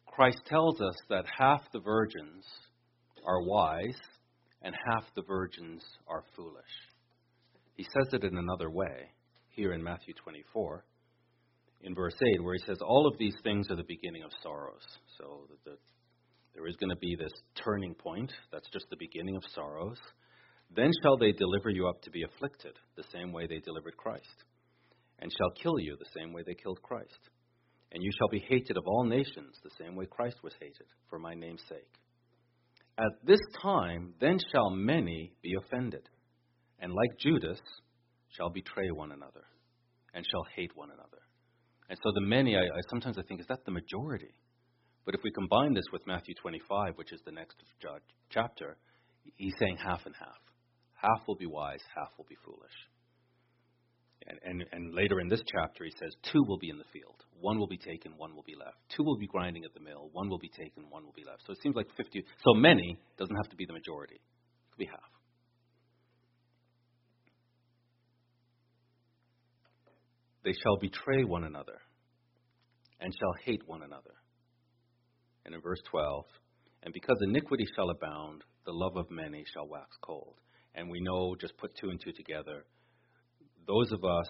Christ 0.06 0.40
tells 0.46 0.80
us 0.80 0.94
that 1.10 1.26
half 1.38 1.60
the 1.74 1.80
virgins 1.80 2.44
are 3.26 3.42
wise 3.42 3.98
and 4.62 4.74
half 4.90 5.04
the 5.14 5.22
virgins 5.22 5.82
are 6.08 6.24
foolish. 6.34 6.64
He 7.74 7.84
says 7.84 8.14
it 8.14 8.24
in 8.24 8.38
another 8.38 8.70
way 8.70 9.10
here 9.50 9.74
in 9.74 9.82
Matthew 9.82 10.14
24, 10.14 10.82
in 11.82 11.94
verse 11.94 12.16
8, 12.34 12.42
where 12.42 12.54
he 12.54 12.64
says, 12.66 12.78
All 12.80 13.06
of 13.06 13.18
these 13.18 13.36
things 13.42 13.70
are 13.70 13.76
the 13.76 13.84
beginning 13.86 14.22
of 14.24 14.30
sorrows. 14.42 14.82
So 15.18 15.46
the, 15.48 15.70
the, 15.72 15.76
there 16.58 16.66
is 16.66 16.76
going 16.76 16.90
to 16.90 16.96
be 16.96 17.14
this 17.14 17.32
turning 17.64 17.94
point. 17.94 18.32
That's 18.50 18.68
just 18.72 18.86
the 18.90 18.96
beginning 18.98 19.36
of 19.36 19.44
sorrows. 19.54 19.98
Then 20.74 20.90
shall 21.02 21.16
they 21.16 21.30
deliver 21.30 21.70
you 21.70 21.86
up 21.86 22.02
to 22.02 22.10
be 22.10 22.24
afflicted, 22.24 22.72
the 22.96 23.04
same 23.12 23.32
way 23.32 23.46
they 23.46 23.60
delivered 23.60 23.96
Christ, 23.96 24.44
and 25.20 25.30
shall 25.30 25.62
kill 25.62 25.78
you 25.78 25.96
the 25.96 26.20
same 26.20 26.32
way 26.32 26.42
they 26.44 26.54
killed 26.54 26.82
Christ. 26.82 27.18
And 27.92 28.02
you 28.02 28.10
shall 28.18 28.28
be 28.28 28.44
hated 28.48 28.76
of 28.76 28.82
all 28.86 29.04
nations, 29.04 29.56
the 29.62 29.70
same 29.78 29.94
way 29.94 30.06
Christ 30.10 30.38
was 30.42 30.52
hated, 30.60 30.86
for 31.08 31.20
my 31.20 31.32
name's 31.32 31.62
sake. 31.68 31.94
At 32.98 33.24
this 33.24 33.40
time, 33.62 34.14
then 34.20 34.38
shall 34.52 34.70
many 34.70 35.32
be 35.42 35.54
offended, 35.54 36.08
and 36.80 36.92
like 36.92 37.18
Judas, 37.20 37.60
shall 38.36 38.50
betray 38.50 38.90
one 38.90 39.12
another, 39.12 39.44
and 40.12 40.26
shall 40.28 40.44
hate 40.56 40.72
one 40.74 40.90
another. 40.90 41.22
And 41.88 41.98
so 42.02 42.10
the 42.14 42.26
many, 42.26 42.56
I, 42.56 42.62
I 42.62 42.80
sometimes 42.90 43.16
I 43.16 43.22
think, 43.22 43.40
is 43.40 43.46
that 43.46 43.64
the 43.64 43.70
majority? 43.70 44.34
But 45.08 45.14
if 45.14 45.24
we 45.24 45.30
combine 45.30 45.72
this 45.72 45.88
with 45.90 46.06
Matthew 46.06 46.34
25, 46.34 46.98
which 46.98 47.14
is 47.14 47.22
the 47.24 47.32
next 47.32 47.56
chapter, 48.28 48.76
he's 49.36 49.54
saying 49.58 49.78
half 49.82 50.04
and 50.04 50.14
half. 50.14 50.36
Half 51.00 51.26
will 51.26 51.34
be 51.34 51.46
wise, 51.46 51.80
half 51.96 52.10
will 52.18 52.26
be 52.28 52.36
foolish. 52.44 52.76
And, 54.26 54.38
and, 54.44 54.64
and 54.70 54.94
later 54.94 55.18
in 55.20 55.28
this 55.28 55.40
chapter, 55.50 55.84
he 55.84 55.92
says, 55.98 56.12
Two 56.30 56.44
will 56.46 56.58
be 56.58 56.68
in 56.68 56.76
the 56.76 56.84
field. 56.92 57.24
One 57.40 57.58
will 57.58 57.66
be 57.66 57.78
taken, 57.78 58.18
one 58.18 58.34
will 58.34 58.42
be 58.42 58.54
left. 58.54 58.76
Two 58.94 59.02
will 59.02 59.16
be 59.16 59.26
grinding 59.26 59.64
at 59.64 59.72
the 59.72 59.80
mill. 59.80 60.10
One 60.12 60.28
will 60.28 60.38
be 60.38 60.50
taken, 60.50 60.84
one 60.90 61.06
will 61.06 61.16
be 61.16 61.24
left. 61.24 61.40
So 61.46 61.54
it 61.54 61.58
seems 61.62 61.74
like 61.74 61.86
50. 61.96 62.22
So 62.44 62.52
many 62.52 62.98
doesn't 63.18 63.34
have 63.34 63.48
to 63.48 63.56
be 63.56 63.64
the 63.64 63.72
majority, 63.72 64.16
it 64.16 64.70
could 64.72 64.78
be 64.78 64.90
half. 64.92 65.08
They 70.44 70.52
shall 70.52 70.76
betray 70.76 71.24
one 71.24 71.44
another 71.44 71.80
and 73.00 73.10
shall 73.18 73.32
hate 73.46 73.62
one 73.64 73.82
another. 73.82 74.12
And 75.48 75.54
in 75.54 75.62
verse 75.62 75.80
12, 75.90 76.26
and 76.82 76.92
because 76.92 77.16
iniquity 77.22 77.64
shall 77.74 77.88
abound, 77.88 78.44
the 78.66 78.72
love 78.72 78.98
of 78.98 79.10
many 79.10 79.46
shall 79.50 79.66
wax 79.66 79.96
cold. 80.02 80.34
And 80.74 80.90
we 80.90 81.00
know, 81.00 81.36
just 81.40 81.56
put 81.56 81.74
two 81.74 81.88
and 81.88 81.98
two 81.98 82.12
together, 82.12 82.66
those 83.66 83.90
of 83.90 84.04
us, 84.04 84.28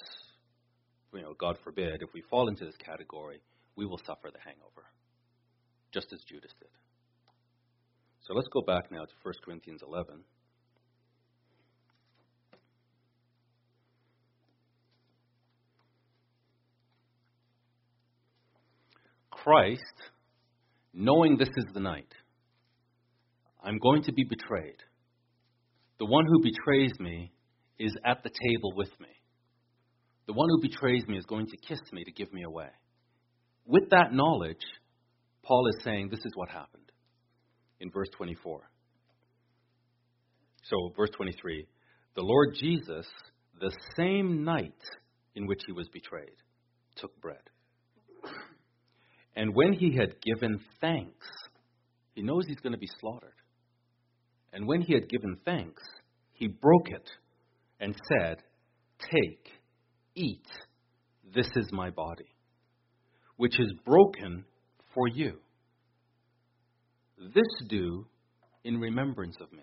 you 1.12 1.22
know, 1.22 1.35
God 1.37 1.57
forbid, 1.64 2.02
if 2.02 2.11
we 2.14 2.22
fall 2.31 2.46
into 2.46 2.64
this 2.64 2.76
category, 2.76 3.40
we 3.74 3.85
will 3.85 3.98
suffer 4.07 4.31
the 4.33 4.38
hangover, 4.44 4.87
just 5.92 6.07
as 6.12 6.20
Judas 6.20 6.52
did. 6.61 6.68
So 8.20 8.33
let's 8.35 8.46
go 8.52 8.61
back 8.61 8.92
now 8.92 9.00
to 9.00 9.12
1 9.24 9.35
Corinthians 9.44 9.81
11. 9.85 10.22
Christ, 19.33 19.83
knowing 20.98 21.37
this 21.37 21.48
is 21.56 21.64
the 21.72 21.80
night, 21.80 22.12
I'm 23.62 23.78
going 23.78 24.02
to 24.02 24.12
be 24.12 24.24
betrayed. 24.24 24.78
The 25.98 26.06
one 26.06 26.26
who 26.26 26.42
betrays 26.42 26.92
me 26.98 27.32
is 27.78 27.96
at 28.04 28.24
the 28.24 28.30
table 28.30 28.72
with 28.74 28.90
me. 29.00 29.08
The 30.26 30.32
one 30.32 30.48
who 30.50 30.61
betrays 30.61 31.06
me 31.06 31.16
is 31.16 31.24
going 31.24 31.46
to 31.46 31.56
kiss 31.56 31.80
me 31.92 32.02
to 32.02 32.11
give 32.11 32.32
me 32.32 32.42
away. 32.42 32.68
With 33.64 33.90
that 33.90 34.12
knowledge, 34.12 34.64
Paul 35.44 35.68
is 35.68 35.84
saying 35.84 36.08
this 36.11 36.24
is 36.24 36.32
what 36.34 36.50
happened 36.50 36.90
in 37.78 37.90
verse 37.90 38.08
24. 38.16 38.61
So, 40.64 40.92
verse 40.96 41.11
23 41.16 41.66
the 42.16 42.22
Lord 42.22 42.56
Jesus, 42.61 43.06
the 43.61 43.70
same 43.96 44.42
night 44.42 44.72
in 45.37 45.46
which 45.46 45.61
he 45.66 45.72
was 45.72 45.88
betrayed, 45.88 46.34
took 46.96 47.18
bread. 47.20 47.38
And 49.38 49.55
when 49.55 49.72
he 49.72 49.94
had 49.96 50.20
given 50.20 50.59
thanks, 50.81 51.29
he 52.16 52.22
knows 52.22 52.42
he's 52.48 52.59
going 52.59 52.72
to 52.72 52.79
be 52.79 52.88
slaughtered. 52.98 53.37
And 54.53 54.66
when 54.66 54.81
he 54.81 54.92
had 54.94 55.09
given 55.09 55.38
thanks, 55.44 55.81
he 56.33 56.48
broke 56.48 56.88
it 56.88 57.09
and 57.79 57.94
said, 58.09 58.38
Take, 58.98 59.48
eat, 60.16 60.44
this 61.33 61.46
is 61.55 61.68
my 61.70 61.88
body, 61.90 62.35
which 63.37 63.61
is 63.61 63.72
broken 63.87 64.44
for 64.92 65.07
you. 65.07 65.35
This 67.16 67.68
do 67.68 68.07
in 68.64 68.81
remembrance 68.81 69.37
of 69.40 69.53
me. 69.53 69.62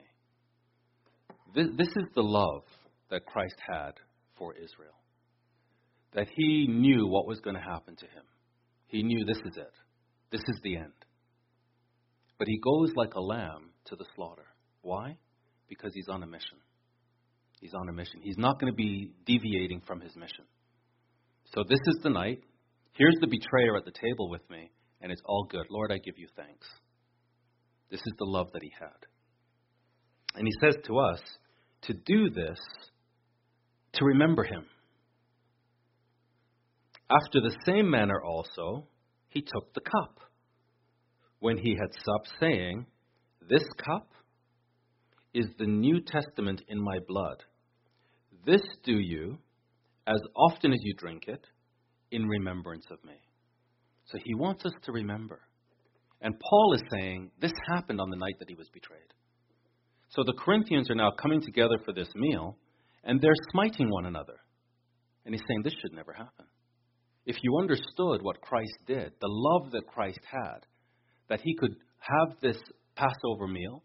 This, 1.54 1.68
this 1.78 1.90
is 1.90 2.06
the 2.16 2.24
love 2.24 2.64
that 3.10 3.26
Christ 3.26 3.58
had 3.70 3.96
for 4.38 4.54
Israel. 4.54 4.96
That 6.14 6.28
he 6.34 6.66
knew 6.70 7.08
what 7.08 7.28
was 7.28 7.42
going 7.42 7.58
to 7.58 7.62
happen 7.62 7.98
to 7.98 8.06
him. 8.06 8.24
He 8.88 9.04
knew 9.04 9.26
this 9.26 9.38
is 9.38 9.58
it. 9.58 9.74
This 10.32 10.42
is 10.48 10.60
the 10.64 10.78
end. 10.78 10.94
But 12.38 12.48
he 12.48 12.60
goes 12.60 12.92
like 12.96 13.14
a 13.16 13.22
lamb 13.22 13.72
to 13.86 13.96
the 13.96 14.06
slaughter. 14.16 14.46
Why? 14.82 15.18
Because 15.70 15.92
he's 15.94 16.10
on 16.10 16.24
a 16.24 16.28
mission. 16.28 16.58
He's 17.62 17.74
on 17.74 17.90
a 17.90 17.94
mission. 17.94 18.20
He's 18.22 18.38
not 18.38 18.60
going 18.60 18.72
to 18.72 18.76
be 18.76 19.12
deviating 19.26 19.82
from 19.88 20.02
his 20.02 20.16
mission. 20.16 20.46
So 21.54 21.64
this 21.68 21.80
is 21.88 22.00
the 22.04 22.10
night. 22.10 22.42
Here's 22.94 23.16
the 23.22 23.28
betrayer 23.28 23.76
at 23.78 23.86
the 23.86 23.92
table 23.92 24.30
with 24.30 24.48
me, 24.50 24.72
and 25.02 25.12
it's 25.12 25.22
all 25.26 25.48
good. 25.50 25.66
Lord, 25.70 25.92
I 25.92 25.98
give 25.98 26.18
you 26.18 26.28
thanks. 26.36 26.68
This 27.90 28.00
is 28.00 28.14
the 28.18 28.26
love 28.26 28.48
that 28.54 28.64
he 28.64 28.72
had. 28.78 29.06
And 30.36 30.46
he 30.46 30.54
says 30.62 30.76
to 30.86 31.00
us 31.00 31.22
to 31.84 31.94
do 31.94 32.30
this 32.30 32.60
to 33.94 34.06
remember 34.06 34.44
him. 34.44 34.66
After 37.10 37.40
the 37.42 37.56
same 37.66 37.90
manner 37.90 38.22
also, 38.22 38.88
he 39.28 39.42
took 39.42 39.74
the 39.74 39.82
cup 39.82 40.20
when 41.40 41.58
he 41.58 41.72
had 41.72 41.94
supped, 42.04 42.30
saying, 42.40 42.86
This 43.48 43.66
cup 43.86 44.10
is 45.34 45.48
the 45.58 45.68
New 45.68 46.02
Testament 46.02 46.62
in 46.68 46.82
my 46.84 46.98
blood. 47.08 47.44
This 48.46 48.62
do 48.84 48.94
you 48.94 49.40
as 50.08 50.22
often 50.36 50.72
as 50.72 50.80
you 50.84 50.94
drink 50.96 51.24
it, 51.28 51.46
in 52.12 52.28
remembrance 52.28 52.86
of 52.92 53.04
me. 53.04 53.16
So 54.06 54.20
he 54.24 54.36
wants 54.36 54.66
us 54.66 54.74
to 54.84 54.92
remember. 54.92 55.42
And 56.22 56.40
Paul 56.40 56.74
is 56.74 56.82
saying 56.92 57.32
this 57.42 57.52
happened 57.68 58.00
on 58.00 58.10
the 58.10 58.18
night 58.18 58.36
that 58.40 58.50
he 58.50 58.56
was 58.56 58.70
betrayed. 58.72 59.00
So 60.10 60.24
the 60.24 60.38
Corinthians 60.40 60.90
are 60.90 60.96
now 60.96 61.12
coming 61.12 61.42
together 61.42 61.78
for 61.84 61.94
this 61.94 62.10
meal, 62.16 62.58
and 63.04 63.20
they're 63.20 63.34
smiting 63.52 63.90
one 63.90 64.06
another. 64.06 64.36
And 65.26 65.34
he's 65.34 65.44
saying 65.48 65.64
this 65.64 65.74
should 65.82 65.94
never 65.94 66.14
happen. 66.14 66.46
If 67.26 67.38
you 67.42 67.58
understood 67.60 68.22
what 68.22 68.42
Christ 68.42 68.78
did, 68.86 69.12
the 69.20 69.28
love 69.28 69.72
that 69.72 69.88
Christ 69.88 70.20
had, 70.30 70.60
that 71.30 71.42
he 71.44 71.56
could 71.56 71.76
have 72.00 72.38
this 72.42 72.58
Passover 72.96 73.48
meal, 73.48 73.84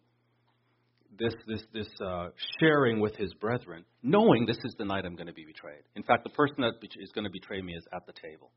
this, 1.19 1.35
this, 1.47 1.63
this 1.73 1.89
uh, 2.05 2.29
sharing 2.61 3.01
with 3.01 3.17
his 3.17 3.33
brethren, 3.35 3.85
knowing 4.03 4.47
this 4.47 4.59
is 4.65 4.75
the 4.79 4.85
night 4.85 5.05
I'm 5.05 5.17
going 5.17 5.27
to 5.27 5.33
be 5.33 5.45
betrayed. 5.45 5.83
In 5.97 6.03
fact, 6.03 6.25
the 6.25 6.31
person 6.31 6.57
that 6.59 6.75
is 6.83 7.11
going 7.15 7.25
to 7.25 7.31
betray 7.31 7.61
me 7.61 7.73
is 7.73 7.85
at 7.95 8.07
the 8.07 8.13
table. 8.13 8.51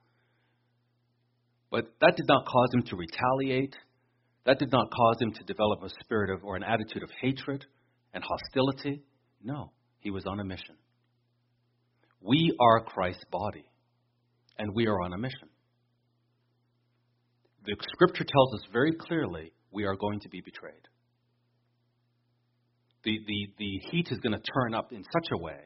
But 1.72 1.86
that 2.02 2.16
did 2.16 2.28
not 2.28 2.46
cause 2.46 2.70
him 2.74 2.84
to 2.84 2.96
retaliate. 2.96 3.76
That 4.46 4.60
did 4.60 4.72
not 4.72 4.92
cause 4.92 5.18
him 5.20 5.34
to 5.34 5.44
develop 5.44 5.82
a 5.82 5.90
spirit 6.04 6.30
of 6.30 6.44
or 6.44 6.56
an 6.56 6.64
attitude 6.64 7.04
of 7.04 7.10
hatred 7.22 7.66
and 8.14 8.24
hostility. 8.24 9.02
No, 9.44 9.72
he 10.00 10.12
was 10.12 10.26
on 10.26 10.40
a 10.40 10.44
mission. 10.44 10.76
We 12.22 12.56
are 12.60 12.82
Christ's 12.82 13.26
body, 13.32 13.66
and 14.58 14.74
we 14.74 14.88
are 14.88 15.02
on 15.02 15.14
a 15.14 15.18
mission. 15.18 15.50
The 17.66 17.76
scripture 17.94 18.26
tells 18.26 18.54
us 18.56 18.68
very 18.72 18.92
clearly 18.94 19.54
we 19.72 19.86
are 19.86 19.96
going 19.96 20.20
to 20.22 20.30
be 20.30 20.42
betrayed. 20.42 20.74
The, 23.04 23.20
the, 23.26 23.48
the 23.58 23.80
heat 23.92 24.08
is 24.12 24.20
going 24.20 24.34
to 24.34 24.52
turn 24.54 24.74
up 24.74 24.92
in 24.92 25.04
such 25.04 25.28
a 25.34 25.42
way 25.42 25.60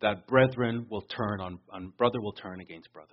that 0.00 0.26
brethren 0.26 0.86
will 0.90 1.02
turn 1.02 1.40
on, 1.40 1.58
on 1.72 1.92
brother 1.96 2.20
will 2.20 2.32
turn 2.32 2.60
against 2.60 2.92
brother. 2.92 3.08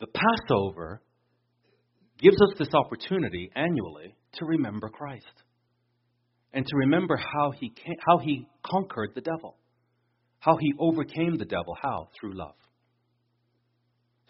The 0.00 0.06
Passover 0.06 1.02
gives 2.18 2.36
us 2.40 2.58
this 2.58 2.74
opportunity 2.74 3.50
annually 3.54 4.16
to 4.34 4.44
remember 4.44 4.88
Christ 4.88 5.26
and 6.52 6.66
to 6.66 6.76
remember 6.76 7.16
how 7.16 7.52
he, 7.52 7.68
came, 7.70 7.94
how 8.06 8.18
he 8.18 8.46
conquered 8.64 9.10
the 9.14 9.20
devil, 9.20 9.56
how 10.42 10.56
he 10.56 10.74
overcame 10.80 11.36
the 11.36 11.44
devil. 11.44 11.76
How? 11.80 12.08
Through 12.18 12.36
love. 12.36 12.56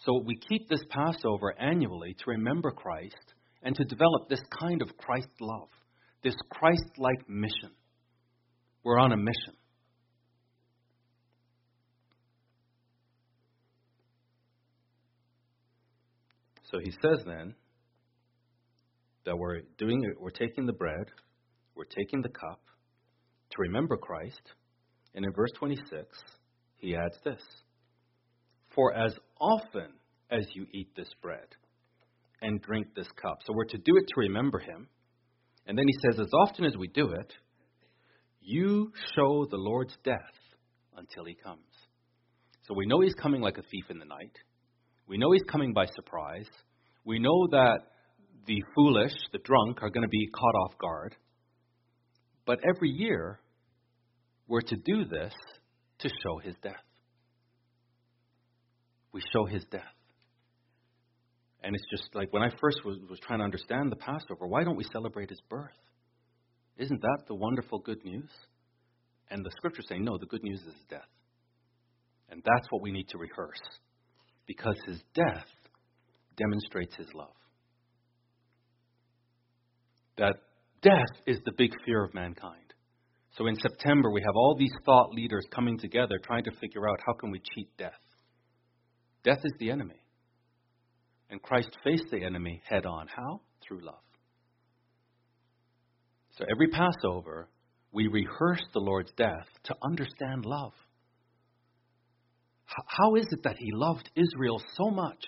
So 0.05 0.21
we 0.23 0.35
keep 0.35 0.69
this 0.69 0.83
Passover 0.91 1.59
annually 1.59 2.13
to 2.19 2.23
remember 2.27 2.69
Christ 2.69 3.33
and 3.63 3.75
to 3.75 3.83
develop 3.83 4.29
this 4.29 4.41
kind 4.59 4.83
of 4.83 4.95
Christ 4.95 5.29
love, 5.41 5.69
this 6.23 6.35
Christ 6.51 6.83
like 6.99 7.27
mission. 7.27 7.71
We're 8.83 8.99
on 8.99 9.11
a 9.11 9.17
mission. 9.17 9.55
So 16.71 16.77
he 16.77 16.91
says 16.91 17.25
then 17.25 17.55
that 19.25 19.35
we're 19.35 19.61
doing 19.79 20.03
we're 20.19 20.29
taking 20.29 20.67
the 20.67 20.73
bread, 20.73 21.07
we're 21.75 21.85
taking 21.85 22.21
the 22.21 22.29
cup 22.29 22.61
to 23.49 23.55
remember 23.57 23.97
Christ. 23.97 24.53
And 25.15 25.25
in 25.25 25.31
verse 25.31 25.51
26, 25.57 26.05
he 26.77 26.95
adds 26.95 27.17
this 27.23 27.41
For 28.75 28.93
as 28.93 29.13
often 29.39 29.93
as 30.31 30.45
you 30.53 30.65
eat 30.73 30.95
this 30.95 31.09
bread 31.21 31.47
and 32.41 32.61
drink 32.61 32.87
this 32.95 33.07
cup. 33.21 33.39
So 33.45 33.53
we're 33.53 33.65
to 33.65 33.77
do 33.77 33.97
it 33.97 34.07
to 34.07 34.13
remember 34.17 34.59
him. 34.59 34.87
And 35.65 35.77
then 35.77 35.85
he 35.87 35.95
says, 36.05 36.19
As 36.19 36.31
often 36.33 36.65
as 36.65 36.75
we 36.77 36.87
do 36.87 37.09
it, 37.11 37.33
you 38.41 38.91
show 39.15 39.45
the 39.49 39.57
Lord's 39.57 39.95
death 40.03 40.17
until 40.97 41.25
he 41.25 41.35
comes. 41.35 41.61
So 42.67 42.73
we 42.73 42.85
know 42.85 43.01
he's 43.01 43.13
coming 43.13 43.41
like 43.41 43.57
a 43.57 43.63
thief 43.63 43.85
in 43.89 43.99
the 43.99 44.05
night. 44.05 44.35
We 45.07 45.17
know 45.17 45.31
he's 45.31 45.43
coming 45.49 45.73
by 45.73 45.85
surprise. 45.85 46.47
We 47.05 47.19
know 47.19 47.47
that 47.51 47.79
the 48.45 48.61
foolish, 48.75 49.13
the 49.31 49.39
drunk, 49.39 49.81
are 49.81 49.89
going 49.89 50.03
to 50.03 50.09
be 50.09 50.27
caught 50.27 50.55
off 50.55 50.77
guard. 50.77 51.15
But 52.45 52.59
every 52.67 52.89
year, 52.89 53.39
we're 54.47 54.61
to 54.61 54.75
do 54.75 55.05
this 55.05 55.33
to 55.99 56.09
show 56.09 56.39
his 56.43 56.55
death. 56.61 56.73
We 59.11 59.21
show 59.31 59.45
his 59.45 59.63
death. 59.71 59.81
And 61.63 61.75
it's 61.75 61.85
just 61.89 62.13
like 62.13 62.33
when 62.33 62.43
I 62.43 62.49
first 62.59 62.79
was, 62.83 62.97
was 63.09 63.19
trying 63.19 63.39
to 63.39 63.45
understand 63.45 63.91
the 63.91 63.95
Passover, 63.95 64.47
why 64.47 64.63
don't 64.63 64.75
we 64.75 64.83
celebrate 64.91 65.29
his 65.29 65.41
birth? 65.49 65.71
Isn't 66.77 67.01
that 67.01 67.19
the 67.27 67.35
wonderful 67.35 67.79
good 67.79 68.03
news? 68.03 68.29
And 69.29 69.45
the 69.45 69.51
scriptures 69.57 69.85
say, 69.87 69.97
no, 69.97 70.17
the 70.17 70.25
good 70.25 70.43
news 70.43 70.59
is 70.59 70.73
his 70.73 70.85
death. 70.89 71.07
And 72.29 72.41
that's 72.43 72.67
what 72.69 72.81
we 72.81 72.91
need 72.91 73.07
to 73.09 73.17
rehearse 73.17 73.61
because 74.45 74.75
his 74.87 74.99
death 75.13 75.47
demonstrates 76.35 76.95
his 76.95 77.07
love. 77.13 77.35
That 80.17 80.35
death 80.81 81.21
is 81.25 81.39
the 81.45 81.53
big 81.57 81.71
fear 81.85 82.03
of 82.03 82.13
mankind. 82.13 82.62
So 83.37 83.47
in 83.47 83.55
September, 83.55 84.11
we 84.11 84.21
have 84.21 84.35
all 84.35 84.55
these 84.57 84.73
thought 84.85 85.11
leaders 85.11 85.45
coming 85.53 85.79
together 85.79 86.19
trying 86.23 86.43
to 86.43 86.51
figure 86.51 86.87
out 86.87 86.99
how 87.05 87.13
can 87.13 87.31
we 87.31 87.41
cheat 87.55 87.69
death. 87.77 87.91
Death 89.23 89.39
is 89.43 89.53
the 89.59 89.71
enemy. 89.71 90.01
And 91.29 91.41
Christ 91.41 91.75
faced 91.83 92.11
the 92.11 92.23
enemy 92.23 92.61
head 92.69 92.85
on. 92.85 93.07
How? 93.07 93.41
Through 93.67 93.85
love. 93.85 93.95
So 96.37 96.45
every 96.49 96.67
Passover, 96.67 97.49
we 97.91 98.07
rehearse 98.07 98.63
the 98.73 98.79
Lord's 98.79 99.11
death 99.17 99.47
to 99.65 99.75
understand 99.83 100.45
love. 100.45 100.73
How 102.65 103.15
is 103.15 103.27
it 103.31 103.43
that 103.43 103.57
he 103.57 103.71
loved 103.71 104.09
Israel 104.15 104.61
so 104.75 104.89
much 104.89 105.23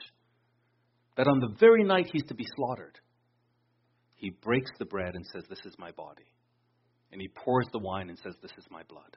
that 1.18 1.28
on 1.28 1.39
the 1.39 1.56
very 1.60 1.84
night 1.84 2.10
he's 2.12 2.26
to 2.26 2.36
be 2.36 2.46
slaughtered, 2.56 3.00
he 4.15 4.30
breaks 4.30 4.72
the 4.80 4.86
bread 4.86 5.13
and 5.13 5.26
says, 5.32 5.44
This 5.50 5.63
is 5.65 5.76
my 5.78 5.91
body. 5.91 6.26
And 7.15 7.21
he 7.21 7.30
pours 7.30 7.65
the 7.71 7.80
wine 7.80 8.10
and 8.10 8.19
says, 8.21 8.34
This 8.41 8.51
is 8.58 8.65
my 8.69 8.84
blood. 8.89 9.15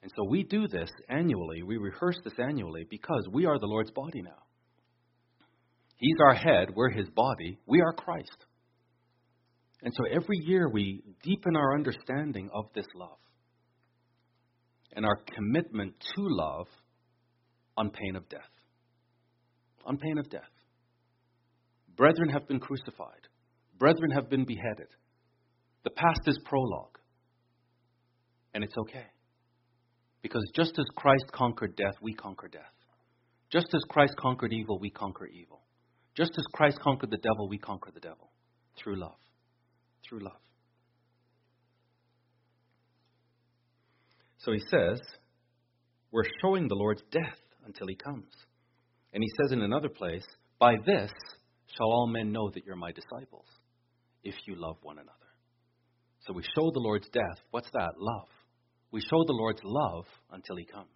And 0.00 0.12
so 0.14 0.30
we 0.30 0.44
do 0.44 0.68
this 0.68 0.88
annually. 1.08 1.64
We 1.64 1.76
rehearse 1.76 2.20
this 2.22 2.34
annually 2.38 2.86
because 2.88 3.26
we 3.32 3.46
are 3.46 3.58
the 3.58 3.66
Lord's 3.66 3.90
body 3.90 4.22
now. 4.22 4.44
He's 5.96 6.14
our 6.24 6.34
head, 6.34 6.68
we're 6.72 6.90
his 6.90 7.08
body, 7.10 7.58
we 7.66 7.80
are 7.80 7.92
Christ. 7.92 8.46
And 9.82 9.92
so 9.96 10.04
every 10.08 10.38
year 10.44 10.68
we 10.68 11.02
deepen 11.24 11.56
our 11.56 11.74
understanding 11.74 12.48
of 12.54 12.66
this 12.76 12.86
love 12.94 13.18
and 14.94 15.04
our 15.04 15.18
commitment 15.34 15.94
to 16.14 16.22
love 16.22 16.68
on 17.76 17.90
pain 17.90 18.14
of 18.14 18.28
death. 18.28 18.40
On 19.84 19.96
pain 19.96 20.18
of 20.18 20.30
death. 20.30 20.42
Brethren 21.96 22.28
have 22.28 22.46
been 22.46 22.60
crucified, 22.60 23.26
brethren 23.80 24.12
have 24.12 24.30
been 24.30 24.44
beheaded. 24.44 24.86
The 25.84 25.90
past 25.90 26.20
is 26.26 26.38
prologue. 26.44 26.98
And 28.54 28.64
it's 28.64 28.76
okay. 28.76 29.06
Because 30.22 30.44
just 30.56 30.78
as 30.78 30.86
Christ 30.96 31.26
conquered 31.32 31.76
death, 31.76 31.94
we 32.00 32.14
conquer 32.14 32.48
death. 32.48 32.62
Just 33.52 33.66
as 33.74 33.82
Christ 33.88 34.14
conquered 34.18 34.52
evil, 34.52 34.78
we 34.78 34.90
conquer 34.90 35.26
evil. 35.26 35.60
Just 36.16 36.32
as 36.38 36.44
Christ 36.52 36.78
conquered 36.80 37.10
the 37.10 37.18
devil, 37.18 37.48
we 37.48 37.58
conquer 37.58 37.90
the 37.92 38.00
devil 38.00 38.30
through 38.82 38.96
love. 38.96 39.18
Through 40.08 40.20
love. 40.20 40.32
So 44.38 44.52
he 44.52 44.60
says, 44.70 45.00
we're 46.10 46.24
showing 46.42 46.68
the 46.68 46.74
Lord's 46.74 47.02
death 47.10 47.40
until 47.66 47.86
he 47.88 47.96
comes. 47.96 48.30
And 49.12 49.22
he 49.22 49.28
says 49.40 49.52
in 49.52 49.62
another 49.62 49.88
place, 49.88 50.24
By 50.58 50.74
this 50.86 51.10
shall 51.76 51.86
all 51.86 52.06
men 52.06 52.30
know 52.32 52.50
that 52.50 52.64
you're 52.64 52.76
my 52.76 52.92
disciples, 52.92 53.46
if 54.22 54.34
you 54.46 54.54
love 54.56 54.76
one 54.82 54.98
another. 54.98 55.23
So 56.26 56.32
we 56.32 56.42
show 56.42 56.70
the 56.72 56.80
Lord's 56.80 57.08
death. 57.10 57.38
What's 57.50 57.70
that? 57.72 57.92
Love. 57.98 58.28
We 58.90 59.00
show 59.00 59.24
the 59.26 59.32
Lord's 59.32 59.60
love 59.64 60.06
until 60.30 60.56
he 60.56 60.64
comes. 60.64 60.88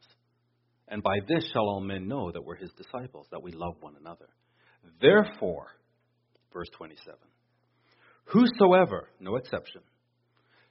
And 0.89 1.03
by 1.03 1.17
this 1.29 1.45
shall 1.53 1.69
all 1.69 1.81
men 1.81 2.09
know 2.09 2.31
that 2.33 2.43
we're 2.43 2.57
his 2.57 2.73
disciples, 2.73 3.27
that 3.31 3.43
we 3.43 3.53
love 3.53 3.75
one 3.81 3.95
another. 4.01 4.29
Therefore, 5.01 5.67
verse 6.53 6.69
27, 6.77 7.19
whosoever, 8.25 9.11
no 9.21 9.37
exception, 9.37 9.83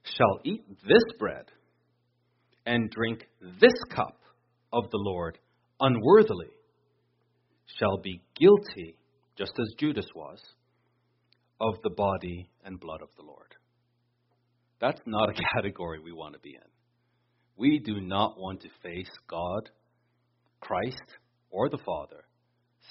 shall 0.03 0.39
eat 0.43 0.63
this 0.87 1.03
bread 1.19 1.45
and 2.65 2.89
drink 2.89 3.27
this 3.61 3.73
cup 3.93 4.19
of 4.73 4.89
the 4.91 4.97
Lord 4.97 5.37
unworthily 5.79 6.49
shall 7.79 7.97
be 7.97 8.21
guilty, 8.39 8.95
just 9.37 9.51
as 9.59 9.75
Judas 9.79 10.07
was, 10.15 10.39
of 11.59 11.75
the 11.83 11.89
body 11.89 12.49
and 12.63 12.79
blood 12.79 13.01
of 13.01 13.09
the 13.17 13.23
Lord. 13.23 13.46
That's 14.79 15.01
not 15.05 15.29
a 15.29 15.33
category 15.55 15.99
we 15.99 16.11
want 16.11 16.33
to 16.33 16.39
be 16.39 16.51
in. 16.51 16.69
We 17.55 17.79
do 17.79 17.99
not 17.99 18.37
want 18.37 18.61
to 18.61 18.69
face 18.83 19.09
God, 19.27 19.69
Christ, 20.59 21.15
or 21.49 21.69
the 21.69 21.79
Father 21.79 22.23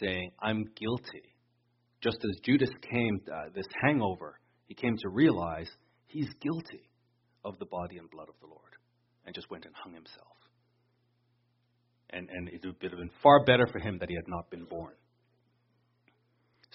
saying, 0.00 0.32
I'm 0.40 0.64
guilty. 0.78 1.22
Just 2.02 2.18
as 2.24 2.40
Judas 2.44 2.70
came, 2.90 3.20
uh, 3.32 3.50
this 3.54 3.66
hangover, 3.82 4.38
he 4.66 4.74
came 4.74 4.96
to 4.98 5.08
realize 5.08 5.68
he's 6.06 6.28
guilty 6.40 6.90
of 7.44 7.58
the 7.58 7.66
body 7.66 7.98
and 7.98 8.10
blood 8.10 8.28
of 8.28 8.34
the 8.40 8.46
Lord 8.46 8.60
and 9.24 9.34
just 9.34 9.50
went 9.50 9.64
and 9.64 9.74
hung 9.74 9.94
himself. 9.94 10.26
And, 12.10 12.28
and 12.30 12.48
it 12.48 12.64
would 12.64 12.90
have 12.90 12.98
been 12.98 13.10
far 13.22 13.44
better 13.44 13.66
for 13.66 13.78
him 13.78 13.98
that 14.00 14.08
he 14.08 14.14
had 14.14 14.28
not 14.28 14.50
been 14.50 14.64
born. 14.64 14.94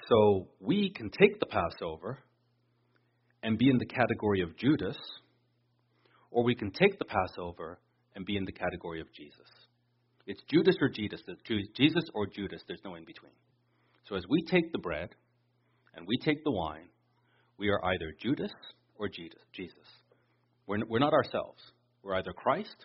So 0.09 0.47
we 0.59 0.89
can 0.89 1.09
take 1.09 1.39
the 1.39 1.45
Passover 1.45 2.19
and 3.43 3.57
be 3.57 3.69
in 3.69 3.77
the 3.77 3.85
category 3.85 4.41
of 4.41 4.57
Judas, 4.57 4.97
or 6.29 6.43
we 6.43 6.55
can 6.55 6.71
take 6.71 6.97
the 6.99 7.05
Passover 7.05 7.79
and 8.15 8.25
be 8.25 8.37
in 8.37 8.45
the 8.45 8.51
category 8.51 9.01
of 9.01 9.11
Jesus. 9.13 9.47
It's 10.27 10.41
Judas 10.49 10.75
or 10.79 10.89
Jesus, 10.89 11.21
Jesus 11.75 12.03
or 12.13 12.27
Judas, 12.27 12.61
there's 12.67 12.81
no 12.85 12.95
in 12.95 13.05
between. 13.05 13.33
So 14.07 14.15
as 14.15 14.23
we 14.29 14.43
take 14.43 14.71
the 14.71 14.79
bread 14.79 15.09
and 15.95 16.05
we 16.07 16.17
take 16.17 16.43
the 16.43 16.51
wine, 16.51 16.89
we 17.57 17.69
are 17.69 17.83
either 17.83 18.13
Judas 18.21 18.51
or 18.95 19.09
Jesus. 19.09 19.39
We're, 20.67 20.85
we're 20.87 20.99
not 20.99 21.13
ourselves. 21.13 21.61
We're 22.03 22.15
either 22.15 22.33
Christ 22.33 22.75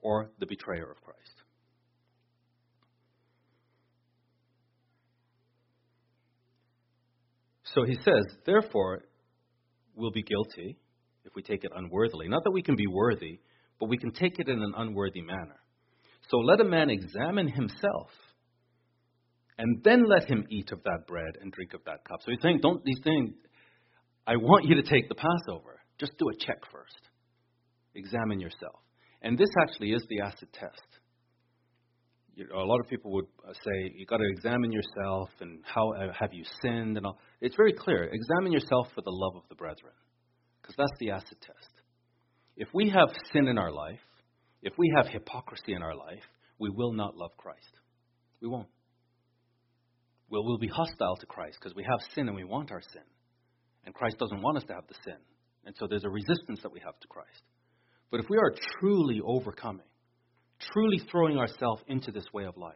or 0.00 0.30
the 0.38 0.46
betrayer 0.46 0.90
of 0.90 1.00
Christ. 1.02 1.20
So 7.74 7.84
he 7.84 7.94
says, 7.94 8.36
therefore, 8.46 9.02
we'll 9.94 10.10
be 10.10 10.22
guilty 10.22 10.78
if 11.24 11.32
we 11.34 11.42
take 11.42 11.64
it 11.64 11.72
unworthily. 11.74 12.28
Not 12.28 12.44
that 12.44 12.50
we 12.50 12.62
can 12.62 12.76
be 12.76 12.86
worthy, 12.86 13.40
but 13.80 13.88
we 13.88 13.98
can 13.98 14.12
take 14.12 14.38
it 14.38 14.48
in 14.48 14.62
an 14.62 14.72
unworthy 14.76 15.22
manner. 15.22 15.58
So 16.30 16.38
let 16.38 16.60
a 16.60 16.64
man 16.64 16.90
examine 16.90 17.48
himself, 17.48 18.10
and 19.58 19.82
then 19.84 20.04
let 20.04 20.28
him 20.28 20.44
eat 20.50 20.72
of 20.72 20.82
that 20.84 21.06
bread 21.06 21.36
and 21.40 21.52
drink 21.52 21.74
of 21.74 21.84
that 21.84 22.04
cup. 22.08 22.20
So 22.24 22.30
he's 22.30 22.40
saying, 22.42 22.60
don't 22.62 22.82
he's 22.84 23.00
saying, 23.04 23.34
I 24.26 24.36
want 24.36 24.64
you 24.64 24.76
to 24.76 24.82
take 24.82 25.08
the 25.08 25.14
Passover. 25.14 25.80
Just 25.98 26.12
do 26.18 26.28
a 26.28 26.46
check 26.46 26.58
first. 26.72 26.98
Examine 27.94 28.40
yourself. 28.40 28.80
And 29.22 29.38
this 29.38 29.50
actually 29.62 29.92
is 29.92 30.04
the 30.08 30.20
acid 30.20 30.48
test. 30.52 30.93
A 32.36 32.64
lot 32.64 32.80
of 32.80 32.88
people 32.88 33.12
would 33.12 33.26
uh, 33.48 33.52
say 33.52 33.92
you 33.94 34.06
got 34.06 34.16
to 34.16 34.28
examine 34.28 34.72
yourself 34.72 35.28
and 35.40 35.60
how 35.64 35.92
uh, 35.92 36.12
have 36.18 36.32
you 36.32 36.44
sinned 36.62 36.96
and 36.96 37.06
all. 37.06 37.18
It's 37.40 37.54
very 37.54 37.72
clear. 37.72 38.10
Examine 38.12 38.52
yourself 38.52 38.88
for 38.94 39.02
the 39.02 39.10
love 39.10 39.36
of 39.36 39.48
the 39.48 39.54
brethren, 39.54 39.92
because 40.60 40.74
that's 40.76 40.98
the 40.98 41.10
acid 41.10 41.36
test. 41.40 41.70
If 42.56 42.68
we 42.72 42.90
have 42.90 43.10
sin 43.32 43.46
in 43.46 43.58
our 43.58 43.70
life, 43.70 44.00
if 44.62 44.72
we 44.78 44.92
have 44.96 45.06
hypocrisy 45.06 45.74
in 45.74 45.82
our 45.82 45.94
life, 45.94 46.22
we 46.58 46.70
will 46.70 46.92
not 46.92 47.16
love 47.16 47.30
Christ. 47.36 47.78
We 48.40 48.48
won't. 48.48 48.68
We'll, 50.30 50.44
we'll 50.44 50.58
be 50.58 50.68
hostile 50.68 51.16
to 51.16 51.26
Christ 51.26 51.58
because 51.60 51.76
we 51.76 51.84
have 51.84 52.00
sin 52.14 52.28
and 52.28 52.36
we 52.36 52.44
want 52.44 52.72
our 52.72 52.82
sin. 52.92 53.02
And 53.84 53.94
Christ 53.94 54.18
doesn't 54.18 54.42
want 54.42 54.56
us 54.56 54.64
to 54.64 54.74
have 54.74 54.86
the 54.88 54.94
sin. 55.04 55.18
And 55.66 55.74
so 55.78 55.86
there's 55.86 56.04
a 56.04 56.10
resistance 56.10 56.60
that 56.62 56.72
we 56.72 56.80
have 56.80 56.98
to 57.00 57.08
Christ. 57.08 57.42
But 58.10 58.20
if 58.20 58.26
we 58.28 58.38
are 58.38 58.54
truly 58.80 59.20
overcoming, 59.24 59.86
truly 60.72 60.98
throwing 61.10 61.38
ourselves 61.38 61.82
into 61.86 62.10
this 62.10 62.24
way 62.32 62.44
of 62.44 62.56
life, 62.56 62.74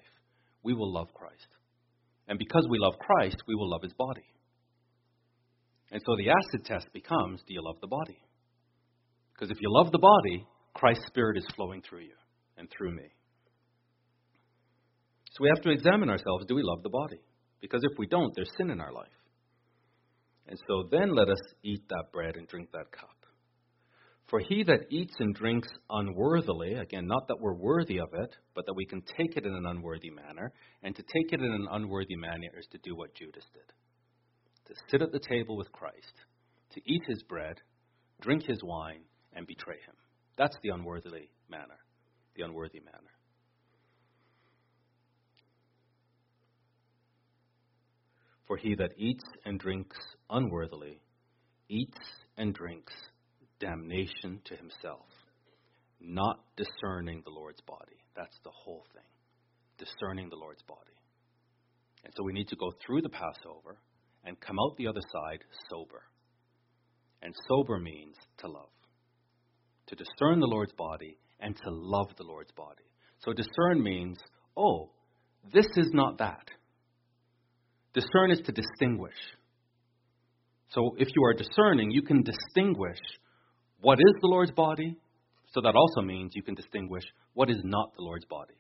we 0.63 0.75
will 0.75 0.93
love 0.93 1.09
Christ. 1.15 1.47
And 2.27 2.39
because 2.39 2.67
we 2.69 2.79
love 2.79 2.95
Christ, 2.99 3.37
we 3.47 3.55
will 3.55 3.71
love 3.71 3.83
his 3.83 3.95
body. 3.95 4.25
And 5.91 6.03
so 6.05 6.17
the 6.17 6.31
acid 6.31 6.67
test 6.67 6.87
becomes 6.93 7.41
do 7.47 7.55
you 7.55 7.63
love 7.65 7.81
the 7.81 7.89
body? 7.89 8.19
Because 9.33 9.51
if 9.51 9.59
you 9.61 9.73
love 9.73 9.93
the 9.93 9.99
body, 9.99 10.47
Christ's 10.75 11.07
Spirit 11.07 11.39
is 11.39 11.47
flowing 11.57 11.83
through 11.83 12.03
you 12.03 12.17
and 12.57 12.69
through 12.71 12.95
me. 12.95 13.09
So 15.33 15.43
we 15.43 15.51
have 15.55 15.63
to 15.63 15.71
examine 15.71 16.11
ourselves 16.11 16.47
do 16.47 16.55
we 16.55 16.63
love 16.63 16.83
the 16.83 16.91
body? 16.91 17.21
Because 17.61 17.81
if 17.85 17.99
we 17.99 18.07
don't, 18.07 18.33
there's 18.35 18.51
sin 18.57 18.71
in 18.71 18.81
our 18.81 18.93
life. 18.93 19.07
And 20.49 20.59
so 20.67 20.89
then 20.91 21.15
let 21.15 21.29
us 21.29 21.41
eat 21.63 21.83
that 21.89 22.13
bread 22.13 22.37
and 22.37 22.49
drink 22.49 22.71
that 22.73 22.91
cup. 22.91 23.18
For 24.29 24.41
he 24.41 24.63
that 24.65 24.87
eats 24.91 25.15
and 25.21 25.35
drinks 25.35 25.69
unworthily, 25.89 26.75
again, 26.75 27.07
not 27.07 27.29
that 27.29 27.41
we're 27.41 27.55
worthy 27.55 27.99
of 27.99 28.11
it, 28.13 28.37
but 28.55 28.67
that 28.67 28.75
we 28.75 28.85
can 28.85 29.03
take 29.17 29.37
it 29.37 29.47
in 29.47 29.55
an 29.55 29.65
unworthy 29.65 30.11
manner, 30.11 30.53
and 30.83 30.95
to 30.95 31.03
take 31.03 31.33
it 31.33 31.41
in 31.41 31.51
an 31.51 31.67
unworthy 31.71 32.17
manner 32.17 32.51
is 32.59 32.67
to 32.73 32.79
do 32.79 32.95
what 32.95 33.15
Judas 33.15 33.45
did 33.55 33.73
to 34.69 34.75
sit 34.91 35.03
at 35.03 35.13
the 35.13 35.19
table 35.19 35.57
with 35.57 35.73
Christ, 35.73 36.13
to 36.75 36.81
eat 36.85 37.03
his 37.07 37.23
bread, 37.23 37.57
drink 38.21 38.45
his 38.45 38.63
wine, 38.63 39.01
and 39.35 39.47
betray 39.47 39.77
him. 39.77 39.95
That's 40.37 40.57
the 40.63 40.71
unworthy 40.71 41.31
manner, 41.49 41.79
the 42.37 42.43
unworthy 42.43 42.81
manner. 42.81 42.99
For 48.47 48.57
he 48.57 48.75
that 48.77 48.93
eats 48.97 49.25
and 49.45 49.59
drinks 49.59 49.99
unworthily 50.31 51.01
eats 51.69 51.99
and 52.37 52.55
drinks 52.55 52.93
damnation 53.61 54.41
to 54.45 54.57
himself, 54.57 55.07
not 56.01 56.41
discerning 56.57 57.23
the 57.25 57.31
Lord's 57.31 57.61
body. 57.63 57.97
That's 58.17 58.39
the 58.45 58.51
whole 58.51 58.85
thing. 58.93 59.03
Discerning 59.79 60.29
the 60.29 60.37
Lord's 60.37 60.63
body. 60.63 60.81
And 62.05 62.13
so 62.17 62.23
we 62.25 62.33
need 62.33 62.49
to 62.49 62.57
go 62.57 62.73
through 62.85 63.03
the 63.03 63.09
Passover 63.09 63.79
and 64.25 64.41
come 64.41 64.57
out 64.59 64.77
the 64.77 64.87
other 64.87 65.01
side 65.01 65.45
sober. 65.71 66.03
And 67.23 67.35
sober 67.49 67.79
means 67.79 68.17
to 68.39 68.49
love. 68.49 68.71
To 69.89 69.97
discern 69.97 70.41
the 70.41 70.47
Lord's 70.47 70.73
body 70.73 71.19
and 71.41 71.57
to 71.57 71.71
love 71.71 72.09
the 72.17 72.25
Lord's 72.25 72.53
body. 72.53 72.85
So 73.25 73.33
discern 73.33 73.83
means, 73.83 74.19
oh, 74.57 74.91
this 75.53 75.67
is 75.77 75.91
not 75.93 76.19
that. 76.19 76.47
Discern 77.95 78.31
is 78.31 78.41
to 78.43 78.53
distinguish. 78.53 79.17
So 80.71 80.95
if 80.99 81.09
you 81.15 81.25
are 81.25 81.33
discerning, 81.33 81.91
you 81.91 82.03
can 82.03 82.23
distinguish 82.23 82.99
what 83.81 83.99
is 83.99 84.15
the 84.21 84.29
Lord's 84.29 84.53
body, 84.53 84.97
so 85.53 85.61
that 85.61 85.75
also 85.75 86.03
means 86.03 86.33
you 86.35 86.43
can 86.43 86.55
distinguish 86.55 87.05
what 87.35 87.51
is 87.51 87.61
not 87.65 87.93
the 87.97 88.03
Lord's 88.03 88.27
body. 88.27 88.55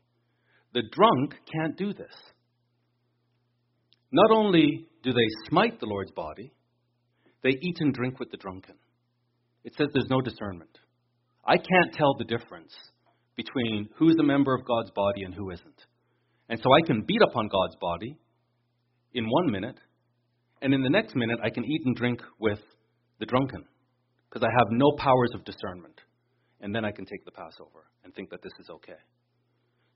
The 0.74 0.82
drunk 0.92 1.34
can't 1.52 1.76
do 1.76 1.92
this. 1.92 2.14
Not 4.10 4.30
only 4.30 4.86
do 5.02 5.12
they 5.12 5.48
smite 5.48 5.80
the 5.80 5.86
Lord's 5.86 6.12
body, 6.12 6.52
they 7.42 7.50
eat 7.50 7.76
and 7.80 7.92
drink 7.92 8.18
with 8.18 8.30
the 8.30 8.36
drunken. 8.36 8.76
It 9.64 9.74
says 9.76 9.88
there's 9.92 10.10
no 10.10 10.20
discernment. 10.20 10.78
I 11.46 11.56
can't 11.56 11.94
tell 11.94 12.14
the 12.16 12.24
difference 12.24 12.72
between 13.36 13.88
who's 13.96 14.16
a 14.18 14.24
member 14.24 14.54
of 14.54 14.66
God's 14.66 14.90
body 14.92 15.22
and 15.22 15.34
who 15.34 15.50
isn't. 15.50 15.84
And 16.48 16.58
so 16.62 16.70
I 16.72 16.86
can 16.86 17.04
beat 17.06 17.20
upon 17.22 17.48
God's 17.48 17.76
body 17.80 18.16
in 19.12 19.26
one 19.28 19.50
minute, 19.50 19.78
and 20.62 20.72
in 20.72 20.82
the 20.82 20.90
next 20.90 21.14
minute 21.14 21.38
I 21.42 21.50
can 21.50 21.64
eat 21.64 21.82
and 21.84 21.94
drink 21.94 22.20
with 22.38 22.60
the 23.20 23.26
drunken 23.26 23.64
because 24.28 24.46
I 24.46 24.52
have 24.58 24.68
no 24.70 24.92
powers 24.98 25.30
of 25.34 25.44
discernment. 25.44 26.00
And 26.60 26.74
then 26.74 26.84
I 26.84 26.90
can 26.90 27.06
take 27.06 27.24
the 27.24 27.30
Passover 27.30 27.86
and 28.04 28.14
think 28.14 28.30
that 28.30 28.42
this 28.42 28.52
is 28.58 28.68
okay. 28.68 28.98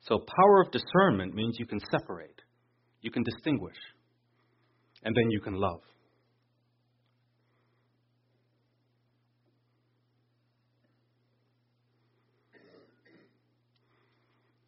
So, 0.03 0.19
power 0.19 0.63
of 0.63 0.73
discernment 0.73 1.35
means 1.35 1.57
you 1.59 1.67
can 1.67 1.81
separate, 1.91 2.41
you 3.01 3.11
can 3.11 3.23
distinguish, 3.23 3.77
and 5.05 5.15
then 5.15 5.31
you 5.31 5.41
can 5.41 5.55
love. 5.55 5.81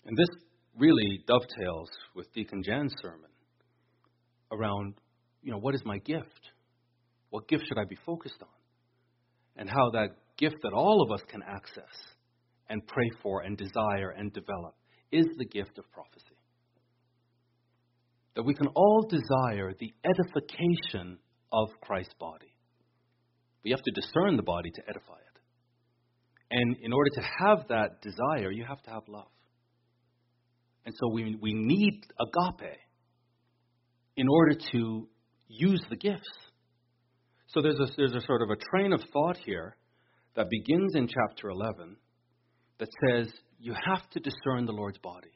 And 0.06 0.16
this 0.16 0.28
really 0.76 1.24
dovetails 1.26 1.88
with 2.14 2.32
Deacon 2.34 2.62
Jan's 2.62 2.94
sermon 3.00 3.30
around, 4.52 4.94
you 5.42 5.50
know, 5.50 5.58
what 5.58 5.74
is 5.74 5.82
my 5.84 5.98
gift? 5.98 6.50
What 7.30 7.48
gift 7.48 7.64
should 7.66 7.78
I 7.78 7.84
be 7.84 7.96
focused 8.04 8.42
on? 8.42 8.63
And 9.56 9.68
how 9.68 9.90
that 9.92 10.10
gift 10.36 10.56
that 10.62 10.72
all 10.72 11.02
of 11.02 11.12
us 11.12 11.24
can 11.28 11.42
access 11.42 11.84
and 12.68 12.86
pray 12.86 13.08
for 13.22 13.42
and 13.42 13.56
desire 13.56 14.10
and 14.16 14.32
develop 14.32 14.74
is 15.12 15.26
the 15.38 15.44
gift 15.44 15.78
of 15.78 15.90
prophecy. 15.92 16.36
That 18.34 18.42
we 18.42 18.54
can 18.54 18.66
all 18.68 19.06
desire 19.08 19.72
the 19.78 19.92
edification 20.04 21.18
of 21.52 21.68
Christ's 21.82 22.14
body. 22.18 22.52
We 23.62 23.70
have 23.70 23.82
to 23.82 23.92
discern 23.92 24.36
the 24.36 24.42
body 24.42 24.70
to 24.74 24.82
edify 24.88 25.14
it. 25.14 25.34
And 26.50 26.76
in 26.82 26.92
order 26.92 27.10
to 27.14 27.22
have 27.40 27.68
that 27.68 28.02
desire, 28.02 28.50
you 28.50 28.64
have 28.64 28.82
to 28.82 28.90
have 28.90 29.02
love. 29.08 29.28
And 30.84 30.94
so 30.98 31.08
we, 31.08 31.36
we 31.40 31.54
need 31.54 32.02
agape 32.20 32.78
in 34.16 34.28
order 34.28 34.54
to 34.72 35.08
use 35.48 35.82
the 35.88 35.96
gifts. 35.96 36.28
So 37.54 37.62
there's 37.62 37.78
a, 37.78 37.86
there's 37.96 38.14
a 38.14 38.26
sort 38.26 38.42
of 38.42 38.50
a 38.50 38.56
train 38.56 38.92
of 38.92 39.00
thought 39.12 39.36
here 39.36 39.76
that 40.34 40.50
begins 40.50 40.96
in 40.96 41.06
chapter 41.06 41.50
11 41.50 41.96
that 42.80 42.88
says 43.06 43.32
you 43.60 43.72
have 43.72 44.10
to 44.10 44.18
discern 44.18 44.66
the 44.66 44.72
Lord's 44.72 44.98
body. 44.98 45.30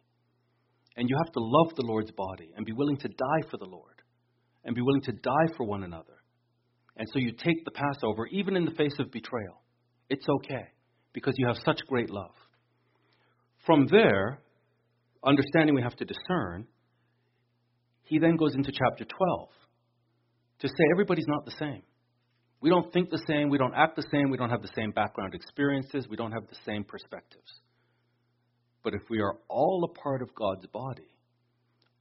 And 0.97 1.09
you 1.09 1.17
have 1.25 1.33
to 1.33 1.41
love 1.41 1.77
the 1.77 1.87
Lord's 1.87 2.11
body 2.11 2.51
and 2.57 2.67
be 2.67 2.73
willing 2.73 2.97
to 2.97 3.09
die 3.09 3.49
for 3.49 3.57
the 3.57 3.71
Lord 3.71 4.03
and 4.65 4.75
be 4.75 4.83
willing 4.83 5.03
to 5.03 5.13
die 5.13 5.55
for 5.57 5.65
one 5.65 5.85
another. 5.85 6.17
And 6.97 7.07
so 7.13 7.21
you 7.21 7.31
take 7.31 7.65
the 7.65 7.71
Passover, 7.71 8.27
even 8.33 8.57
in 8.57 8.65
the 8.65 8.73
face 8.73 8.97
of 8.99 9.13
betrayal. 9.13 9.63
It's 10.11 10.27
okay 10.29 10.73
because 11.13 11.35
you 11.37 11.47
have 11.47 11.59
such 11.65 11.79
great 11.87 12.11
love. 12.11 12.35
From 13.65 13.87
there, 13.87 14.41
understanding 15.25 15.77
we 15.77 15.83
have 15.83 15.97
to 15.97 16.05
discern, 16.05 16.67
he 18.03 18.19
then 18.19 18.35
goes 18.35 18.57
into 18.57 18.73
chapter 18.73 19.05
12 19.05 19.49
to 20.61 20.69
say 20.69 20.85
everybody's 20.93 21.29
not 21.29 21.45
the 21.45 21.55
same. 21.61 21.83
We 22.61 22.71
don't 22.71 22.93
think 22.93 23.11
the 23.11 23.23
same, 23.27 23.51
we 23.51 23.59
don't 23.59 23.75
act 23.75 23.97
the 23.97 24.07
same, 24.11 24.31
we 24.31 24.37
don't 24.37 24.51
have 24.51 24.63
the 24.63 24.71
same 24.75 24.91
background 24.91 25.35
experiences, 25.35 26.07
we 26.09 26.17
don't 26.17 26.33
have 26.33 26.49
the 26.49 26.59
same 26.67 26.85
perspectives. 26.85 27.61
But 28.83 28.95
if 28.95 29.03
we 29.09 29.21
are 29.21 29.37
all 29.49 29.85
a 29.85 30.01
part 30.01 30.23
of 30.23 30.35
God's 30.35 30.67
body, 30.67 31.09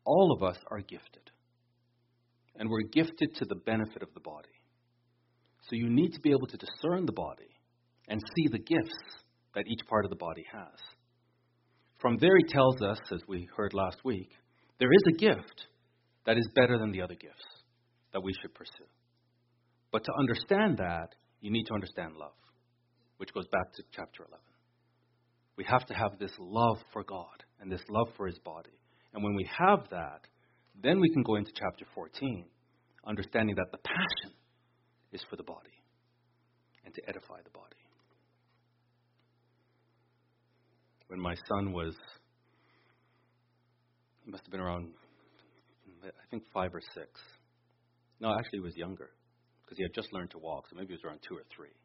all 0.04 0.36
of 0.36 0.42
us 0.42 0.58
are 0.72 0.80
gifted. 0.80 1.30
And 2.56 2.70
we're 2.70 2.90
gifted 2.92 3.36
to 3.36 3.46
the 3.46 3.56
benefit 3.56 4.02
of 4.02 4.14
the 4.14 4.20
body. 4.20 4.50
So 5.70 5.76
you 5.76 5.90
need 5.90 6.14
to 6.14 6.22
be 6.22 6.32
able 6.32 6.48
to 6.48 6.58
discern 6.58 7.06
the 7.06 7.12
body 7.12 7.50
and 8.08 8.22
see 8.36 8.48
the 8.50 8.60
gifts 8.60 8.98
that 9.54 9.66
each 9.68 9.88
part 9.88 10.06
of 10.06 10.10
the 10.10 10.16
body 10.16 10.46
has. 10.52 10.80
From 12.00 12.18
there, 12.20 12.38
he 12.38 12.52
tells 12.52 12.82
us, 12.82 13.00
as 13.12 13.22
we 13.28 13.48
heard 13.56 13.74
last 13.74 13.98
week, 14.04 14.30
there 14.80 14.92
is 14.92 15.14
a 15.14 15.18
gift 15.18 15.68
that 16.26 16.38
is 16.38 16.48
better 16.56 16.78
than 16.78 16.92
the 16.92 17.02
other 17.02 17.16
gifts 17.16 17.46
that 18.14 18.24
we 18.24 18.34
should 18.42 18.54
pursue. 18.54 18.86
But 19.92 20.04
to 20.04 20.12
understand 20.20 20.78
that, 20.78 21.16
you 21.42 21.52
need 21.52 21.66
to 21.66 21.74
understand 21.74 22.16
love, 22.16 22.36
which 23.18 23.34
goes 23.34 23.48
back 23.48 23.74
to 23.74 23.84
chapter 23.92 24.24
11. 24.24 24.40
We 25.56 25.66
have 25.66 25.86
to 25.88 25.94
have 25.94 26.20
this 26.20 26.34
love 26.40 26.78
for 26.94 27.04
God 27.04 27.44
and 27.60 27.72
this 27.72 27.84
love 27.90 28.10
for 28.16 28.28
his 28.28 28.38
body. 28.40 28.80
And 29.14 29.24
when 29.24 29.36
we 29.36 29.50
have 29.58 29.88
that, 29.90 30.22
then 30.82 31.00
we 31.00 31.10
can 31.10 31.24
go 31.24 31.36
into 31.36 31.52
chapter 31.56 31.86
14, 31.96 32.46
understanding 33.08 33.56
that 33.56 33.72
the 33.72 33.80
passion 33.80 34.38
is 35.12 35.24
for 35.30 35.36
the 35.36 35.44
body 35.44 35.70
and 36.86 36.94
to 36.94 37.02
edify 37.10 37.42
the 37.44 37.50
body. 37.50 37.76
When 41.08 41.20
my 41.20 41.36
son 41.48 41.72
was, 41.72 41.96
he 44.26 44.32
must 44.32 44.44
have 44.44 44.52
been 44.52 44.60
around, 44.60 44.90
I 46.04 46.10
think, 46.30 46.44
five 46.54 46.76
or 46.76 46.82
six. 46.94 47.10
No, 48.20 48.34
actually, 48.38 48.60
he 48.60 48.66
was 48.66 48.76
younger 48.76 49.10
because 49.68 49.78
he 49.78 49.84
had 49.84 49.94
just 49.94 50.14
learned 50.14 50.32
to 50.32 50.38
walk, 50.38 50.64
so 50.70 50.78
maybe 50.78 50.88
he 50.88 50.94
was 50.94 51.04
around 51.04 51.20
two 51.28 51.36
or 51.36 51.44
three. 51.54 51.76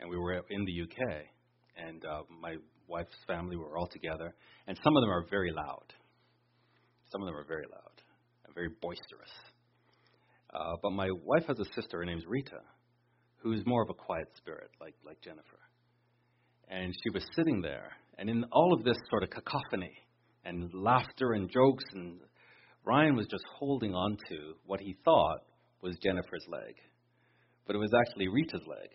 And 0.00 0.08
we 0.08 0.16
were 0.16 0.32
in 0.48 0.64
the 0.64 0.82
UK, 0.82 1.24
and 1.76 2.02
uh, 2.04 2.22
my 2.40 2.56
wife's 2.88 3.16
family 3.26 3.56
were 3.56 3.76
all 3.76 3.86
together, 3.86 4.34
and 4.66 4.78
some 4.82 4.96
of 4.96 5.02
them 5.02 5.10
are 5.10 5.26
very 5.28 5.52
loud. 5.52 5.92
Some 7.12 7.20
of 7.20 7.26
them 7.26 7.36
are 7.36 7.44
very 7.44 7.66
loud 7.70 7.96
and 8.46 8.54
very 8.54 8.70
boisterous. 8.80 9.30
Uh, 10.54 10.76
but 10.82 10.90
my 10.90 11.08
wife 11.22 11.44
has 11.48 11.58
a 11.58 11.64
sister, 11.74 11.98
her 11.98 12.04
name's 12.06 12.24
Rita, 12.26 12.60
who's 13.42 13.62
more 13.66 13.82
of 13.82 13.90
a 13.90 13.94
quiet 13.94 14.28
spirit, 14.36 14.70
like, 14.80 14.94
like 15.04 15.20
Jennifer. 15.20 15.60
And 16.68 16.94
she 16.94 17.10
was 17.12 17.26
sitting 17.36 17.60
there, 17.60 17.90
and 18.16 18.30
in 18.30 18.44
all 18.52 18.72
of 18.72 18.84
this 18.84 18.96
sort 19.10 19.22
of 19.22 19.30
cacophony 19.30 19.92
and 20.46 20.70
laughter 20.72 21.32
and 21.34 21.50
jokes, 21.50 21.84
and 21.92 22.20
Ryan 22.84 23.16
was 23.16 23.26
just 23.30 23.44
holding 23.58 23.94
on 23.94 24.16
to 24.30 24.54
what 24.64 24.80
he 24.80 24.96
thought 25.04 25.42
was 25.82 25.96
Jennifer's 26.02 26.44
leg, 26.48 26.74
but 27.66 27.76
it 27.76 27.78
was 27.78 27.92
actually 27.94 28.28
Rita's 28.28 28.66
leg. 28.66 28.90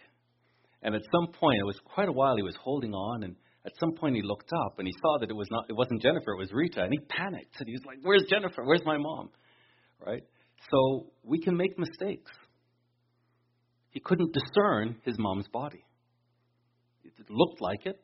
And 0.84 0.96
at 0.96 1.02
some 1.12 1.32
point, 1.34 1.60
it 1.60 1.66
was 1.66 1.80
quite 1.86 2.10
a 2.10 2.12
while 2.12 2.36
he 2.36 2.44
was 2.44 2.56
holding 2.62 2.94
on, 2.94 3.24
and 3.24 3.36
at 3.66 3.74
some 3.80 3.94
point 3.94 4.16
he 4.16 4.22
looked 4.24 4.52
up 4.66 4.80
and 4.80 4.88
he 4.88 4.94
saw 5.02 5.20
that 5.20 5.30
it 5.30 5.36
was 5.36 5.48
not, 5.52 5.66
it 5.70 5.76
wasn't 5.76 6.02
Jennifer, 6.02 6.34
it 6.34 6.40
was 6.40 6.52
Rita, 6.52 6.82
and 6.82 6.92
he 6.92 7.00
panicked 7.00 7.60
and 7.60 7.68
he 7.68 7.74
was 7.74 7.86
like, 7.86 8.00
"Where's 8.02 8.26
Jennifer? 8.30 8.64
Where's 8.64 8.84
my 8.84 8.98
mom?" 8.98 9.30
Right? 10.04 10.24
So 10.72 11.12
we 11.24 11.40
can 11.40 11.56
make 11.56 11.78
mistakes. 11.78 12.32
He 13.92 14.00
couldn't 14.00 14.34
discern 14.34 14.98
his 15.04 15.16
mom's 15.20 15.48
body. 15.50 15.84
It 17.04 17.30
looked 17.30 17.62
like 17.62 17.86
it, 17.86 18.00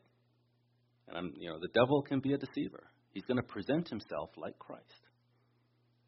and 1.08 1.16
I'm, 1.16 1.32
you 1.38 1.48
know, 1.48 1.58
the 1.58 1.68
devil 1.74 2.02
can 2.02 2.20
be 2.20 2.34
a 2.34 2.38
deceiver. 2.38 2.84
He's 3.10 3.24
going 3.24 3.38
to 3.38 3.42
present 3.42 3.88
himself 3.88 4.30
like 4.36 4.58
Christ. 4.58 4.84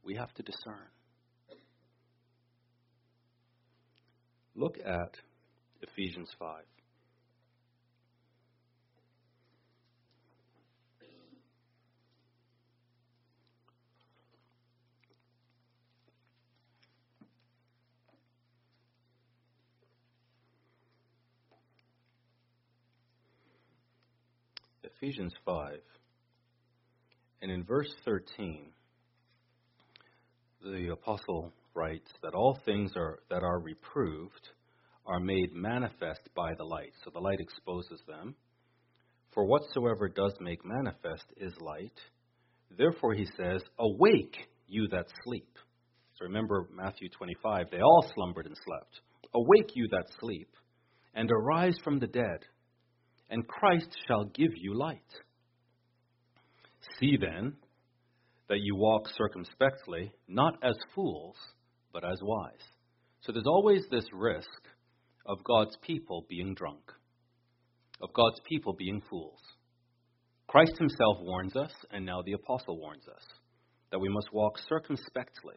We 0.04 0.16
have 0.16 0.32
to 0.34 0.42
discern. 0.42 0.86
Look 4.60 4.76
at 4.84 5.16
Ephesians 5.80 6.28
5. 6.38 6.64
Ephesians 24.84 25.32
5. 25.46 25.80
And 27.40 27.50
in 27.50 27.64
verse 27.64 27.94
13, 28.04 28.66
the 30.62 30.88
apostle 30.92 31.50
writes 31.74 32.10
that 32.22 32.34
all 32.34 32.58
things 32.64 32.92
are, 32.96 33.20
that 33.30 33.42
are 33.42 33.60
reproved 33.60 34.48
are 35.06 35.20
made 35.20 35.54
manifest 35.54 36.20
by 36.34 36.52
the 36.56 36.64
light. 36.64 36.92
So 37.04 37.10
the 37.12 37.20
light 37.20 37.40
exposes 37.40 38.00
them. 38.06 38.34
For 39.32 39.44
whatsoever 39.44 40.08
does 40.08 40.34
make 40.40 40.64
manifest 40.64 41.24
is 41.36 41.52
light. 41.60 41.98
Therefore, 42.76 43.14
he 43.14 43.26
says, 43.36 43.62
Awake, 43.78 44.36
you 44.66 44.88
that 44.88 45.06
sleep. 45.24 45.56
So 46.18 46.24
remember 46.26 46.68
Matthew 46.74 47.08
25, 47.08 47.66
they 47.70 47.80
all 47.80 48.10
slumbered 48.14 48.46
and 48.46 48.56
slept. 48.64 49.00
Awake, 49.34 49.70
you 49.74 49.88
that 49.92 50.06
sleep, 50.20 50.48
and 51.14 51.30
arise 51.30 51.76
from 51.82 51.98
the 51.98 52.06
dead 52.06 52.40
and 53.30 53.46
Christ 53.46 53.88
shall 54.06 54.24
give 54.24 54.50
you 54.56 54.74
light. 54.74 54.98
See 56.98 57.16
then 57.18 57.54
that 58.48 58.58
you 58.60 58.74
walk 58.74 59.08
circumspectly, 59.16 60.12
not 60.28 60.54
as 60.62 60.74
fools, 60.94 61.36
but 61.92 62.04
as 62.04 62.18
wise. 62.22 62.52
So 63.22 63.32
there's 63.32 63.46
always 63.46 63.82
this 63.90 64.06
risk 64.12 64.48
of 65.26 65.44
God's 65.44 65.76
people 65.82 66.24
being 66.28 66.54
drunk, 66.54 66.82
of 68.00 68.12
God's 68.12 68.40
people 68.48 68.72
being 68.72 69.02
fools. 69.10 69.40
Christ 70.48 70.76
himself 70.78 71.18
warns 71.20 71.54
us, 71.54 71.72
and 71.92 72.04
now 72.04 72.22
the 72.22 72.32
apostle 72.32 72.78
warns 72.78 73.06
us, 73.06 73.22
that 73.92 74.00
we 74.00 74.08
must 74.08 74.32
walk 74.32 74.58
circumspectly, 74.68 75.56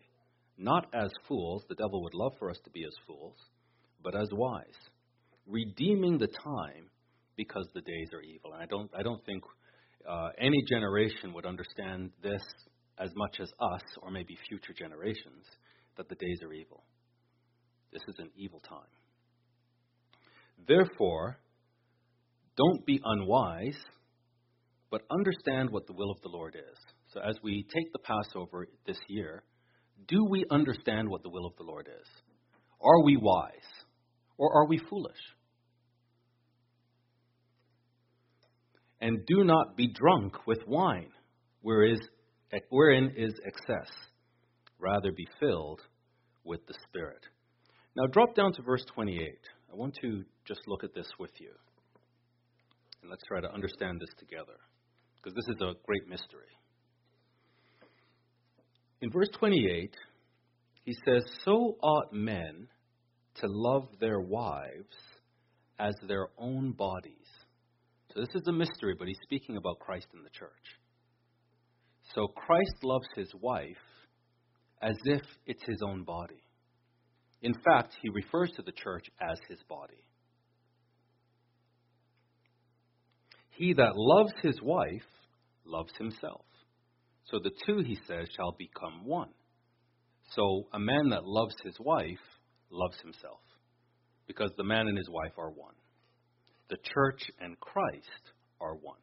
not 0.57 0.87
as 0.93 1.09
fools, 1.27 1.63
the 1.67 1.75
devil 1.75 2.03
would 2.03 2.13
love 2.13 2.33
for 2.37 2.49
us 2.49 2.59
to 2.63 2.69
be 2.69 2.83
as 2.83 2.93
fools, 3.07 3.37
but 4.03 4.15
as 4.15 4.27
wise, 4.31 4.65
redeeming 5.47 6.17
the 6.17 6.27
time 6.27 6.89
because 7.35 7.67
the 7.73 7.81
days 7.81 8.09
are 8.13 8.21
evil. 8.21 8.53
And 8.53 8.61
I 8.61 8.65
don't, 8.65 8.91
I 8.97 9.01
don't 9.01 9.25
think 9.25 9.43
uh, 10.07 10.29
any 10.37 10.63
generation 10.69 11.33
would 11.33 11.45
understand 11.45 12.11
this 12.21 12.43
as 12.99 13.09
much 13.15 13.37
as 13.39 13.49
us, 13.59 13.81
or 14.01 14.11
maybe 14.11 14.37
future 14.47 14.73
generations, 14.77 15.45
that 15.97 16.09
the 16.09 16.15
days 16.15 16.39
are 16.43 16.53
evil. 16.53 16.83
This 17.91 18.01
is 18.07 18.15
an 18.19 18.29
evil 18.35 18.59
time. 18.59 18.79
Therefore, 20.67 21.37
don't 22.55 22.85
be 22.85 22.99
unwise, 23.03 23.77
but 24.89 25.01
understand 25.11 25.69
what 25.69 25.87
the 25.87 25.93
will 25.93 26.11
of 26.11 26.21
the 26.21 26.29
Lord 26.29 26.55
is. 26.55 26.77
So, 27.13 27.19
as 27.19 27.35
we 27.43 27.65
take 27.73 27.91
the 27.91 27.99
Passover 27.99 28.67
this 28.85 28.97
year, 29.07 29.43
do 30.07 30.25
we 30.29 30.45
understand 30.49 31.09
what 31.09 31.23
the 31.23 31.29
will 31.29 31.45
of 31.45 31.55
the 31.57 31.63
Lord 31.63 31.87
is? 31.87 32.07
Are 32.81 33.03
we 33.03 33.17
wise? 33.17 33.51
Or 34.37 34.51
are 34.55 34.67
we 34.67 34.79
foolish? 34.89 35.17
And 38.99 39.25
do 39.25 39.43
not 39.43 39.75
be 39.75 39.87
drunk 39.87 40.47
with 40.47 40.59
wine, 40.67 41.11
wherein 41.61 43.11
is 43.15 43.33
excess. 43.45 43.91
Rather 44.83 45.13
be 45.13 45.27
filled 45.39 45.79
with 46.43 46.59
the 46.67 46.73
Spirit. 46.89 47.21
Now 47.95 48.05
drop 48.07 48.35
down 48.35 48.51
to 48.53 48.61
verse 48.61 48.83
28. 48.93 49.39
I 49.71 49.75
want 49.75 49.95
to 50.01 50.25
just 50.45 50.59
look 50.67 50.83
at 50.83 50.93
this 50.93 51.07
with 51.17 51.31
you. 51.39 51.51
And 53.01 53.09
let's 53.09 53.23
try 53.25 53.39
to 53.39 53.49
understand 53.51 54.01
this 54.01 54.13
together, 54.19 54.59
because 55.15 55.33
this 55.35 55.55
is 55.55 55.61
a 55.61 55.73
great 55.85 56.07
mystery. 56.09 56.51
In 59.01 59.09
verse 59.09 59.29
28, 59.39 59.95
he 60.83 60.95
says, 61.05 61.23
So 61.45 61.77
ought 61.81 62.11
men 62.11 62.67
to 63.35 63.47
love 63.47 63.87
their 64.01 64.19
wives 64.19 64.95
as 65.79 65.95
their 66.07 66.27
own 66.37 66.73
bodies. 66.73 67.27
So 68.13 68.19
this 68.19 68.35
is 68.35 68.47
a 68.47 68.51
mystery, 68.51 68.95
but 68.99 69.07
he's 69.07 69.19
speaking 69.23 69.55
about 69.55 69.79
Christ 69.79 70.07
in 70.13 70.23
the 70.23 70.29
church. 70.29 70.51
So 72.15 72.27
Christ 72.27 72.75
loves 72.83 73.07
his 73.15 73.31
wife 73.39 73.77
as 74.83 74.97
if 75.05 75.21
it's 75.45 75.63
his 75.65 75.81
own 75.81 76.03
body. 76.03 76.41
In 77.41 77.53
fact, 77.53 77.93
he 78.01 78.09
refers 78.09 78.51
to 78.55 78.61
the 78.61 78.71
church 78.71 79.05
as 79.21 79.39
his 79.47 79.59
body. 79.69 80.03
He 83.51 83.73
that 83.73 83.93
loves 83.95 84.33
his 84.41 84.61
wife 84.61 85.01
loves 85.65 85.93
himself. 85.97 86.45
So 87.25 87.39
the 87.39 87.51
two, 87.65 87.83
he 87.85 87.97
says, 88.07 88.27
shall 88.35 88.55
become 88.57 89.05
one. 89.05 89.29
So 90.35 90.67
a 90.73 90.79
man 90.79 91.09
that 91.09 91.25
loves 91.25 91.55
his 91.63 91.75
wife 91.79 92.17
loves 92.69 92.99
himself, 93.01 93.39
because 94.27 94.51
the 94.57 94.63
man 94.63 94.87
and 94.87 94.97
his 94.97 95.09
wife 95.09 95.33
are 95.37 95.49
one 95.49 95.75
the 96.69 96.77
church 96.93 97.21
and 97.39 97.59
Christ 97.59 98.31
are 98.59 98.75
one. 98.75 98.97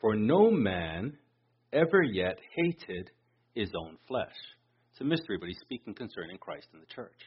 For 0.00 0.14
no 0.14 0.50
man 0.50 1.18
ever 1.72 2.02
yet 2.02 2.38
hated 2.56 3.10
his 3.54 3.70
own 3.78 3.96
flesh. 4.06 4.36
It's 4.92 5.00
a 5.00 5.04
mystery, 5.04 5.36
but 5.38 5.48
he's 5.48 5.60
speaking 5.60 5.94
concerning 5.94 6.38
Christ 6.38 6.68
and 6.72 6.82
the 6.82 6.94
church. 6.94 7.18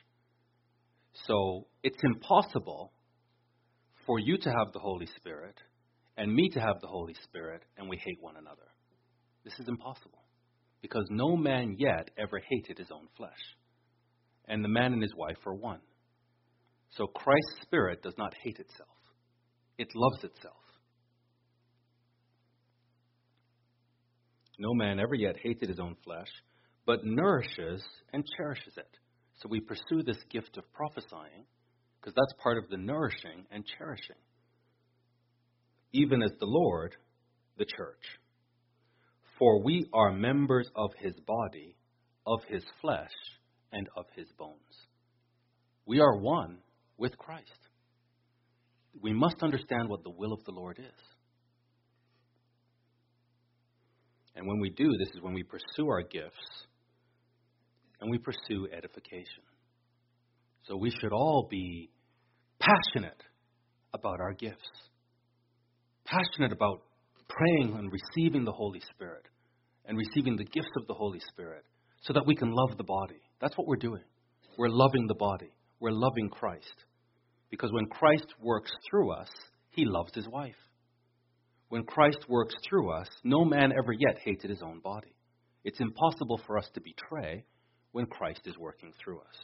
So 1.28 1.68
it's 1.84 2.02
impossible 2.04 2.92
for 4.06 4.20
you 4.20 4.38
to 4.38 4.50
have 4.50 4.74
the 4.74 4.80
Holy 4.80 5.08
Spirit 5.18 5.56
and 6.18 6.34
me 6.34 6.50
to 6.50 6.60
have 6.60 6.80
the 6.82 6.88
Holy 6.88 7.16
Spirit 7.24 7.64
and 7.78 7.90
we 7.90 7.98
hate 7.98 8.18
one 8.22 8.38
another. 8.38 8.68
This 9.44 9.54
is 9.60 9.68
impossible 9.68 10.24
because 10.82 11.06
no 11.10 11.36
man 11.36 11.76
yet 11.78 12.10
ever 12.18 12.42
hated 12.50 12.78
his 12.78 12.92
own 12.92 13.08
flesh. 13.18 13.32
And 14.48 14.64
the 14.64 14.70
man 14.70 14.94
and 14.94 15.02
his 15.02 15.16
wife 15.16 15.38
are 15.46 15.54
one. 15.54 15.82
So 16.98 17.08
Christ's 17.08 17.62
Spirit 17.62 18.02
does 18.02 18.16
not 18.18 18.34
hate 18.44 18.60
itself, 18.60 18.90
it 19.78 19.88
loves 19.96 20.24
itself. 20.24 20.61
No 24.62 24.76
man 24.76 24.99
ever 24.99 25.16
yet 25.16 25.38
hated 25.41 25.70
his 25.70 25.80
own 25.80 25.95
flesh, 26.03 26.28
but 26.86 27.03
nourishes 27.03 27.84
and 28.14 28.24
cherishes 28.38 28.78
it. 28.78 28.97
So 29.41 29.49
we 29.49 29.59
pursue 29.59 30.03
this 30.05 30.24
gift 30.30 30.55
of 30.55 30.72
prophesying 30.72 31.45
because 31.99 32.14
that's 32.16 32.39
part 32.43 32.59
of 32.59 32.70
the 32.70 32.78
nourishing 32.78 33.47
and 33.49 33.66
cherishing. 33.66 34.22
Even 35.93 36.22
as 36.22 36.30
the 36.39 36.45
Lord, 36.45 36.95
the 37.57 37.66
church. 37.66 38.03
For 39.39 39.64
we 39.64 39.88
are 39.93 40.12
members 40.12 40.70
of 40.76 40.91
his 40.99 41.16
body, 41.26 41.76
of 42.28 42.41
his 42.47 42.64
flesh, 42.82 43.09
and 43.72 43.89
of 43.97 44.05
his 44.16 44.28
bones. 44.38 44.59
We 45.88 46.01
are 46.01 46.20
one 46.20 46.59
with 46.99 47.18
Christ. 47.18 47.49
We 49.01 49.12
must 49.12 49.41
understand 49.41 49.89
what 49.89 50.03
the 50.03 50.12
will 50.12 50.34
of 50.34 50.43
the 50.43 50.51
Lord 50.51 50.78
is. 50.78 51.11
And 54.36 54.48
when 54.48 54.60
we 54.60 54.70
do, 54.70 54.90
this 54.98 55.10
is 55.16 55.22
when 55.22 55.34
we 55.34 55.44
pursue 55.44 55.90
our 55.90 56.04
gifts 56.04 56.66
and 58.00 58.10
we 58.10 58.18
pursue 58.18 58.68
edification. 58.76 59.44
So 60.68 60.78
we 60.78 60.92
should 60.92 61.12
all 61.12 61.48
be 61.50 61.90
passionate 62.60 63.22
about 63.94 64.20
our 64.22 64.34
gifts, 64.34 64.70
passionate 66.06 66.52
about 66.52 66.82
praying 67.28 67.76
and 67.78 67.92
receiving 67.92 68.46
the 68.46 68.52
Holy 68.52 68.82
Spirit 68.94 69.26
and 69.86 69.98
receiving 69.98 70.38
the 70.38 70.46
gifts 70.46 70.72
of 70.78 70.88
the 70.88 70.94
Holy 70.94 71.20
Spirit 71.32 71.64
so 72.02 72.14
that 72.14 72.26
we 72.26 72.36
can 72.36 72.52
love 72.52 72.78
the 72.78 72.84
body. 72.84 73.22
That's 73.40 73.58
what 73.58 73.68
we're 73.68 73.76
doing. 73.76 74.04
We're 74.58 74.70
loving 74.70 75.08
the 75.08 75.16
body, 75.16 75.52
we're 75.80 75.92
loving 75.92 76.30
Christ. 76.30 76.76
Because 77.50 77.72
when 77.72 77.88
Christ 77.88 78.28
works 78.42 78.72
through 78.90 79.12
us, 79.12 79.30
he 79.72 79.86
loves 79.86 80.12
his 80.14 80.28
wife. 80.28 80.56
When 81.72 81.86
Christ 81.86 82.26
works 82.28 82.54
through 82.68 82.92
us, 82.92 83.08
no 83.24 83.46
man 83.46 83.72
ever 83.72 83.94
yet 83.94 84.18
hated 84.26 84.50
his 84.50 84.62
own 84.62 84.82
body. 84.82 85.16
It's 85.64 85.80
impossible 85.80 86.42
for 86.46 86.58
us 86.58 86.70
to 86.74 86.82
betray 86.82 87.46
when 87.94 88.08
Christ 88.08 88.42
is 88.44 88.58
working 88.58 88.92
through 89.02 89.20
us. 89.20 89.38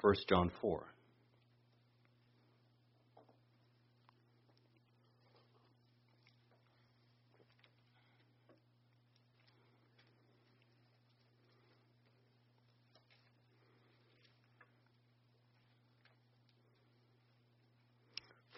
1 0.00 0.14
John 0.28 0.50
4. 0.60 0.84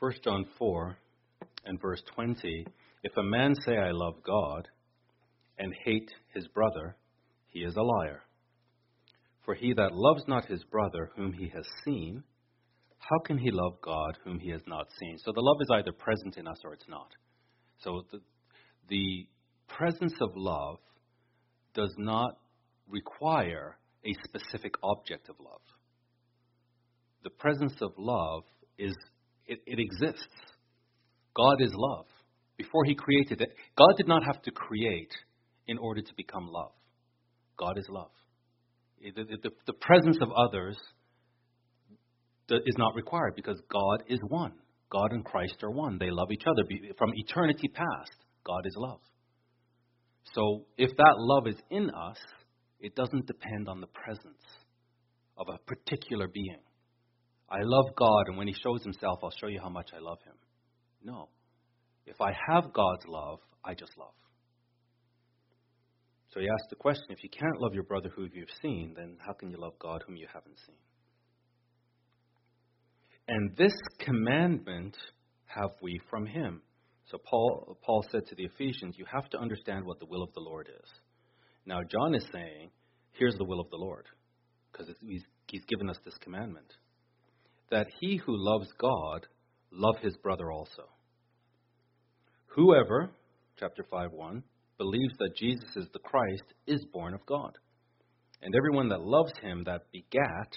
First 0.01 0.25
John 0.25 0.47
4 0.59 0.97
and 1.65 1.81
verse 1.81 2.03
20, 2.15 2.67
if 3.03 3.17
a 3.17 3.23
man 3.23 3.55
say 3.67 3.77
I 3.77 3.91
love 3.93 4.23
God 4.25 4.69
and 5.59 5.75
hate 5.85 6.11
his 6.35 6.47
brother, 6.49 6.97
he 7.49 7.61
is 7.61 7.77
a 7.77 7.83
liar. 7.83 8.23
For 9.45 9.55
he 9.55 9.73
that 9.75 9.93
loves 9.93 10.23
not 10.29 10.47
his 10.47 10.63
brother 10.65 11.11
whom 11.17 11.33
he 11.33 11.49
has 11.49 11.67
seen, 11.85 12.23
how 12.99 13.19
can 13.25 13.39
he 13.39 13.51
love 13.51 13.81
God 13.83 14.19
whom 14.25 14.39
he 14.39 14.51
has 14.51 14.63
not 14.67 14.87
seen? 14.99 15.17
So 15.19 15.33
the 15.33 15.41
love 15.41 15.57
is 15.61 15.69
either 15.73 15.93
present 15.93 16.37
in 16.37 16.47
us 16.47 16.59
or 16.65 16.75
it's 16.75 16.89
not. 16.89 17.09
So 17.79 18.05
the, 18.13 18.21
the 18.89 19.27
presence 19.69 20.15
of 20.21 20.31
love 20.37 20.79
does 21.75 21.95
not 21.99 22.37
require 22.89 23.77
a 24.05 24.15
specific 24.25 24.75
object 24.83 25.29
of 25.29 25.37
love. 25.41 25.61
The 27.25 27.31
presence 27.31 27.75
of 27.81 27.93
love 27.97 28.45
is, 28.79 28.95
it, 29.47 29.61
it 29.67 29.79
exists. 29.79 30.27
God 31.37 31.61
is 31.61 31.73
love. 31.75 32.07
Before 32.57 32.85
he 32.85 32.95
created 32.95 33.41
it, 33.41 33.51
God 33.77 33.95
did 33.97 34.09
not 34.09 34.25
have 34.25 34.43
to 34.43 34.51
create 34.51 35.13
in 35.67 35.79
order 35.79 36.03
to 36.03 36.13
become 36.17 36.49
love. 36.51 36.73
God 37.59 37.79
is 37.79 37.87
love. 37.89 38.11
Eh, 39.05 39.11
the, 39.15 39.25
the, 39.25 39.51
the 39.67 39.73
presence 39.73 40.19
of 40.21 40.29
others 40.33 40.77
is 42.51 42.75
not 42.79 42.97
required 42.97 43.35
because 43.37 43.61
God 43.71 44.03
is 44.09 44.19
one. 44.29 44.53
God 44.91 45.13
and 45.13 45.25
Christ 45.25 45.57
are 45.63 45.71
one. 45.71 45.99
They 45.99 46.11
love 46.11 46.33
each 46.33 46.43
other. 46.47 46.65
From 46.99 47.13
eternity 47.15 47.69
past, 47.69 48.17
God 48.45 48.67
is 48.67 48.75
love. 48.77 49.01
So 50.35 50.67
if 50.77 50.91
that 50.97 51.15
love 51.17 51.47
is 51.47 51.57
in 51.71 51.91
us, 51.91 52.17
it 52.81 52.97
doesn't 52.97 53.27
depend 53.27 53.69
on 53.69 53.81
the 53.81 53.87
presence 53.87 54.43
of 55.39 55.47
a 55.49 55.59
particular 55.59 56.27
being. 56.29 56.61
I 57.49 57.59
love 57.63 57.95
God, 57.97 58.25
and 58.29 58.37
when 58.37 58.49
He 58.49 58.55
shows 58.63 58.83
Himself, 58.83 59.21
I'll 59.23 59.33
show 59.41 59.49
you 59.49 59.61
how 59.61 59.69
much 59.69 59.91
I 59.95 60.01
love 60.01 60.19
Him. 60.25 60.35
No. 61.03 61.29
If 62.07 62.21
I 62.21 62.33
have 62.49 62.73
God's 62.73 63.07
love, 63.07 63.39
I 63.65 63.75
just 63.75 63.97
love. 63.99 64.15
So 66.33 66.41
he 66.41 66.47
asked 66.47 66.71
the 66.71 66.77
question 66.77 67.07
if 67.11 67.23
you 67.23 67.31
can't 67.31 67.61
love 67.61 67.75
your 67.75 67.83
brother 67.83 68.09
who 68.15 68.29
you've 68.33 68.49
seen, 68.63 68.95
then 68.97 69.17
how 69.25 69.33
can 69.33 69.51
you 69.51 69.57
love 69.59 69.79
God 69.79 70.03
whom 70.07 70.17
you 70.17 70.27
haven't 70.33 70.59
seen? 70.67 70.77
And 73.29 73.57
this 73.57 73.75
commandment 73.99 74.97
have 75.47 75.71
we 75.83 75.99
from 76.09 76.27
him. 76.27 76.63
So 77.11 77.19
Paul, 77.29 77.77
Paul 77.83 78.05
said 78.11 78.27
to 78.29 78.35
the 78.37 78.45
Ephesians, 78.45 78.95
you 78.97 79.05
have 79.13 79.29
to 79.31 79.39
understand 79.39 79.85
what 79.85 79.99
the 79.99 80.07
will 80.07 80.23
of 80.23 80.33
the 80.35 80.41
Lord 80.41 80.69
is. 80.69 80.91
Now, 81.67 81.81
John 81.89 82.15
is 82.15 82.25
saying, 82.33 82.71
here's 83.13 83.37
the 83.37 83.45
will 83.45 83.61
of 83.61 83.71
the 83.71 83.77
Lord, 83.77 84.07
because 84.71 84.89
he's, 85.01 85.25
he's 85.49 85.65
given 85.69 85.91
us 85.91 85.99
this 86.05 86.17
commandment 86.21 86.73
that 87.71 87.87
he 88.01 88.17
who 88.17 88.35
loves 88.37 88.69
God 88.81 89.27
love 89.73 89.97
his 90.03 90.17
brother 90.23 90.51
also. 90.51 90.85
Whoever, 92.55 93.11
chapter 93.59 93.85
5 93.91 94.13
1, 94.13 94.43
believes 94.79 95.15
that 95.19 95.37
Jesus 95.37 95.77
is 95.77 95.87
the 95.93 95.99
Christ 96.01 96.55
is 96.67 96.85
born 96.93 97.15
of 97.15 97.25
God. 97.27 97.57
And 98.43 98.55
everyone 98.55 98.89
that 98.89 99.03
loves 99.03 99.33
him 99.43 99.65
that 99.67 99.93
begat 99.93 100.57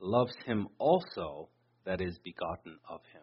loves 0.00 0.32
him 0.46 0.68
also 0.78 1.50
that 1.84 2.00
is 2.00 2.18
begotten 2.24 2.78
of 2.88 3.00
him. 3.12 3.22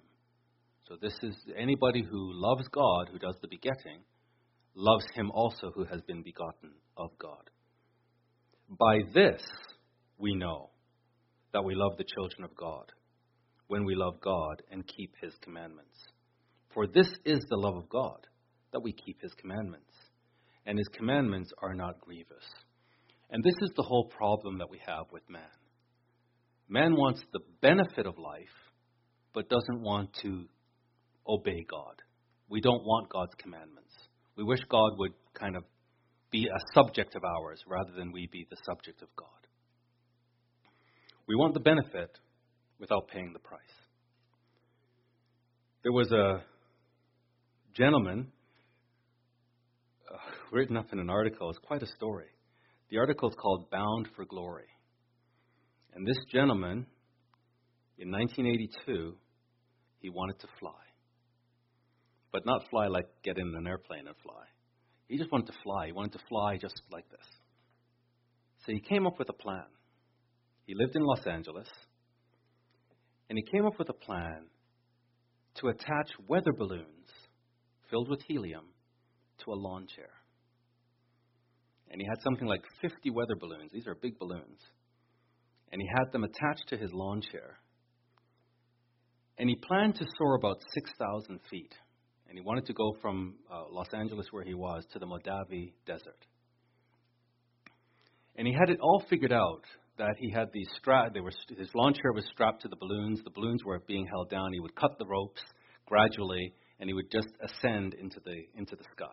So 0.87 0.95
this 1.01 1.15
is 1.21 1.35
anybody 1.57 2.03
who 2.03 2.31
loves 2.33 2.67
God, 2.69 3.09
who 3.11 3.19
does 3.19 3.35
the 3.41 3.47
begetting, 3.47 4.03
loves 4.75 5.05
him 5.15 5.31
also 5.31 5.71
who 5.73 5.83
has 5.85 6.01
been 6.03 6.23
begotten 6.23 6.71
of 6.95 7.09
God. 7.19 7.49
By 8.69 8.99
this 9.13 9.41
we 10.17 10.35
know 10.35 10.69
that 11.53 11.63
we 11.63 11.75
love 11.75 11.97
the 11.97 12.05
children 12.15 12.43
of 12.43 12.55
God, 12.55 12.91
when 13.67 13.85
we 13.85 13.95
love 13.95 14.19
God 14.21 14.61
and 14.71 14.87
keep 14.87 15.13
his 15.21 15.33
commandments. 15.41 15.97
For 16.73 16.87
this 16.87 17.09
is 17.25 17.43
the 17.49 17.57
love 17.57 17.75
of 17.75 17.89
God, 17.89 18.27
that 18.71 18.81
we 18.81 18.93
keep 18.93 19.21
his 19.21 19.33
commandments 19.33 19.93
and 20.67 20.77
his 20.77 20.89
commandments 20.89 21.51
are 21.59 21.73
not 21.73 22.01
grievous. 22.01 22.43
And 23.31 23.43
this 23.43 23.55
is 23.61 23.71
the 23.75 23.83
whole 23.83 24.05
problem 24.05 24.59
that 24.59 24.69
we 24.69 24.79
have 24.85 25.05
with 25.11 25.27
man. 25.29 25.41
Man 26.69 26.95
wants 26.95 27.21
the 27.31 27.39
benefit 27.61 28.05
of 28.05 28.17
life, 28.17 28.45
but 29.33 29.49
doesn't 29.49 29.81
want 29.81 30.13
to 30.21 30.45
obey 31.27 31.65
God. 31.69 32.01
We 32.49 32.59
don't 32.59 32.83
want 32.83 33.09
God's 33.09 33.33
commandments. 33.37 33.93
We 34.35 34.43
wish 34.43 34.59
God 34.69 34.91
would 34.97 35.13
kind 35.33 35.55
of 35.55 35.63
be 36.31 36.47
a 36.47 36.73
subject 36.73 37.15
of 37.15 37.23
ours 37.23 37.61
rather 37.65 37.91
than 37.97 38.11
we 38.11 38.27
be 38.29 38.45
the 38.49 38.57
subject 38.65 39.01
of 39.01 39.07
God. 39.15 39.27
We 41.27 41.35
want 41.35 41.53
the 41.53 41.61
benefit 41.61 42.11
without 42.79 43.07
paying 43.07 43.33
the 43.33 43.39
price. 43.39 43.61
There 45.83 45.91
was 45.91 46.11
a 46.11 46.43
gentleman 47.75 48.31
uh, 50.11 50.17
written 50.51 50.77
up 50.77 50.87
in 50.91 50.99
an 50.99 51.09
article. 51.09 51.49
It's 51.49 51.59
quite 51.59 51.83
a 51.83 51.87
story. 51.87 52.27
The 52.89 52.97
article 52.97 53.29
is 53.29 53.35
called 53.39 53.69
Bound 53.69 54.07
for 54.15 54.25
Glory. 54.25 54.67
And 55.93 56.05
this 56.05 56.17
gentleman, 56.31 56.85
in 57.97 58.11
1982, 58.11 59.15
he 59.99 60.09
wanted 60.09 60.39
to 60.39 60.47
fly. 60.59 60.71
But 62.31 62.45
not 62.45 62.67
fly 62.69 62.87
like 62.87 63.07
get 63.23 63.37
in 63.37 63.53
an 63.55 63.67
airplane 63.67 64.07
and 64.07 64.15
fly. 64.23 64.43
He 65.07 65.17
just 65.17 65.31
wanted 65.31 65.47
to 65.47 65.57
fly. 65.63 65.87
He 65.87 65.91
wanted 65.93 66.13
to 66.13 66.19
fly 66.29 66.57
just 66.57 66.81
like 66.91 67.09
this. 67.09 67.25
So 68.65 68.73
he 68.73 68.79
came 68.79 69.07
up 69.07 69.17
with 69.17 69.29
a 69.29 69.33
plan. 69.33 69.65
He 70.65 70.75
lived 70.75 70.95
in 70.95 71.01
Los 71.01 71.25
Angeles. 71.25 71.67
And 73.29 73.37
he 73.37 73.51
came 73.51 73.65
up 73.65 73.77
with 73.77 73.89
a 73.89 73.93
plan 73.93 74.45
to 75.55 75.67
attach 75.67 76.11
weather 76.27 76.53
balloons 76.57 77.09
filled 77.89 78.09
with 78.09 78.21
helium 78.27 78.65
to 79.43 79.51
a 79.51 79.55
lawn 79.55 79.87
chair 79.87 80.09
and 81.89 82.01
he 82.01 82.07
had 82.07 82.21
something 82.21 82.47
like 82.47 82.63
50 82.81 83.09
weather 83.11 83.35
balloons. 83.39 83.71
These 83.71 83.87
are 83.87 83.95
big 83.95 84.19
balloons. 84.19 84.59
And 85.71 85.81
he 85.81 85.87
had 85.97 86.11
them 86.11 86.23
attached 86.23 86.67
to 86.69 86.77
his 86.77 86.91
lawn 86.93 87.21
chair. 87.21 87.57
And 89.37 89.49
he 89.49 89.55
planned 89.55 89.95
to 89.95 90.05
soar 90.17 90.35
about 90.35 90.57
6,000 90.73 91.39
feet. 91.49 91.73
And 92.27 92.37
he 92.37 92.43
wanted 92.43 92.65
to 92.65 92.73
go 92.73 92.95
from 93.01 93.35
uh, 93.51 93.63
Los 93.71 93.87
Angeles, 93.93 94.27
where 94.31 94.43
he 94.43 94.53
was, 94.53 94.85
to 94.91 94.99
the 94.99 95.05
Mojave 95.05 95.73
Desert. 95.85 96.25
And 98.35 98.47
he 98.47 98.53
had 98.53 98.69
it 98.69 98.79
all 98.81 99.03
figured 99.09 99.31
out 99.31 99.63
that 99.97 100.15
he 100.17 100.31
had 100.31 100.49
these 100.53 100.67
strap. 100.77 101.13
They 101.13 101.19
were 101.19 101.31
his 101.57 101.69
lawn 101.75 101.93
chair 101.93 102.11
was 102.13 102.25
strapped 102.31 102.61
to 102.63 102.67
the 102.67 102.75
balloons. 102.75 103.21
The 103.23 103.31
balloons 103.31 103.63
were 103.63 103.79
being 103.87 104.05
held 104.07 104.29
down. 104.29 104.53
He 104.53 104.59
would 104.59 104.75
cut 104.75 104.97
the 104.97 105.05
ropes 105.05 105.41
gradually, 105.85 106.53
and 106.79 106.89
he 106.89 106.93
would 106.93 107.11
just 107.11 107.29
ascend 107.41 107.93
into 107.93 108.19
the 108.23 108.35
into 108.55 108.75
the 108.75 108.83
sky. 108.95 109.05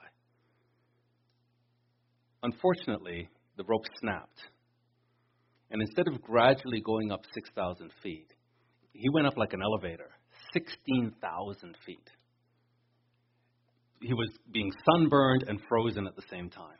Unfortunately, 2.43 3.29
the 3.57 3.65
rope 3.65 3.85
snapped, 4.01 4.41
and 5.71 5.81
instead 5.81 6.07
of 6.09 6.21
gradually 6.21 6.81
going 6.81 7.11
up 7.11 7.23
6,000 7.33 7.91
feet, 8.03 8.33
he 8.93 9.09
went 9.09 9.27
up 9.27 9.39
like 9.39 9.55
an 9.55 9.63
elevator, 9.63 10.11
16,000 10.53 11.77
feet. 11.87 12.11
He 14.01 14.13
was 14.13 14.29
being 14.53 14.71
sunburned 14.85 15.45
and 15.49 15.59
frozen 15.69 16.07
at 16.07 16.15
the 16.17 16.23
same 16.31 16.51
time. 16.51 16.77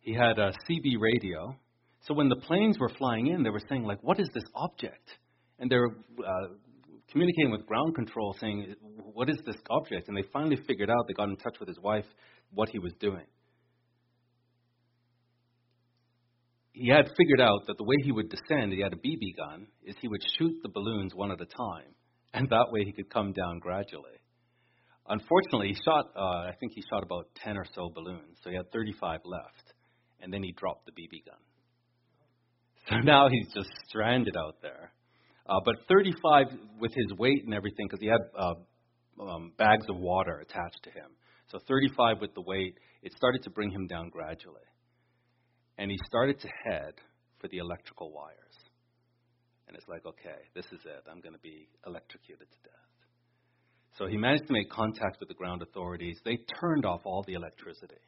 He 0.00 0.14
had 0.14 0.38
a 0.38 0.52
CB 0.66 0.94
radio 0.98 1.54
so 2.02 2.14
when 2.14 2.28
the 2.28 2.36
planes 2.36 2.78
were 2.78 2.88
flying 2.88 3.26
in, 3.26 3.42
they 3.42 3.50
were 3.50 3.62
saying, 3.68 3.84
like, 3.84 4.02
what 4.02 4.18
is 4.18 4.28
this 4.32 4.44
object? 4.54 5.08
And 5.58 5.70
they 5.70 5.76
were 5.76 5.94
uh, 6.26 6.48
communicating 7.10 7.50
with 7.50 7.66
ground 7.66 7.94
control 7.94 8.34
saying, 8.40 8.74
what 9.12 9.28
is 9.28 9.38
this 9.44 9.56
object? 9.68 10.08
And 10.08 10.16
they 10.16 10.24
finally 10.32 10.56
figured 10.66 10.90
out, 10.90 11.04
they 11.06 11.14
got 11.14 11.28
in 11.28 11.36
touch 11.36 11.56
with 11.60 11.68
his 11.68 11.78
wife, 11.78 12.06
what 12.52 12.70
he 12.70 12.78
was 12.78 12.92
doing. 13.00 13.26
He 16.72 16.88
had 16.88 17.10
figured 17.18 17.40
out 17.40 17.66
that 17.66 17.76
the 17.76 17.84
way 17.84 17.96
he 18.02 18.12
would 18.12 18.30
descend, 18.30 18.72
he 18.72 18.80
had 18.80 18.94
a 18.94 18.96
BB 18.96 19.36
gun, 19.36 19.66
is 19.84 19.94
he 20.00 20.08
would 20.08 20.22
shoot 20.38 20.54
the 20.62 20.70
balloons 20.70 21.14
one 21.14 21.30
at 21.30 21.40
a 21.40 21.44
time, 21.44 21.92
and 22.32 22.48
that 22.48 22.68
way 22.70 22.84
he 22.84 22.92
could 22.92 23.10
come 23.12 23.32
down 23.32 23.58
gradually. 23.58 24.16
Unfortunately, 25.06 25.68
he 25.68 25.76
shot, 25.84 26.06
uh, 26.16 26.48
I 26.48 26.52
think 26.58 26.72
he 26.74 26.82
shot 26.88 27.02
about 27.02 27.26
10 27.44 27.58
or 27.58 27.66
so 27.74 27.90
balloons, 27.92 28.38
so 28.42 28.48
he 28.48 28.56
had 28.56 28.70
35 28.72 29.20
left, 29.24 29.74
and 30.20 30.32
then 30.32 30.42
he 30.42 30.52
dropped 30.52 30.86
the 30.86 30.92
BB 30.92 31.26
gun. 31.26 31.40
So 32.90 32.96
now 33.04 33.28
he's 33.28 33.46
just 33.54 33.70
stranded 33.88 34.36
out 34.36 34.56
there. 34.62 34.92
Uh, 35.48 35.60
but 35.64 35.76
35 35.88 36.46
with 36.80 36.92
his 36.94 37.18
weight 37.18 37.44
and 37.44 37.54
everything, 37.54 37.86
because 37.88 38.00
he 38.00 38.08
had 38.08 38.20
uh, 38.38 38.54
um, 39.22 39.52
bags 39.58 39.86
of 39.88 39.96
water 39.96 40.38
attached 40.38 40.82
to 40.84 40.90
him. 40.90 41.10
So 41.50 41.58
35 41.66 42.20
with 42.20 42.34
the 42.34 42.42
weight, 42.42 42.74
it 43.02 43.12
started 43.16 43.42
to 43.44 43.50
bring 43.50 43.70
him 43.70 43.86
down 43.86 44.10
gradually. 44.10 44.60
And 45.78 45.90
he 45.90 45.98
started 46.06 46.38
to 46.40 46.48
head 46.64 46.94
for 47.40 47.48
the 47.48 47.58
electrical 47.58 48.12
wires. 48.12 48.36
And 49.66 49.76
it's 49.76 49.88
like, 49.88 50.04
okay, 50.04 50.38
this 50.54 50.66
is 50.66 50.80
it. 50.84 51.04
I'm 51.10 51.20
going 51.20 51.34
to 51.34 51.40
be 51.40 51.68
electrocuted 51.86 52.46
to 52.50 52.58
death. 52.62 52.74
So 53.98 54.06
he 54.06 54.16
managed 54.16 54.46
to 54.46 54.52
make 54.52 54.70
contact 54.70 55.18
with 55.20 55.28
the 55.28 55.34
ground 55.34 55.62
authorities. 55.62 56.18
They 56.24 56.38
turned 56.60 56.84
off 56.84 57.00
all 57.04 57.24
the 57.26 57.34
electricity 57.34 58.02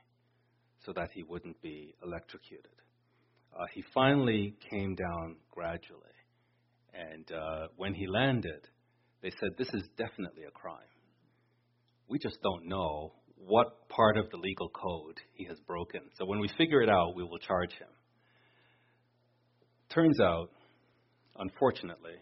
so 0.84 0.92
that 0.92 1.08
he 1.14 1.22
wouldn't 1.22 1.60
be 1.62 1.94
electrocuted 2.04 2.72
uh, 3.54 3.64
he 3.74 3.82
finally 3.94 4.54
came 4.70 4.94
down 4.94 5.36
gradually. 5.50 6.00
And 6.94 7.30
uh, 7.32 7.68
when 7.76 7.94
he 7.94 8.06
landed, 8.06 8.68
they 9.22 9.30
said, 9.30 9.50
This 9.58 9.68
is 9.68 9.82
definitely 9.96 10.44
a 10.44 10.50
crime. 10.50 10.78
We 12.08 12.18
just 12.18 12.38
don't 12.42 12.66
know 12.66 13.12
what 13.36 13.88
part 13.88 14.16
of 14.16 14.30
the 14.30 14.36
legal 14.36 14.68
code 14.68 15.18
he 15.34 15.44
has 15.46 15.58
broken. 15.66 16.00
So 16.18 16.26
when 16.26 16.40
we 16.40 16.48
figure 16.56 16.82
it 16.82 16.88
out, 16.88 17.14
we 17.16 17.24
will 17.24 17.38
charge 17.38 17.72
him. 17.72 17.88
Turns 19.90 20.20
out, 20.20 20.50
unfortunately, 21.36 22.16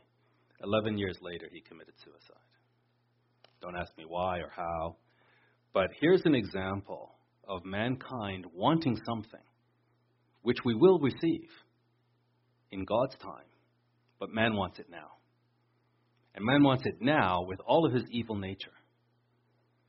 11 0.62 0.98
years 0.98 1.18
later, 1.20 1.48
he 1.52 1.60
committed 1.60 1.94
suicide. 2.04 2.36
Don't 3.60 3.76
ask 3.76 3.96
me 3.96 4.04
why 4.06 4.38
or 4.38 4.50
how, 4.54 4.96
but 5.72 5.88
here's 6.00 6.22
an 6.24 6.34
example 6.34 7.12
of 7.46 7.64
mankind 7.64 8.46
wanting 8.54 8.98
something 9.04 9.40
which 10.42 10.58
we 10.64 10.74
will 10.74 10.98
receive 10.98 11.48
in 12.70 12.84
God's 12.84 13.16
time. 13.22 13.46
But 14.18 14.30
man 14.30 14.54
wants 14.54 14.78
it 14.78 14.86
now. 14.90 15.18
And 16.34 16.44
man 16.44 16.62
wants 16.62 16.84
it 16.86 16.96
now 17.00 17.42
with 17.46 17.58
all 17.66 17.86
of 17.86 17.92
his 17.92 18.04
evil 18.10 18.36
nature. 18.36 18.72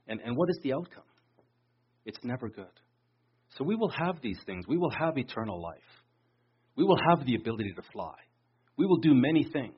And, 0.07 0.19
and 0.21 0.35
what 0.35 0.49
is 0.49 0.59
the 0.63 0.73
outcome? 0.73 1.03
It's 2.05 2.19
never 2.23 2.49
good. 2.49 2.65
So 3.57 3.63
we 3.63 3.75
will 3.75 3.91
have 3.91 4.15
these 4.21 4.39
things. 4.45 4.65
We 4.67 4.77
will 4.77 4.91
have 4.91 5.17
eternal 5.17 5.61
life. 5.61 5.77
We 6.75 6.83
will 6.83 6.97
have 7.09 7.25
the 7.25 7.35
ability 7.35 7.73
to 7.75 7.81
fly. 7.93 8.15
We 8.77 8.85
will 8.85 8.97
do 8.97 9.13
many 9.13 9.43
things. 9.43 9.75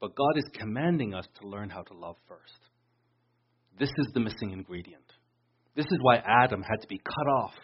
But 0.00 0.14
God 0.14 0.36
is 0.36 0.44
commanding 0.54 1.14
us 1.14 1.26
to 1.40 1.48
learn 1.48 1.70
how 1.70 1.82
to 1.82 1.94
love 1.94 2.16
first. 2.28 2.60
This 3.78 3.90
is 3.98 4.06
the 4.12 4.20
missing 4.20 4.52
ingredient. 4.52 5.04
This 5.74 5.86
is 5.86 5.98
why 6.02 6.16
Adam 6.16 6.62
had 6.62 6.80
to 6.82 6.86
be 6.86 6.98
cut 6.98 7.26
off 7.42 7.54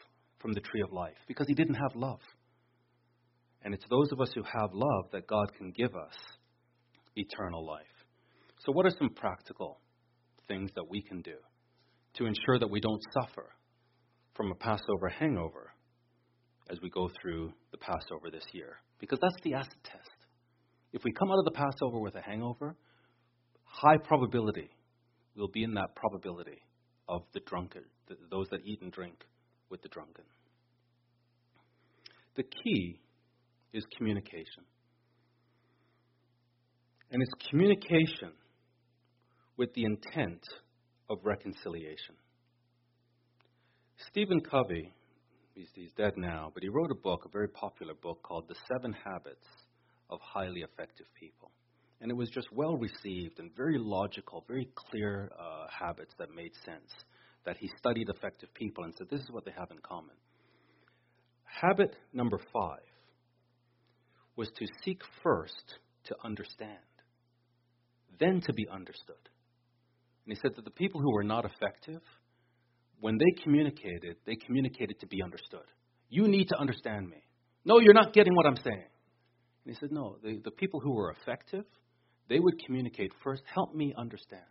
from 0.41 0.53
the 0.53 0.61
tree 0.61 0.83
of 0.83 0.93
life 0.93 1.17
because 1.29 1.47
he 1.47 1.55
didn't 1.55 1.75
have 1.75 1.95
love. 1.95 2.21
And 3.63 3.75
it's 3.75 3.85
those 3.91 4.11
of 4.13 4.21
us 4.21 4.31
who 4.35 4.43
have 4.43 4.71
love 4.73 5.11
that 5.13 5.27
God 5.27 5.53
can 5.57 5.71
give 5.71 5.95
us 5.95 6.15
eternal 7.15 7.67
life. 7.67 7.85
So, 8.65 8.73
what 8.73 8.87
are 8.87 8.97
some 8.99 9.11
practical 9.11 9.81
things 10.49 10.71
that 10.75 10.89
we 10.89 11.03
can 11.03 11.21
do 11.21 11.37
to 12.15 12.27
ensure 12.27 12.59
that 12.59 12.71
we 12.71 12.81
don't 12.81 13.03
suffer 13.13 13.51
from 14.35 14.51
a 14.51 14.55
Passover 14.55 15.09
hangover 15.09 15.73
as 16.71 16.79
we 16.83 16.91
go 16.91 17.11
through 17.21 17.53
the 17.71 17.79
Passover 17.79 18.31
this 18.31 18.45
year? 18.53 18.77
Because 18.99 19.19
that's 19.21 19.43
the 19.43 19.55
acid 19.55 19.83
test. 19.85 20.11
If 20.93 21.03
we 21.05 21.13
come 21.13 21.31
out 21.31 21.39
of 21.39 21.45
the 21.45 21.53
Passover 21.53 22.01
with 22.01 22.15
a 22.17 22.23
hangover, 22.23 22.77
high 23.65 23.99
probability 24.03 24.71
we'll 25.37 25.49
be 25.49 25.65
in 25.65 25.75
that 25.75 25.95
probability 25.95 26.59
of 27.09 27.23
the 27.33 27.41
drunkard, 27.41 27.87
those 28.31 28.47
that 28.51 28.61
eat 28.65 28.81
and 28.83 28.93
drink 28.93 29.25
with 29.71 29.83
the 29.83 29.89
drunken. 29.89 30.25
The 32.37 32.43
key 32.43 33.01
is 33.73 33.85
communication. 33.97 34.65
And 37.11 37.23
it's 37.23 37.49
communication 37.51 38.33
with 39.57 39.73
the 39.75 39.85
intent 39.85 40.43
of 41.09 41.19
reconciliation. 41.25 42.15
Stephen 44.09 44.41
Covey, 44.41 44.93
he's, 45.55 45.69
he's 45.75 45.93
dead 45.97 46.13
now, 46.17 46.51
but 46.55 46.63
he 46.63 46.69
wrote 46.69 46.91
a 46.91 46.95
book, 46.95 47.25
a 47.27 47.29
very 47.29 47.49
popular 47.49 47.95
book 47.95 48.23
called 48.23 48.47
The 48.49 48.55
Seven 48.73 48.95
Habits 49.05 49.47
of 50.09 50.21
Highly 50.23 50.63
Effective 50.63 51.07
People. 51.19 51.51
And 52.01 52.11
it 52.11 52.15
was 52.15 52.31
just 52.31 52.49
well 52.53 52.77
received 52.77 53.39
and 53.39 53.51
very 53.57 53.77
logical, 53.79 54.45
very 54.49 54.69
clear 54.75 55.31
uh, 55.39 55.67
habits 55.69 56.15
that 56.19 56.35
made 56.35 56.53
sense 56.65 56.91
that 57.45 57.57
he 57.59 57.71
studied 57.79 58.09
effective 58.09 58.53
people 58.55 58.85
and 58.85 58.95
said, 58.97 59.09
this 59.11 59.21
is 59.21 59.31
what 59.31 59.45
they 59.45 59.53
have 59.57 59.71
in 59.71 59.79
common. 59.79 60.15
Habit 61.45 61.97
number 62.13 62.39
five 62.53 62.81
was 64.37 64.49
to 64.57 64.67
seek 64.85 65.01
first 65.23 65.75
to 66.05 66.17
understand, 66.25 66.79
then 68.19 68.41
to 68.47 68.53
be 68.53 68.67
understood. 68.71 69.17
And 70.25 70.37
he 70.37 70.41
said 70.41 70.55
that 70.57 70.65
the 70.65 70.71
people 70.71 71.01
who 71.01 71.13
were 71.13 71.25
not 71.25 71.45
effective, 71.45 72.01
when 73.01 73.19
they 73.19 73.43
communicated, 73.43 74.17
they 74.27 74.37
communicated 74.47 75.01
to 75.01 75.07
be 75.07 75.23
understood. 75.23 75.67
You 76.09 76.29
need 76.29 76.49
to 76.49 76.59
understand 76.59 77.09
me. 77.09 77.23
No, 77.65 77.79
you're 77.81 77.95
not 77.95 78.13
getting 78.13 78.35
what 78.35 78.47
I'm 78.47 78.57
saying. 78.57 78.89
And 79.65 79.75
he 79.75 79.79
said, 79.79 79.93
No, 79.93 80.17
the, 80.23 80.41
the 80.43 80.51
people 80.51 80.81
who 80.81 80.95
were 80.95 81.15
effective, 81.21 81.65
they 82.29 82.39
would 82.39 82.55
communicate 82.65 83.13
first, 83.23 83.43
help 83.53 83.75
me 83.75 83.93
understand. 83.97 84.43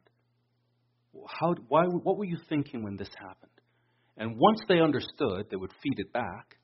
How, 1.27 1.55
why, 1.67 1.85
what 1.85 2.17
were 2.17 2.25
you 2.25 2.37
thinking 2.47 2.83
when 2.83 2.97
this 2.97 3.09
happened? 3.17 3.51
And 4.17 4.35
once 4.37 4.61
they 4.67 4.79
understood, 4.81 5.45
they 5.49 5.55
would 5.55 5.71
feed 5.81 5.97
it 5.97 6.11
back, 6.13 6.57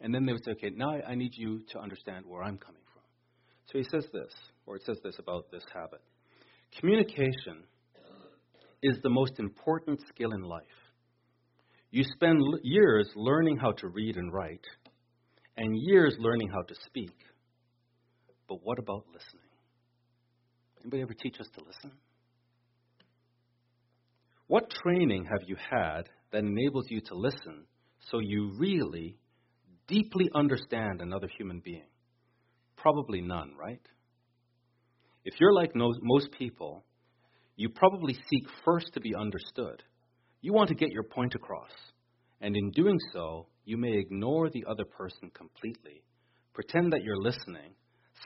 and 0.00 0.14
then 0.14 0.26
they 0.26 0.32
would 0.32 0.44
say, 0.44 0.52
okay, 0.52 0.70
now 0.74 0.90
I 1.06 1.14
need 1.14 1.32
you 1.34 1.60
to 1.72 1.78
understand 1.78 2.24
where 2.26 2.42
I'm 2.42 2.58
coming 2.58 2.82
from. 2.92 3.02
So 3.72 3.78
he 3.78 3.84
says 3.84 4.08
this, 4.12 4.32
or 4.66 4.76
it 4.76 4.82
says 4.84 4.98
this 5.02 5.18
about 5.18 5.50
this 5.50 5.64
habit. 5.74 6.00
Communication 6.78 7.64
is 8.82 8.98
the 9.02 9.10
most 9.10 9.38
important 9.38 10.00
skill 10.08 10.32
in 10.32 10.42
life. 10.42 10.62
You 11.90 12.04
spend 12.04 12.38
years 12.62 13.08
learning 13.16 13.56
how 13.56 13.72
to 13.72 13.88
read 13.88 14.16
and 14.16 14.32
write, 14.32 14.64
and 15.56 15.74
years 15.74 16.14
learning 16.18 16.50
how 16.50 16.62
to 16.62 16.74
speak. 16.86 17.16
But 18.48 18.58
what 18.62 18.78
about 18.78 19.06
listening? 19.12 19.48
Anybody 20.82 21.02
ever 21.02 21.14
teach 21.14 21.40
us 21.40 21.48
to 21.54 21.64
listen? 21.64 21.98
What 24.48 24.70
training 24.70 25.26
have 25.26 25.46
you 25.46 25.56
had 25.56 26.08
that 26.32 26.38
enables 26.38 26.86
you 26.88 27.02
to 27.02 27.14
listen 27.14 27.66
so 28.10 28.18
you 28.18 28.52
really 28.58 29.18
deeply 29.86 30.30
understand 30.34 31.02
another 31.02 31.28
human 31.36 31.60
being? 31.62 31.88
Probably 32.76 33.20
none, 33.20 33.52
right? 33.60 33.82
If 35.24 35.34
you're 35.38 35.52
like 35.52 35.72
most 35.74 36.30
people, 36.38 36.82
you 37.56 37.68
probably 37.68 38.14
seek 38.14 38.44
first 38.64 38.94
to 38.94 39.00
be 39.00 39.14
understood. 39.14 39.82
You 40.40 40.54
want 40.54 40.70
to 40.70 40.74
get 40.74 40.92
your 40.92 41.02
point 41.02 41.34
across. 41.34 41.72
And 42.40 42.56
in 42.56 42.70
doing 42.70 42.98
so, 43.12 43.48
you 43.66 43.76
may 43.76 43.98
ignore 43.98 44.48
the 44.48 44.64
other 44.66 44.84
person 44.86 45.30
completely, 45.34 46.02
pretend 46.54 46.92
that 46.94 47.02
you're 47.02 47.20
listening, 47.20 47.74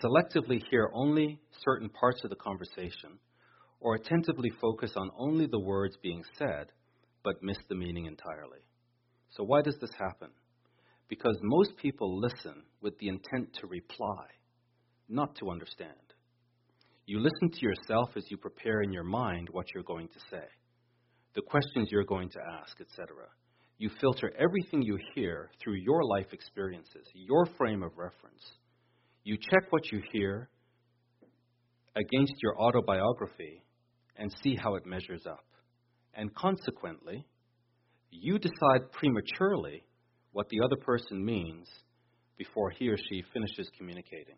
selectively 0.00 0.62
hear 0.70 0.88
only 0.94 1.40
certain 1.64 1.88
parts 1.88 2.20
of 2.22 2.30
the 2.30 2.36
conversation, 2.36 3.18
or 3.82 3.96
attentively 3.96 4.50
focus 4.60 4.92
on 4.96 5.10
only 5.18 5.46
the 5.46 5.58
words 5.58 5.96
being 6.02 6.22
said, 6.38 6.68
but 7.24 7.42
miss 7.42 7.58
the 7.68 7.74
meaning 7.74 8.06
entirely. 8.06 8.60
So, 9.30 9.42
why 9.42 9.60
does 9.62 9.76
this 9.80 9.90
happen? 9.98 10.30
Because 11.08 11.36
most 11.42 11.76
people 11.76 12.20
listen 12.20 12.62
with 12.80 12.96
the 12.98 13.08
intent 13.08 13.54
to 13.60 13.66
reply, 13.66 14.24
not 15.08 15.34
to 15.36 15.50
understand. 15.50 15.92
You 17.06 17.18
listen 17.18 17.50
to 17.50 17.66
yourself 17.66 18.10
as 18.16 18.24
you 18.30 18.36
prepare 18.36 18.82
in 18.82 18.92
your 18.92 19.04
mind 19.04 19.48
what 19.50 19.66
you're 19.74 19.82
going 19.82 20.08
to 20.08 20.20
say, 20.30 20.44
the 21.34 21.42
questions 21.42 21.88
you're 21.90 22.04
going 22.04 22.30
to 22.30 22.38
ask, 22.60 22.80
etc. 22.80 23.08
You 23.78 23.90
filter 24.00 24.32
everything 24.38 24.82
you 24.82 24.96
hear 25.14 25.50
through 25.60 25.74
your 25.74 26.04
life 26.04 26.32
experiences, 26.32 27.06
your 27.14 27.46
frame 27.58 27.82
of 27.82 27.98
reference. 27.98 28.44
You 29.24 29.36
check 29.36 29.70
what 29.70 29.90
you 29.90 30.00
hear 30.12 30.48
against 31.96 32.34
your 32.42 32.58
autobiography 32.58 33.62
and 34.16 34.32
see 34.42 34.56
how 34.56 34.74
it 34.74 34.86
measures 34.86 35.22
up. 35.26 35.44
And 36.14 36.34
consequently, 36.34 37.24
you 38.10 38.38
decide 38.38 38.92
prematurely 38.92 39.84
what 40.32 40.48
the 40.48 40.60
other 40.64 40.76
person 40.76 41.24
means 41.24 41.68
before 42.36 42.70
he 42.70 42.88
or 42.88 42.96
she 42.96 43.22
finishes 43.32 43.70
communicating. 43.76 44.36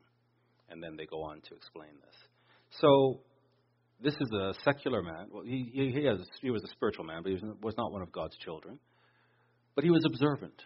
And 0.71 0.83
then 0.83 0.97
they 0.97 1.07
go 1.07 1.23
on 1.23 1.41
to 1.49 1.55
explain 1.55 1.91
this. 2.01 2.15
So, 2.81 3.21
this 4.03 4.15
is 4.15 4.31
a 4.33 4.53
secular 4.65 5.03
man. 5.03 5.29
Well, 5.31 5.45
he, 5.45 5.71
he, 5.73 5.93
he, 6.01 6.05
has, 6.07 6.19
he 6.41 6.51
was 6.51 6.63
a 6.65 6.73
spiritual 6.73 7.05
man, 7.05 7.23
but 7.23 7.33
he 7.33 7.39
was 7.63 7.75
not 7.79 7.93
one 7.93 8.03
of 8.03 8.11
God's 8.13 8.37
children. 8.39 8.79
But 9.75 9.85
he 9.85 9.91
was 9.91 10.05
observant. 10.05 10.61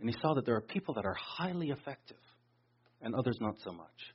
And 0.00 0.08
he 0.08 0.16
saw 0.20 0.34
that 0.34 0.44
there 0.46 0.56
are 0.56 0.60
people 0.60 0.94
that 0.94 1.04
are 1.04 1.16
highly 1.18 1.68
effective 1.68 2.18
and 3.00 3.14
others 3.14 3.36
not 3.40 3.54
so 3.64 3.72
much. 3.72 4.14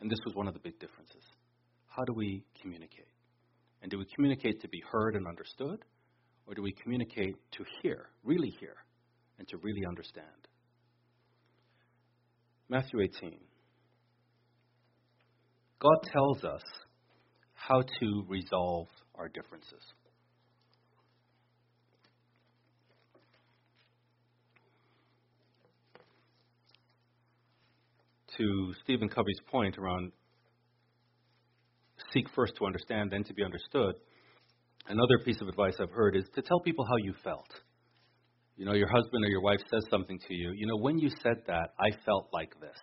And 0.00 0.10
this 0.10 0.18
was 0.24 0.34
one 0.34 0.46
of 0.46 0.54
the 0.54 0.60
big 0.60 0.78
differences. 0.78 1.22
How 1.86 2.04
do 2.04 2.12
we 2.12 2.44
communicate? 2.60 3.07
And 3.82 3.90
do 3.90 3.98
we 3.98 4.06
communicate 4.14 4.60
to 4.62 4.68
be 4.68 4.82
heard 4.90 5.14
and 5.14 5.26
understood? 5.26 5.84
Or 6.46 6.54
do 6.54 6.62
we 6.62 6.72
communicate 6.72 7.36
to 7.52 7.64
hear, 7.82 8.06
really 8.24 8.50
hear, 8.58 8.74
and 9.38 9.46
to 9.48 9.56
really 9.58 9.84
understand? 9.86 10.26
Matthew 12.68 13.00
18. 13.00 13.38
God 15.80 15.98
tells 16.12 16.44
us 16.44 16.62
how 17.54 17.82
to 18.00 18.24
resolve 18.28 18.88
our 19.14 19.28
differences. 19.28 19.82
To 28.38 28.74
Stephen 28.84 29.08
Covey's 29.08 29.40
point 29.50 29.78
around 29.78 30.12
seek 32.12 32.26
first 32.34 32.54
to 32.58 32.66
understand, 32.66 33.10
then 33.10 33.24
to 33.24 33.34
be 33.34 33.44
understood, 33.44 33.94
another 34.88 35.18
piece 35.24 35.40
of 35.40 35.48
advice 35.48 35.74
I've 35.80 35.90
heard 35.90 36.16
is 36.16 36.24
to 36.34 36.42
tell 36.42 36.60
people 36.60 36.84
how 36.84 36.96
you 36.96 37.14
felt. 37.22 37.48
You 38.56 38.64
know, 38.64 38.72
your 38.72 38.88
husband 38.88 39.24
or 39.24 39.28
your 39.28 39.40
wife 39.40 39.60
says 39.70 39.84
something 39.90 40.18
to 40.26 40.34
you. 40.34 40.52
You 40.52 40.66
know, 40.66 40.76
when 40.76 40.98
you 40.98 41.10
said 41.22 41.42
that, 41.46 41.70
I 41.78 41.90
felt 42.04 42.28
like 42.32 42.58
this. 42.60 42.78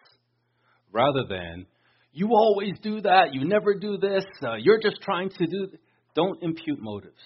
Rather 0.91 1.23
than, 1.27 1.65
you 2.13 2.29
always 2.31 2.73
do 2.81 3.01
that, 3.01 3.33
you 3.33 3.45
never 3.45 3.77
do 3.77 3.97
this, 3.97 4.23
uh, 4.43 4.55
you're 4.55 4.79
just 4.81 5.01
trying 5.01 5.29
to 5.29 5.45
do. 5.45 5.67
Th-. 5.67 5.81
Don't 6.15 6.41
impute 6.41 6.79
motives. 6.79 7.21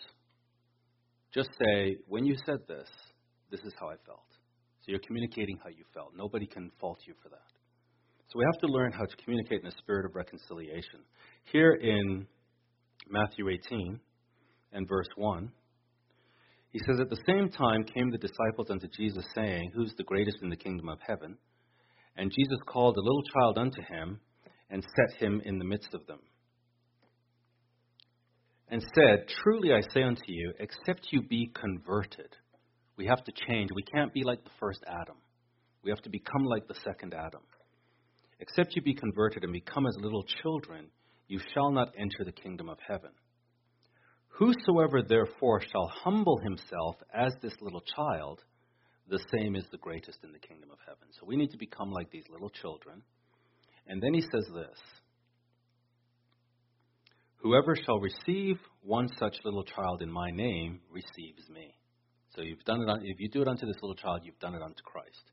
Just 1.31 1.49
say, 1.61 1.97
when 2.07 2.25
you 2.25 2.35
said 2.43 2.57
this, 2.67 2.87
this 3.51 3.59
is 3.61 3.73
how 3.79 3.87
I 3.87 3.95
felt. 4.07 4.25
So 4.81 4.85
you're 4.87 5.05
communicating 5.05 5.59
how 5.63 5.69
you 5.69 5.83
felt. 5.93 6.13
Nobody 6.15 6.47
can 6.47 6.71
fault 6.79 6.97
you 7.05 7.13
for 7.21 7.29
that. 7.29 7.48
So 8.29 8.37
we 8.37 8.45
have 8.45 8.59
to 8.61 8.67
learn 8.67 8.91
how 8.91 9.05
to 9.05 9.15
communicate 9.23 9.61
in 9.61 9.67
a 9.67 9.77
spirit 9.77 10.05
of 10.05 10.15
reconciliation. 10.15 10.99
Here 11.51 11.73
in 11.73 12.27
Matthew 13.09 13.49
18 13.49 13.99
and 14.71 14.87
verse 14.87 15.07
1, 15.15 15.51
he 16.71 16.79
says, 16.85 16.99
At 16.99 17.09
the 17.09 17.23
same 17.25 17.49
time 17.49 17.83
came 17.83 18.11
the 18.11 18.19
disciples 18.19 18.69
unto 18.69 18.87
Jesus, 18.95 19.25
saying, 19.33 19.71
Who's 19.73 19.95
the 19.97 20.03
greatest 20.03 20.37
in 20.43 20.49
the 20.49 20.55
kingdom 20.55 20.89
of 20.89 20.99
heaven? 21.05 21.37
And 22.17 22.31
Jesus 22.31 22.59
called 22.67 22.97
a 22.97 23.01
little 23.01 23.23
child 23.33 23.57
unto 23.57 23.81
him 23.81 24.19
and 24.69 24.83
set 24.83 25.19
him 25.19 25.41
in 25.43 25.57
the 25.57 25.65
midst 25.65 25.95
of 25.95 26.05
them. 26.05 26.19
And 28.69 28.83
said, 28.93 29.25
Truly 29.41 29.73
I 29.73 29.81
say 29.91 30.03
unto 30.03 30.21
you, 30.27 30.53
except 30.59 31.07
you 31.09 31.23
be 31.23 31.51
converted, 31.59 32.35
we 32.95 33.07
have 33.07 33.23
to 33.23 33.31
change. 33.47 33.71
We 33.73 33.81
can't 33.91 34.13
be 34.13 34.23
like 34.23 34.43
the 34.43 34.51
first 34.59 34.83
Adam. 34.85 35.15
We 35.83 35.89
have 35.89 36.01
to 36.03 36.09
become 36.11 36.43
like 36.43 36.67
the 36.67 36.75
second 36.83 37.15
Adam. 37.15 37.41
Except 38.39 38.75
you 38.75 38.81
be 38.81 38.93
converted 38.93 39.43
and 39.43 39.53
become 39.53 39.85
as 39.85 39.95
little 39.99 40.23
children, 40.41 40.87
you 41.27 41.39
shall 41.53 41.71
not 41.71 41.93
enter 41.97 42.23
the 42.23 42.31
kingdom 42.31 42.69
of 42.69 42.77
heaven. 42.87 43.11
Whosoever 44.29 45.01
therefore 45.01 45.61
shall 45.61 45.87
humble 45.87 46.37
himself 46.37 46.95
as 47.13 47.33
this 47.41 47.53
little 47.61 47.81
child, 47.81 48.41
the 49.09 49.19
same 49.31 49.55
is 49.55 49.65
the 49.71 49.77
greatest 49.77 50.19
in 50.23 50.31
the 50.31 50.39
kingdom 50.39 50.69
of 50.71 50.77
heaven. 50.85 51.09
So 51.19 51.25
we 51.25 51.35
need 51.35 51.51
to 51.51 51.57
become 51.57 51.91
like 51.91 52.09
these 52.11 52.25
little 52.31 52.49
children 52.49 53.03
and 53.89 54.01
then 54.01 54.13
he 54.13 54.21
says 54.21 54.45
this 54.53 54.79
Whoever 57.37 57.75
shall 57.75 57.99
receive 57.99 58.57
one 58.81 59.09
such 59.17 59.37
little 59.43 59.63
child 59.63 60.01
in 60.01 60.11
my 60.11 60.29
name 60.29 60.79
receives 60.91 61.49
me. 61.49 61.75
So 62.35 62.41
you've 62.41 62.63
done 62.63 62.81
it 62.81 62.89
on, 62.89 63.01
if 63.03 63.19
you 63.19 63.27
do 63.29 63.41
it 63.41 63.47
unto 63.47 63.65
this 63.65 63.77
little 63.81 63.95
child, 63.95 64.21
you've 64.23 64.39
done 64.39 64.53
it 64.53 64.61
unto 64.61 64.81
Christ. 64.83 65.31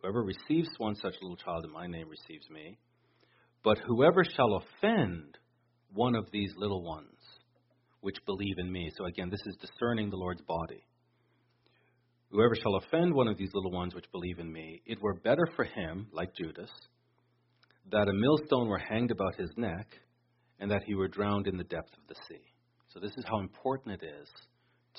Whoever 0.00 0.22
receives 0.22 0.68
one 0.78 0.94
such 0.96 1.14
little 1.20 1.36
child 1.36 1.64
in 1.64 1.72
my 1.72 1.86
name 1.86 2.08
receives 2.08 2.48
me. 2.50 2.78
But 3.64 3.78
whoever 3.78 4.22
shall 4.24 4.62
offend 4.62 5.38
one 5.92 6.14
of 6.14 6.30
these 6.30 6.52
little 6.56 6.82
ones 6.82 7.16
which 8.00 8.24
believe 8.26 8.58
in 8.58 8.70
me. 8.70 8.90
So 8.96 9.06
again, 9.06 9.30
this 9.30 9.44
is 9.46 9.56
discerning 9.56 10.10
the 10.10 10.16
Lord's 10.16 10.42
body. 10.42 10.84
Whoever 12.30 12.54
shall 12.54 12.76
offend 12.76 13.14
one 13.14 13.28
of 13.28 13.38
these 13.38 13.50
little 13.54 13.72
ones 13.72 13.94
which 13.94 14.10
believe 14.12 14.38
in 14.38 14.52
me, 14.52 14.82
it 14.84 15.00
were 15.00 15.14
better 15.14 15.48
for 15.56 15.64
him, 15.64 16.08
like 16.12 16.34
Judas, 16.34 16.70
that 17.90 18.08
a 18.08 18.12
millstone 18.12 18.68
were 18.68 18.78
hanged 18.78 19.10
about 19.10 19.36
his 19.36 19.50
neck 19.56 19.86
and 20.58 20.70
that 20.70 20.82
he 20.84 20.94
were 20.94 21.08
drowned 21.08 21.46
in 21.46 21.56
the 21.56 21.64
depth 21.64 21.92
of 21.92 22.06
the 22.08 22.14
sea. 22.28 22.42
So, 22.92 23.00
this 23.00 23.12
is 23.16 23.24
how 23.28 23.40
important 23.40 24.02
it 24.02 24.06
is 24.06 24.28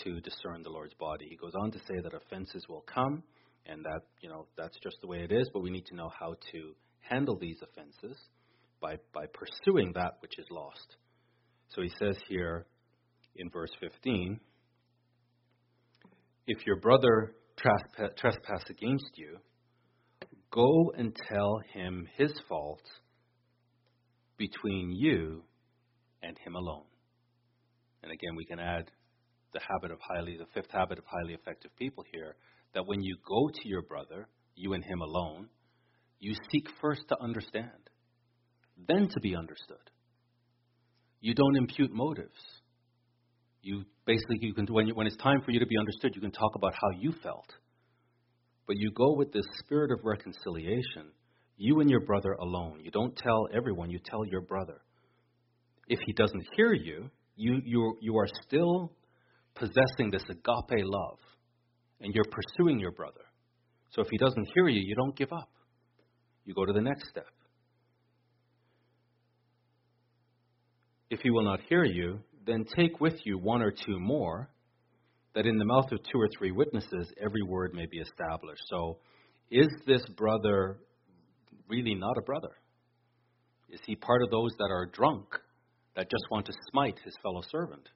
to 0.03 0.21
discern 0.21 0.63
the 0.63 0.69
Lord's 0.69 0.93
body. 0.93 1.27
He 1.29 1.35
goes 1.35 1.53
on 1.61 1.71
to 1.71 1.79
say 1.79 1.95
that 2.01 2.13
offenses 2.13 2.65
will 2.69 2.85
come, 2.93 3.23
and 3.67 3.83
that, 3.83 4.01
you 4.21 4.29
know, 4.29 4.47
that's 4.57 4.77
just 4.81 4.97
the 5.01 5.07
way 5.07 5.19
it 5.19 5.31
is, 5.31 5.49
but 5.53 5.61
we 5.61 5.69
need 5.69 5.85
to 5.87 5.95
know 5.95 6.09
how 6.19 6.35
to 6.51 6.73
handle 6.99 7.37
these 7.37 7.57
offenses 7.61 8.17
by, 8.81 8.95
by 9.13 9.25
pursuing 9.33 9.93
that 9.95 10.17
which 10.21 10.37
is 10.37 10.45
lost. 10.51 10.95
So, 11.69 11.81
he 11.81 11.91
says 11.99 12.17
here 12.29 12.65
in 13.35 13.49
verse 13.49 13.71
15 13.79 14.39
if 16.49 16.65
your 16.65 16.77
brother 16.77 17.33
trespass 17.57 18.63
against 18.69 19.11
you, 19.15 19.37
Go 20.51 20.93
and 20.97 21.15
tell 21.29 21.61
him 21.73 22.07
his 22.17 22.31
fault 22.47 22.81
between 24.37 24.91
you 24.91 25.43
and 26.23 26.37
him 26.39 26.55
alone. 26.55 26.85
And 28.01 28.11
again, 28.11 28.35
we 28.35 28.45
can 28.45 28.59
add 28.59 28.89
the 29.53 29.59
habit 29.59 29.91
of 29.91 29.99
highly, 30.01 30.37
the 30.37 30.45
fifth 30.53 30.71
habit 30.71 30.99
of 30.99 31.05
highly 31.05 31.33
effective 31.33 31.71
people 31.77 32.03
here, 32.13 32.35
that 32.73 32.85
when 32.85 33.01
you 33.01 33.17
go 33.27 33.49
to 33.53 33.67
your 33.67 33.81
brother, 33.81 34.27
you 34.55 34.73
and 34.73 34.83
him 34.83 35.01
alone, 35.01 35.47
you 36.19 36.35
seek 36.51 36.67
first 36.81 37.01
to 37.09 37.21
understand, 37.21 37.89
then 38.87 39.07
to 39.09 39.19
be 39.19 39.35
understood. 39.35 39.77
You 41.19 41.33
don't 41.33 41.57
impute 41.57 41.91
motives. 41.91 42.39
You 43.61 43.83
basically, 44.05 44.37
you 44.41 44.53
can, 44.53 44.65
when, 44.69 44.87
you, 44.87 44.95
when 44.95 45.07
it's 45.07 45.17
time 45.17 45.41
for 45.43 45.51
you 45.51 45.59
to 45.59 45.65
be 45.65 45.77
understood, 45.77 46.11
you 46.15 46.21
can 46.21 46.31
talk 46.31 46.55
about 46.55 46.73
how 46.73 46.99
you 46.99 47.13
felt 47.23 47.51
but 48.67 48.77
you 48.77 48.91
go 48.91 49.13
with 49.13 49.31
this 49.31 49.45
spirit 49.59 49.91
of 49.91 49.99
reconciliation, 50.03 51.07
you 51.55 51.79
and 51.79 51.89
your 51.89 52.01
brother 52.01 52.33
alone. 52.33 52.81
You 52.83 52.91
don't 52.91 53.15
tell 53.15 53.47
everyone, 53.55 53.89
you 53.89 53.99
tell 54.03 54.25
your 54.25 54.41
brother. 54.41 54.81
If 55.87 55.99
he 56.05 56.11
doesn't 56.11 56.45
hear 56.55 56.73
you, 56.73 57.09
you, 57.37 57.61
you, 57.63 57.97
you 58.01 58.17
are 58.17 58.27
still 58.45 58.91
possessing 59.55 60.11
this 60.11 60.23
agape 60.29 60.83
love, 60.83 61.17
and 62.01 62.13
you're 62.13 62.25
pursuing 62.25 62.79
your 62.79 62.91
brother. 62.91 63.21
So 63.91 64.01
if 64.01 64.07
he 64.09 64.17
doesn't 64.17 64.47
hear 64.53 64.67
you, 64.67 64.81
you 64.83 64.95
don't 64.95 65.15
give 65.15 65.31
up. 65.31 65.49
You 66.45 66.53
go 66.53 66.65
to 66.65 66.73
the 66.73 66.81
next 66.81 67.09
step. 67.09 67.27
If 71.09 71.21
he 71.21 71.29
will 71.29 71.43
not 71.43 71.61
hear 71.69 71.83
you, 71.83 72.19
then 72.45 72.65
take 72.75 72.99
with 72.99 73.15
you 73.23 73.37
one 73.37 73.61
or 73.61 73.71
two 73.71 73.99
more 73.99 74.49
that 75.33 75.45
in 75.45 75.57
the 75.57 75.65
mouth 75.65 75.91
of 75.91 75.99
two 76.11 76.19
or 76.19 76.27
three 76.37 76.51
witnesses, 76.51 77.11
every 77.23 77.43
word 77.43 77.73
may 77.73 77.85
be 77.85 77.99
established. 77.99 78.61
So, 78.69 78.97
is 79.51 79.67
this 79.85 80.01
brother 80.17 80.77
really 81.69 81.95
not 81.95 82.17
a 82.17 82.21
brother? 82.21 82.51
Is 83.69 83.79
he 83.85 83.95
part 83.95 84.23
of 84.23 84.31
those 84.31 84.51
that 84.57 84.69
are 84.71 84.87
drunk, 84.87 85.25
that 85.95 86.09
just 86.09 86.23
want 86.31 86.45
to 86.47 86.53
smite 86.71 86.97
his 87.03 87.13
fellow 87.21 87.41
servant? 87.51 87.87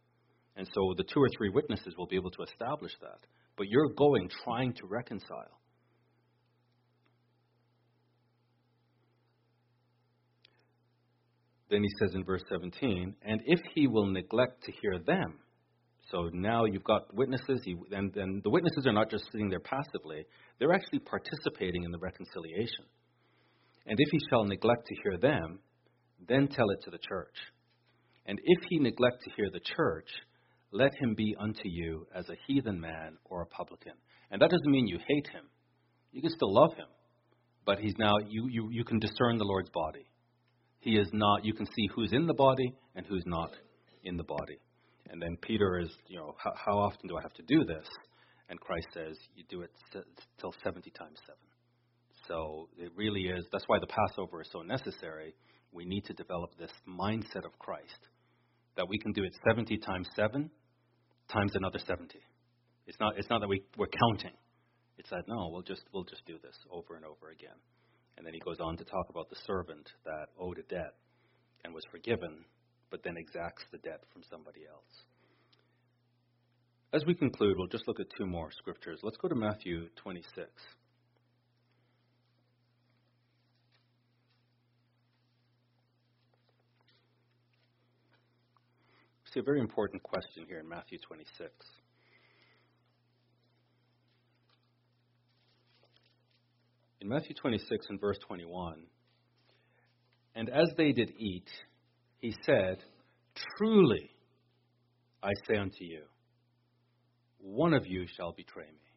And 0.56 0.68
so 0.74 0.93
the 0.95 1.04
two 1.04 1.20
or 1.20 1.30
three 1.38 1.49
witnesses 1.49 1.95
will 1.97 2.08
be 2.08 2.16
able 2.16 2.32
to 2.32 2.43
establish 2.43 2.91
that. 3.02 3.20
But 3.62 3.70
you're 3.70 3.93
going 3.95 4.28
trying 4.43 4.74
to 4.74 4.88
reconcile. 4.88 5.59
then 11.70 11.84
he 11.84 11.89
says 11.99 12.16
in 12.16 12.24
verse 12.24 12.41
17, 12.49 13.16
and 13.22 13.39
if 13.45 13.59
he 13.76 13.86
will 13.86 14.07
neglect 14.07 14.64
to 14.64 14.72
hear 14.82 14.97
them, 15.05 15.36
so 16.09 16.32
now 16.34 16.66
you've 16.66 16.84
got 16.84 17.14
witnesses, 17.14 17.62
and, 17.91 18.16
and 18.18 18.41
the 18.41 18.49
witnesses 18.49 18.88
are 18.88 18.93
not 18.93 19.12
just 19.12 19.26
sitting 19.32 19.47
there 19.47 19.59
passively, 19.59 20.26
they're 20.57 20.74
actually 20.74 20.99
participating 20.99 21.84
in 21.84 21.91
the 21.91 21.99
reconciliation. 21.99 22.86
And 23.86 23.95
if 23.95 24.09
he 24.12 24.20
shall 24.32 24.43
neglect 24.43 24.88
to 24.88 24.95
hear 25.03 25.20
them, 25.20 25.59
then 26.28 26.47
tell 26.47 26.72
it 26.72 26.80
to 26.86 26.89
the 26.89 26.97
church. 26.97 27.36
And 28.26 28.39
if 28.43 28.64
he 28.70 28.80
neglect 28.80 29.22
to 29.24 29.32
hear 29.38 29.51
the 29.53 29.62
church, 29.78 30.09
let 30.72 30.91
him 30.99 31.15
be 31.15 31.36
unto 31.39 31.65
you 31.65 32.07
as 32.15 32.30
a 32.30 32.38
heathen 32.47 32.80
man 32.80 33.17
or 33.26 33.41
a 33.41 33.45
publican. 33.45 33.93
And 34.32 34.41
that 34.41 34.49
doesn't 34.49 34.72
mean 34.72 34.88
you 34.88 34.99
hate 35.07 35.28
him. 35.28 35.45
You 36.11 36.22
can 36.22 36.32
still 36.32 36.53
love 36.53 36.74
him. 36.76 36.88
But 37.65 37.80
he's 37.80 37.95
now, 37.99 38.13
you, 38.28 38.47
you, 38.49 38.69
you 38.72 38.84
can 38.84 38.99
discern 38.99 39.38
the 39.38 39.43
Lord's 39.43 39.69
body. 39.69 40.09
He 40.80 40.91
is 40.91 41.09
not, 41.13 41.45
you 41.45 41.53
can 41.53 41.67
see 41.67 41.88
who's 41.93 42.11
in 42.11 42.26
the 42.26 42.34
body 42.34 42.74
and 42.95 43.05
who's 43.05 43.24
not 43.26 43.51
in 44.03 44.17
the 44.17 44.24
body. 44.24 44.57
And 45.09 45.22
then 45.22 45.38
Peter 45.41 45.80
is, 45.80 45.89
you 46.07 46.17
know, 46.17 46.36
how, 46.43 46.53
how 46.55 46.80
often 46.80 47.07
do 47.07 47.17
I 47.17 47.22
have 47.22 47.34
to 47.34 47.43
do 47.43 47.65
this? 47.65 47.88
And 48.49 48.59
Christ 48.59 48.88
says, 48.93 49.15
you 49.36 49.43
do 49.49 49.61
it 49.61 49.72
till 50.39 50.53
70 50.63 50.89
times 50.91 51.19
7. 51.26 51.38
So 52.28 52.69
it 52.78 52.91
really 52.95 53.24
is, 53.24 53.45
that's 53.51 53.65
why 53.67 53.80
the 53.80 53.88
Passover 53.88 54.41
is 54.41 54.49
so 54.51 54.61
necessary. 54.61 55.36
We 55.72 55.86
need 55.86 56.05
to 56.05 56.13
develop 56.13 56.51
this 56.57 56.72
mindset 56.88 57.45
of 57.45 57.57
Christ 57.59 58.07
that 58.78 58.88
we 58.88 58.97
can 58.97 59.11
do 59.11 59.24
it 59.24 59.34
70 59.47 59.78
times 59.80 60.07
7 60.15 60.49
times 61.32 61.55
another 61.55 61.79
70. 61.79 62.19
It's 62.88 62.99
not, 62.99 63.17
it's 63.17 63.29
not 63.29 63.41
that 63.41 63.47
we, 63.47 63.63
we're 63.77 63.88
counting. 63.88 64.36
It's 64.97 65.09
that, 65.09 65.23
no, 65.27 65.49
we'll 65.51 65.63
just, 65.63 65.84
we'll 65.93 66.03
just 66.03 66.25
do 66.25 66.38
this 66.43 66.55
over 66.71 66.95
and 66.95 67.05
over 67.05 67.32
again. 67.32 67.57
And 68.17 68.25
then 68.25 68.34
he 68.34 68.39
goes 68.39 68.59
on 68.59 68.77
to 68.77 68.84
talk 68.84 69.07
about 69.09 69.29
the 69.29 69.38
servant 69.47 69.89
that 70.05 70.27
owed 70.39 70.59
a 70.59 70.63
debt 70.63 70.93
and 71.63 71.73
was 71.73 71.84
forgiven, 71.89 72.45
but 72.89 73.01
then 73.03 73.15
exacts 73.17 73.63
the 73.71 73.77
debt 73.79 74.03
from 74.11 74.21
somebody 74.29 74.61
else. 74.69 74.93
As 76.93 77.05
we 77.05 77.15
conclude, 77.15 77.55
we'll 77.57 77.67
just 77.67 77.88
look 77.88 77.99
at 78.01 78.07
two 78.17 78.25
more 78.25 78.51
scriptures. 78.51 78.99
Let's 79.01 79.17
go 79.17 79.29
to 79.29 79.36
Matthew 79.36 79.88
26. 79.95 80.49
See 89.34 89.39
a 89.39 89.43
very 89.43 89.61
important 89.61 90.03
question 90.03 90.45
here 90.47 90.59
in 90.59 90.67
Matthew 90.67 90.97
26. 91.07 91.49
In 96.99 97.07
Matthew 97.07 97.34
26 97.36 97.86
and 97.89 97.99
verse 97.99 98.17
21, 98.27 98.84
and 100.36 100.49
as 100.49 100.67
they 100.77 100.91
did 100.91 101.11
eat, 101.17 101.47
he 102.19 102.36
said, 102.45 102.77
Truly, 103.57 104.09
I 105.23 105.32
say 105.47 105.57
unto 105.57 105.84
you, 105.84 106.01
one 107.39 107.73
of 107.73 107.88
you 107.88 108.05
shall 108.17 108.34
betray 108.34 108.65
me. 108.65 108.91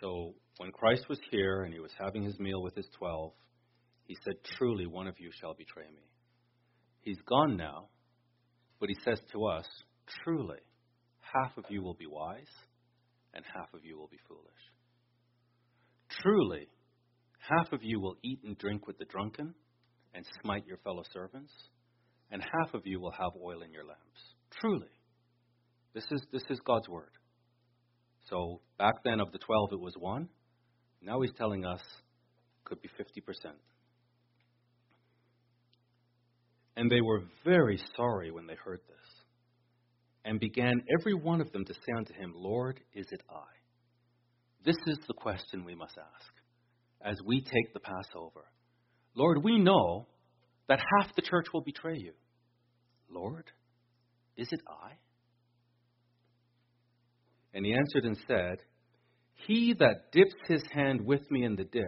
So 0.00 0.34
when 0.58 0.72
Christ 0.72 1.08
was 1.08 1.20
here 1.30 1.62
and 1.62 1.72
he 1.72 1.80
was 1.80 1.92
having 1.98 2.24
his 2.24 2.38
meal 2.40 2.60
with 2.60 2.74
his 2.74 2.88
twelve, 2.98 3.32
he 4.04 4.16
said, 4.24 4.34
Truly, 4.58 4.86
one 4.86 5.06
of 5.06 5.14
you 5.18 5.30
shall 5.40 5.54
betray 5.54 5.86
me. 5.86 6.10
He's 7.00 7.20
gone 7.26 7.56
now, 7.56 7.88
but 8.84 8.90
he 8.90 8.96
says 9.02 9.18
to 9.32 9.46
us, 9.46 9.64
Truly, 10.22 10.58
half 11.20 11.56
of 11.56 11.64
you 11.70 11.82
will 11.82 11.94
be 11.94 12.06
wise 12.06 12.52
and 13.32 13.42
half 13.56 13.72
of 13.72 13.82
you 13.82 13.96
will 13.96 14.08
be 14.08 14.18
foolish. 14.28 14.44
Truly, 16.20 16.68
half 17.38 17.72
of 17.72 17.82
you 17.82 17.98
will 17.98 18.16
eat 18.22 18.40
and 18.44 18.58
drink 18.58 18.86
with 18.86 18.98
the 18.98 19.06
drunken 19.06 19.54
and 20.12 20.26
smite 20.42 20.66
your 20.66 20.76
fellow 20.84 21.02
servants, 21.14 21.50
and 22.30 22.42
half 22.42 22.74
of 22.74 22.82
you 22.84 23.00
will 23.00 23.12
have 23.12 23.30
oil 23.42 23.62
in 23.62 23.72
your 23.72 23.86
lamps. 23.86 24.20
Truly. 24.60 24.92
This 25.94 26.04
is, 26.10 26.20
this 26.30 26.44
is 26.50 26.60
God's 26.66 26.86
word. 26.86 27.12
So 28.28 28.60
back 28.78 28.96
then 29.02 29.18
of 29.18 29.32
the 29.32 29.38
12, 29.38 29.70
it 29.72 29.80
was 29.80 29.94
one. 29.98 30.28
Now 31.00 31.22
he's 31.22 31.32
telling 31.38 31.64
us 31.64 31.80
could 32.64 32.82
be 32.82 32.88
50%. 32.88 33.54
And 36.76 36.90
they 36.90 37.00
were 37.00 37.22
very 37.44 37.80
sorry 37.96 38.30
when 38.30 38.46
they 38.46 38.56
heard 38.56 38.80
this, 38.88 39.10
and 40.24 40.40
began 40.40 40.82
every 40.98 41.14
one 41.14 41.40
of 41.40 41.52
them 41.52 41.64
to 41.64 41.74
say 41.74 41.92
unto 41.96 42.12
him, 42.14 42.32
Lord, 42.34 42.80
is 42.94 43.06
it 43.10 43.22
I? 43.30 43.44
This 44.64 44.76
is 44.86 44.98
the 45.06 45.14
question 45.14 45.64
we 45.64 45.74
must 45.74 45.96
ask 45.98 46.32
as 47.04 47.18
we 47.24 47.42
take 47.42 47.72
the 47.72 47.80
Passover. 47.80 48.46
Lord, 49.14 49.44
we 49.44 49.58
know 49.58 50.06
that 50.68 50.80
half 50.98 51.14
the 51.14 51.22
church 51.22 51.46
will 51.52 51.60
betray 51.60 51.96
you. 51.96 52.12
Lord, 53.10 53.44
is 54.36 54.48
it 54.50 54.60
I? 54.66 54.92
And 57.52 57.64
he 57.64 57.72
answered 57.72 58.04
and 58.04 58.18
said, 58.26 58.56
He 59.46 59.74
that 59.78 60.10
dips 60.10 60.34
his 60.48 60.62
hand 60.72 61.02
with 61.02 61.30
me 61.30 61.44
in 61.44 61.54
the 61.54 61.64
dish, 61.64 61.84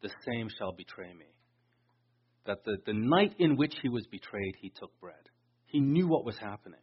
the 0.00 0.10
same 0.26 0.48
shall 0.56 0.72
betray 0.72 1.12
me 1.12 1.26
that 2.50 2.64
the, 2.64 2.78
the 2.84 2.92
night 2.92 3.36
in 3.38 3.56
which 3.56 3.74
he 3.80 3.88
was 3.88 4.04
betrayed, 4.10 4.56
he 4.60 4.72
took 4.74 4.90
bread. 5.00 5.14
He 5.66 5.78
knew 5.78 6.08
what 6.08 6.24
was 6.24 6.36
happening. 6.36 6.80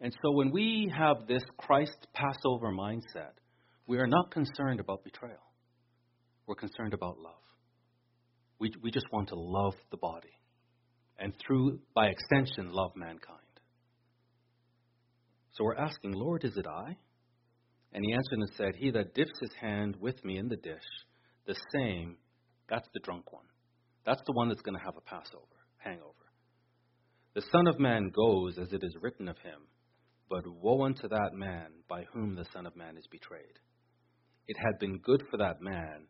And 0.00 0.14
so 0.22 0.32
when 0.32 0.50
we 0.50 0.90
have 0.96 1.26
this 1.28 1.42
Christ 1.58 2.06
Passover 2.14 2.72
mindset, 2.72 3.36
we 3.86 3.98
are 3.98 4.06
not 4.06 4.30
concerned 4.30 4.80
about 4.80 5.04
betrayal. 5.04 5.36
We're 6.46 6.54
concerned 6.54 6.94
about 6.94 7.18
love. 7.18 7.34
We, 8.58 8.72
we 8.82 8.90
just 8.90 9.04
want 9.12 9.28
to 9.28 9.34
love 9.34 9.74
the 9.90 9.98
body. 9.98 10.32
And 11.18 11.34
through, 11.46 11.80
by 11.94 12.06
extension, 12.06 12.72
love 12.72 12.92
mankind. 12.96 13.40
So 15.52 15.64
we're 15.64 15.76
asking, 15.76 16.12
Lord, 16.12 16.44
is 16.44 16.56
it 16.56 16.66
I? 16.66 16.96
And 17.92 18.04
he 18.06 18.14
answered 18.14 18.38
and 18.38 18.50
said, 18.56 18.72
He 18.74 18.90
that 18.92 19.14
dips 19.14 19.38
his 19.38 19.52
hand 19.60 19.96
with 20.00 20.24
me 20.24 20.38
in 20.38 20.48
the 20.48 20.56
dish, 20.56 20.82
the 21.46 21.56
same, 21.74 22.16
that's 22.70 22.88
the 22.94 23.00
drunk 23.00 23.32
one. 23.34 23.44
That's 24.04 24.22
the 24.26 24.32
one 24.32 24.48
that's 24.48 24.62
going 24.62 24.78
to 24.78 24.84
have 24.84 24.96
a 24.96 25.00
Passover, 25.00 25.44
hangover. 25.78 26.12
The 27.34 27.42
Son 27.50 27.66
of 27.66 27.80
Man 27.80 28.10
goes 28.14 28.58
as 28.58 28.72
it 28.72 28.82
is 28.84 28.96
written 29.00 29.28
of 29.28 29.38
him, 29.38 29.60
but 30.28 30.44
woe 30.46 30.84
unto 30.84 31.08
that 31.08 31.30
man 31.32 31.68
by 31.88 32.04
whom 32.12 32.34
the 32.34 32.46
Son 32.52 32.66
of 32.66 32.76
Man 32.76 32.96
is 32.96 33.06
betrayed. 33.10 33.58
It 34.46 34.56
had 34.58 34.78
been 34.78 34.98
good 34.98 35.22
for 35.30 35.38
that 35.38 35.60
man 35.60 36.06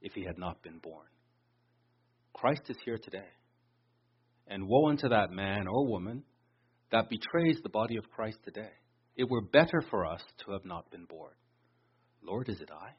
if 0.00 0.12
he 0.12 0.24
had 0.24 0.38
not 0.38 0.62
been 0.62 0.78
born. 0.78 1.06
Christ 2.32 2.62
is 2.68 2.76
here 2.84 2.98
today. 2.98 3.28
And 4.46 4.68
woe 4.68 4.88
unto 4.88 5.08
that 5.08 5.30
man 5.30 5.66
or 5.66 5.86
woman 5.86 6.22
that 6.92 7.08
betrays 7.08 7.58
the 7.62 7.70
body 7.70 7.96
of 7.96 8.10
Christ 8.10 8.38
today. 8.44 8.72
It 9.16 9.28
were 9.28 9.42
better 9.42 9.82
for 9.90 10.06
us 10.06 10.22
to 10.44 10.52
have 10.52 10.64
not 10.64 10.90
been 10.90 11.06
born. 11.06 11.32
Lord, 12.22 12.48
is 12.48 12.60
it 12.60 12.70
I? 12.70 12.90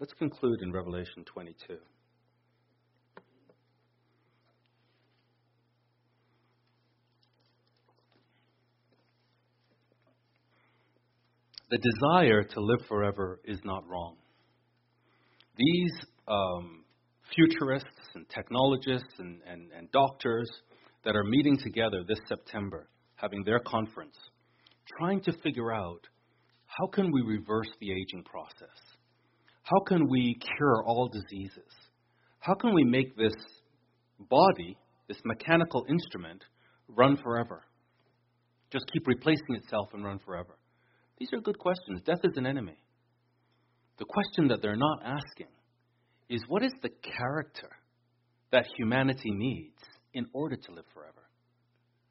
Let's 0.00 0.12
conclude 0.14 0.60
in 0.62 0.72
Revelation 0.72 1.24
22. 1.24 1.76
The 11.70 11.78
desire 11.78 12.42
to 12.42 12.60
live 12.60 12.86
forever 12.88 13.40
is 13.44 13.58
not 13.64 13.86
wrong. 13.88 14.16
These 15.56 15.92
um, 16.28 16.84
futurists 17.34 17.88
and 18.14 18.28
technologists 18.28 19.14
and, 19.18 19.40
and, 19.46 19.70
and 19.76 19.90
doctors 19.92 20.50
that 21.04 21.16
are 21.16 21.24
meeting 21.24 21.56
together 21.56 22.02
this 22.06 22.18
September, 22.28 22.88
having 23.16 23.44
their 23.44 23.60
conference, 23.60 24.16
trying 24.98 25.20
to 25.22 25.32
figure 25.42 25.72
out 25.72 26.00
how 26.66 26.86
can 26.88 27.10
we 27.12 27.22
reverse 27.22 27.70
the 27.80 27.92
aging 27.92 28.24
process? 28.24 28.76
How 29.62 29.80
can 29.86 30.08
we 30.08 30.36
cure 30.56 30.84
all 30.84 31.08
diseases? 31.08 31.70
How 32.40 32.54
can 32.54 32.74
we 32.74 32.84
make 32.84 33.16
this 33.16 33.34
body, 34.18 34.76
this 35.08 35.18
mechanical 35.24 35.84
instrument, 35.88 36.42
run 36.88 37.16
forever? 37.16 37.62
Just 38.70 38.84
keep 38.92 39.06
replacing 39.06 39.54
itself 39.54 39.88
and 39.94 40.04
run 40.04 40.18
forever. 40.18 40.58
These 41.18 41.32
are 41.32 41.40
good 41.40 41.58
questions. 41.58 42.00
Death 42.04 42.20
is 42.24 42.36
an 42.36 42.46
enemy. 42.46 42.76
The 43.98 44.04
question 44.04 44.48
that 44.48 44.60
they're 44.60 44.76
not 44.76 44.98
asking 45.04 45.48
is 46.28 46.42
what 46.48 46.64
is 46.64 46.72
the 46.82 46.90
character 47.18 47.70
that 48.50 48.66
humanity 48.76 49.30
needs 49.30 49.78
in 50.12 50.26
order 50.32 50.56
to 50.56 50.72
live 50.72 50.84
forever? 50.92 51.22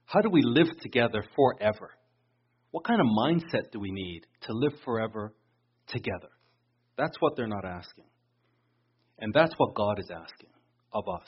How 0.06 0.22
do 0.22 0.30
we 0.30 0.41
live 0.43 0.68
together 0.82 1.24
forever? 1.36 1.91
What 2.72 2.86
kind 2.86 3.01
of 3.01 3.08
mindset 3.08 3.72
do 3.72 3.80
we 3.80 3.91
need 3.91 4.22
to 4.41 4.54
live 4.54 4.74
forever 4.86 5.34
together? 5.88 6.30
That's 6.97 7.16
what 7.20 7.36
they're 7.36 7.47
not 7.47 7.66
asking. 7.66 8.06
And 9.20 9.34
that's 9.34 9.54
what 9.58 9.76
God 9.76 9.99
is 9.99 10.10
asking 10.12 10.49
of 10.93 11.04
us. 11.08 11.28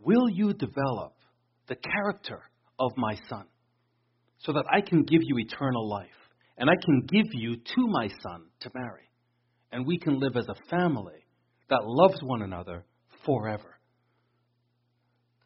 Will 0.00 0.28
you 0.28 0.52
develop 0.52 1.14
the 1.66 1.76
character 1.76 2.40
of 2.78 2.92
my 2.96 3.14
Son 3.28 3.44
so 4.38 4.52
that 4.52 4.64
I 4.72 4.80
can 4.80 5.02
give 5.02 5.20
you 5.22 5.38
eternal 5.38 5.88
life? 5.88 6.08
And 6.58 6.68
I 6.68 6.74
can 6.84 7.06
give 7.06 7.32
you 7.32 7.56
to 7.56 7.86
my 7.86 8.08
son 8.08 8.46
to 8.60 8.70
marry. 8.74 9.08
And 9.70 9.86
we 9.86 9.98
can 9.98 10.18
live 10.18 10.36
as 10.36 10.48
a 10.48 10.68
family 10.68 11.24
that 11.70 11.84
loves 11.84 12.18
one 12.22 12.42
another 12.42 12.84
forever. 13.24 13.78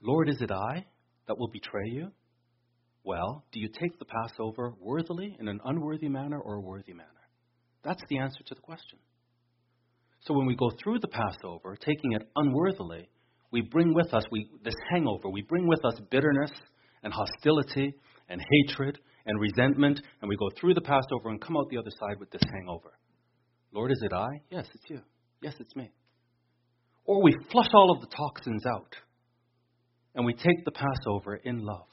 Lord, 0.01 0.29
is 0.29 0.41
it 0.41 0.51
I 0.51 0.87
that 1.29 1.39
will 1.39 1.49
betray 1.49 1.89
you? 1.91 2.09
Well, 3.05 3.45
do 3.53 3.61
you 3.61 3.69
take 3.69 3.99
the 3.99 4.05
Passover 4.05 4.75
worthily, 4.81 5.37
in 5.39 5.49
an 5.49 5.61
unworthy 5.65 6.09
manner, 6.09 6.39
or 6.39 6.55
a 6.55 6.61
worthy 6.61 6.93
manner? 6.93 7.09
That's 7.85 8.03
the 8.09 8.19
answer 8.19 8.43
to 8.47 8.55
the 8.55 8.61
question. 8.61 8.99
So 10.21 10.35
when 10.35 10.47
we 10.47 10.55
go 10.55 10.71
through 10.83 11.01
the 11.01 11.09
Passover, 11.09 11.77
taking 11.77 12.13
it 12.13 12.23
unworthily, 12.37 13.09
we 13.51 13.61
bring 13.61 13.93
with 13.93 14.15
us 14.15 14.25
we, 14.31 14.49
this 14.65 14.75
hangover. 14.91 15.29
We 15.29 15.43
bring 15.43 15.67
with 15.67 15.85
us 15.85 16.01
bitterness 16.11 16.53
and 17.03 17.13
hostility 17.13 17.95
and 18.29 18.41
hatred 18.41 18.99
and 19.27 19.41
resentment, 19.41 20.01
and 20.21 20.29
we 20.29 20.37
go 20.37 20.49
through 20.59 20.75
the 20.75 20.81
Passover 20.81 21.29
and 21.29 21.41
come 21.41 21.57
out 21.57 21.69
the 21.71 21.79
other 21.79 21.91
side 21.91 22.19
with 22.19 22.31
this 22.31 22.43
hangover. 22.53 22.93
Lord, 23.73 23.91
is 23.91 24.03
it 24.03 24.13
I? 24.13 24.29
Yes, 24.51 24.67
it's 24.75 24.85
you. 24.89 25.01
Yes, 25.41 25.55
it's 25.59 25.75
me. 25.75 25.91
Or 27.05 27.23
we 27.23 27.37
flush 27.51 27.71
all 27.75 27.91
of 27.91 28.01
the 28.01 28.15
toxins 28.15 28.65
out 28.67 28.95
and 30.15 30.27
we 30.27 30.35
take 30.35 30.65
the 30.65 30.73
Passover 30.73 31.37
in 31.37 31.65
love. 31.65 31.87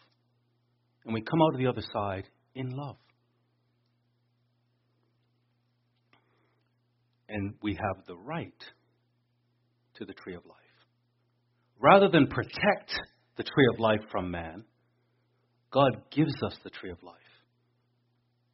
And 1.06 1.14
we 1.14 1.22
come 1.22 1.42
out 1.42 1.54
of 1.54 1.60
the 1.60 1.68
other 1.68 1.84
side 1.94 2.26
in 2.54 2.70
love. 2.70 2.98
And 7.30 7.54
we 7.62 7.74
have 7.74 8.06
the 8.08 8.18
right 8.18 8.54
to 9.96 10.06
the 10.06 10.14
tree 10.14 10.36
of 10.36 10.46
life. 10.46 10.56
Rather 11.80 12.10
than 12.10 12.28
protect 12.28 12.92
the 13.38 13.44
tree 13.44 13.68
of 13.74 13.80
life 13.80 14.02
from 14.12 14.32
man, 14.32 14.66
God 15.72 15.92
gives 16.12 16.34
us 16.44 16.58
the 16.64 16.70
tree 16.70 16.92
of 16.92 17.02
life 17.04 17.16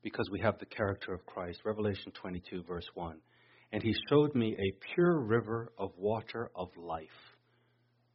because 0.03 0.30
we 0.32 0.39
have 0.41 0.59
the 0.59 0.66
character 0.66 1.13
of 1.13 1.26
Christ. 1.26 1.61
Revelation 1.66 2.11
22, 2.13 2.63
verse 2.63 2.86
1. 2.93 3.18
And 3.72 3.82
he 3.82 3.93
showed 4.09 4.36
me 4.36 4.55
a 4.55 4.93
pure 4.93 5.20
river 5.20 5.72
of 5.78 5.91
water 5.97 6.51
of 6.55 6.70
life. 6.78 7.07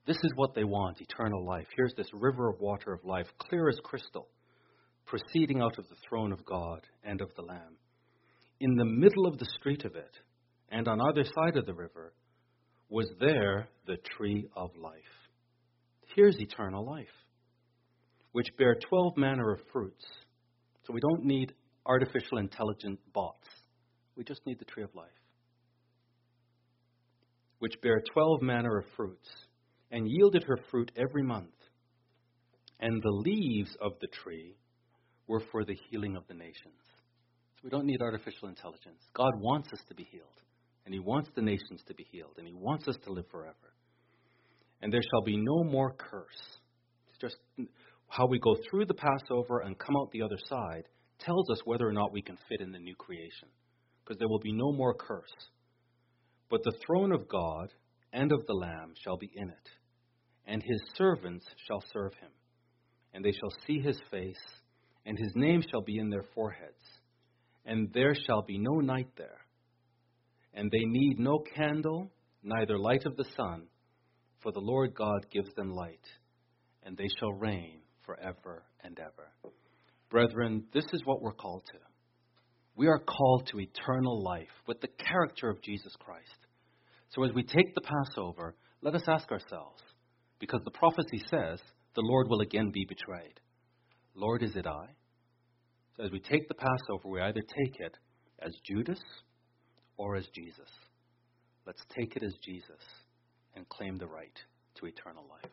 This 0.06 0.18
is 0.22 0.32
what 0.36 0.54
they 0.54 0.64
want 0.64 1.00
eternal 1.00 1.44
life. 1.44 1.66
Here's 1.76 1.94
this 1.96 2.08
river 2.12 2.48
of 2.48 2.60
water 2.60 2.92
of 2.92 3.04
life, 3.04 3.26
clear 3.38 3.68
as 3.68 3.78
crystal, 3.82 4.28
proceeding 5.06 5.60
out 5.60 5.78
of 5.78 5.88
the 5.88 5.96
throne 6.08 6.32
of 6.32 6.44
God 6.44 6.80
and 7.02 7.20
of 7.20 7.30
the 7.36 7.42
Lamb. 7.42 7.76
In 8.60 8.76
the 8.76 8.84
middle 8.84 9.26
of 9.26 9.38
the 9.38 9.48
street 9.58 9.84
of 9.84 9.96
it, 9.96 10.14
and 10.70 10.86
on 10.86 11.00
either 11.00 11.24
side 11.24 11.56
of 11.56 11.66
the 11.66 11.74
river, 11.74 12.12
was 12.88 13.10
there 13.18 13.68
the 13.86 13.96
tree 14.16 14.46
of 14.56 14.70
life. 14.76 14.94
Here's 16.14 16.38
eternal 16.38 16.84
life, 16.84 17.06
which 18.32 18.48
bear 18.58 18.76
twelve 18.88 19.16
manner 19.16 19.52
of 19.52 19.60
fruits. 19.72 20.04
So 20.86 20.92
we 20.92 21.00
don't 21.00 21.24
need 21.24 21.52
artificial 21.86 22.38
intelligent 22.38 22.98
bots. 23.12 23.48
We 24.16 24.24
just 24.24 24.40
need 24.46 24.58
the 24.58 24.64
tree 24.64 24.82
of 24.82 24.94
life. 24.94 25.08
Which 27.58 27.80
bear 27.82 28.02
twelve 28.12 28.42
manner 28.42 28.78
of 28.78 28.84
fruits, 28.96 29.28
and 29.90 30.08
yielded 30.08 30.44
her 30.46 30.58
fruit 30.70 30.90
every 30.96 31.22
month. 31.22 31.48
And 32.80 33.02
the 33.02 33.10
leaves 33.10 33.76
of 33.82 33.92
the 34.00 34.06
tree 34.06 34.56
were 35.26 35.42
for 35.52 35.64
the 35.64 35.76
healing 35.90 36.16
of 36.16 36.26
the 36.28 36.34
nations. 36.34 36.80
So 37.56 37.60
we 37.64 37.70
don't 37.70 37.84
need 37.84 38.00
artificial 38.00 38.48
intelligence. 38.48 39.02
God 39.14 39.32
wants 39.36 39.68
us 39.72 39.80
to 39.88 39.94
be 39.94 40.08
healed, 40.10 40.40
and 40.86 40.94
He 40.94 41.00
wants 41.00 41.28
the 41.34 41.42
nations 41.42 41.82
to 41.88 41.94
be 41.94 42.06
healed, 42.10 42.36
and 42.38 42.46
He 42.46 42.54
wants 42.54 42.88
us 42.88 42.96
to 43.04 43.12
live 43.12 43.26
forever. 43.30 43.74
And 44.80 44.90
there 44.90 45.02
shall 45.02 45.22
be 45.22 45.36
no 45.36 45.62
more 45.62 45.92
curse. 45.92 46.58
It's 47.10 47.18
just 47.18 47.36
how 48.10 48.26
we 48.26 48.40
go 48.40 48.56
through 48.68 48.86
the 48.86 48.94
Passover 48.94 49.60
and 49.60 49.78
come 49.78 49.96
out 49.96 50.10
the 50.10 50.22
other 50.22 50.38
side 50.48 50.82
tells 51.20 51.48
us 51.48 51.60
whether 51.64 51.88
or 51.88 51.92
not 51.92 52.12
we 52.12 52.20
can 52.20 52.36
fit 52.48 52.60
in 52.60 52.72
the 52.72 52.78
new 52.78 52.96
creation, 52.96 53.48
because 54.02 54.18
there 54.18 54.28
will 54.28 54.40
be 54.40 54.52
no 54.52 54.72
more 54.72 54.94
curse. 54.94 55.32
But 56.50 56.64
the 56.64 56.76
throne 56.84 57.12
of 57.12 57.28
God 57.28 57.72
and 58.12 58.32
of 58.32 58.44
the 58.46 58.52
Lamb 58.52 58.94
shall 59.04 59.16
be 59.16 59.30
in 59.32 59.48
it, 59.48 59.68
and 60.44 60.60
his 60.60 60.82
servants 60.96 61.46
shall 61.68 61.84
serve 61.92 62.12
him. 62.14 62.30
And 63.14 63.24
they 63.24 63.30
shall 63.30 63.52
see 63.64 63.78
his 63.78 63.98
face, 64.10 64.42
and 65.06 65.16
his 65.16 65.32
name 65.36 65.62
shall 65.70 65.82
be 65.82 65.98
in 65.98 66.10
their 66.10 66.24
foreheads. 66.34 66.82
And 67.64 67.92
there 67.94 68.16
shall 68.26 68.42
be 68.42 68.58
no 68.58 68.80
night 68.80 69.10
there. 69.16 69.38
And 70.52 70.68
they 70.68 70.84
need 70.84 71.20
no 71.20 71.44
candle, 71.54 72.10
neither 72.42 72.76
light 72.76 73.06
of 73.06 73.16
the 73.16 73.26
sun, 73.36 73.68
for 74.42 74.50
the 74.50 74.58
Lord 74.58 74.94
God 74.96 75.26
gives 75.32 75.54
them 75.54 75.70
light, 75.70 76.04
and 76.82 76.96
they 76.96 77.08
shall 77.20 77.32
reign 77.32 77.79
forever 78.10 78.64
and 78.82 78.98
ever. 78.98 79.52
Brethren, 80.10 80.64
this 80.72 80.86
is 80.92 81.02
what 81.04 81.22
we're 81.22 81.32
called 81.32 81.62
to. 81.66 81.78
We 82.74 82.88
are 82.88 82.98
called 82.98 83.48
to 83.48 83.60
eternal 83.60 84.22
life 84.22 84.48
with 84.66 84.80
the 84.80 84.88
character 84.88 85.48
of 85.48 85.62
Jesus 85.62 85.92
Christ. 85.98 86.46
So 87.10 87.22
as 87.24 87.32
we 87.34 87.42
take 87.42 87.74
the 87.74 87.82
Passover, 87.82 88.54
let 88.82 88.94
us 88.94 89.04
ask 89.06 89.30
ourselves, 89.30 89.80
because 90.38 90.62
the 90.64 90.70
prophecy 90.70 91.22
says 91.30 91.60
the 91.94 92.02
Lord 92.02 92.28
will 92.28 92.40
again 92.40 92.70
be 92.72 92.86
betrayed. 92.88 93.38
Lord, 94.14 94.42
is 94.42 94.56
it 94.56 94.66
I? 94.66 94.86
So 95.96 96.04
as 96.04 96.10
we 96.10 96.20
take 96.20 96.48
the 96.48 96.54
Passover, 96.54 97.08
we 97.08 97.20
either 97.20 97.42
take 97.42 97.74
it 97.78 97.96
as 98.40 98.52
Judas 98.66 99.00
or 99.96 100.16
as 100.16 100.26
Jesus. 100.34 100.70
Let's 101.66 101.82
take 101.96 102.16
it 102.16 102.22
as 102.24 102.34
Jesus 102.44 102.82
and 103.54 103.68
claim 103.68 103.98
the 103.98 104.06
right 104.06 104.38
to 104.76 104.86
eternal 104.86 105.26
life. 105.28 105.52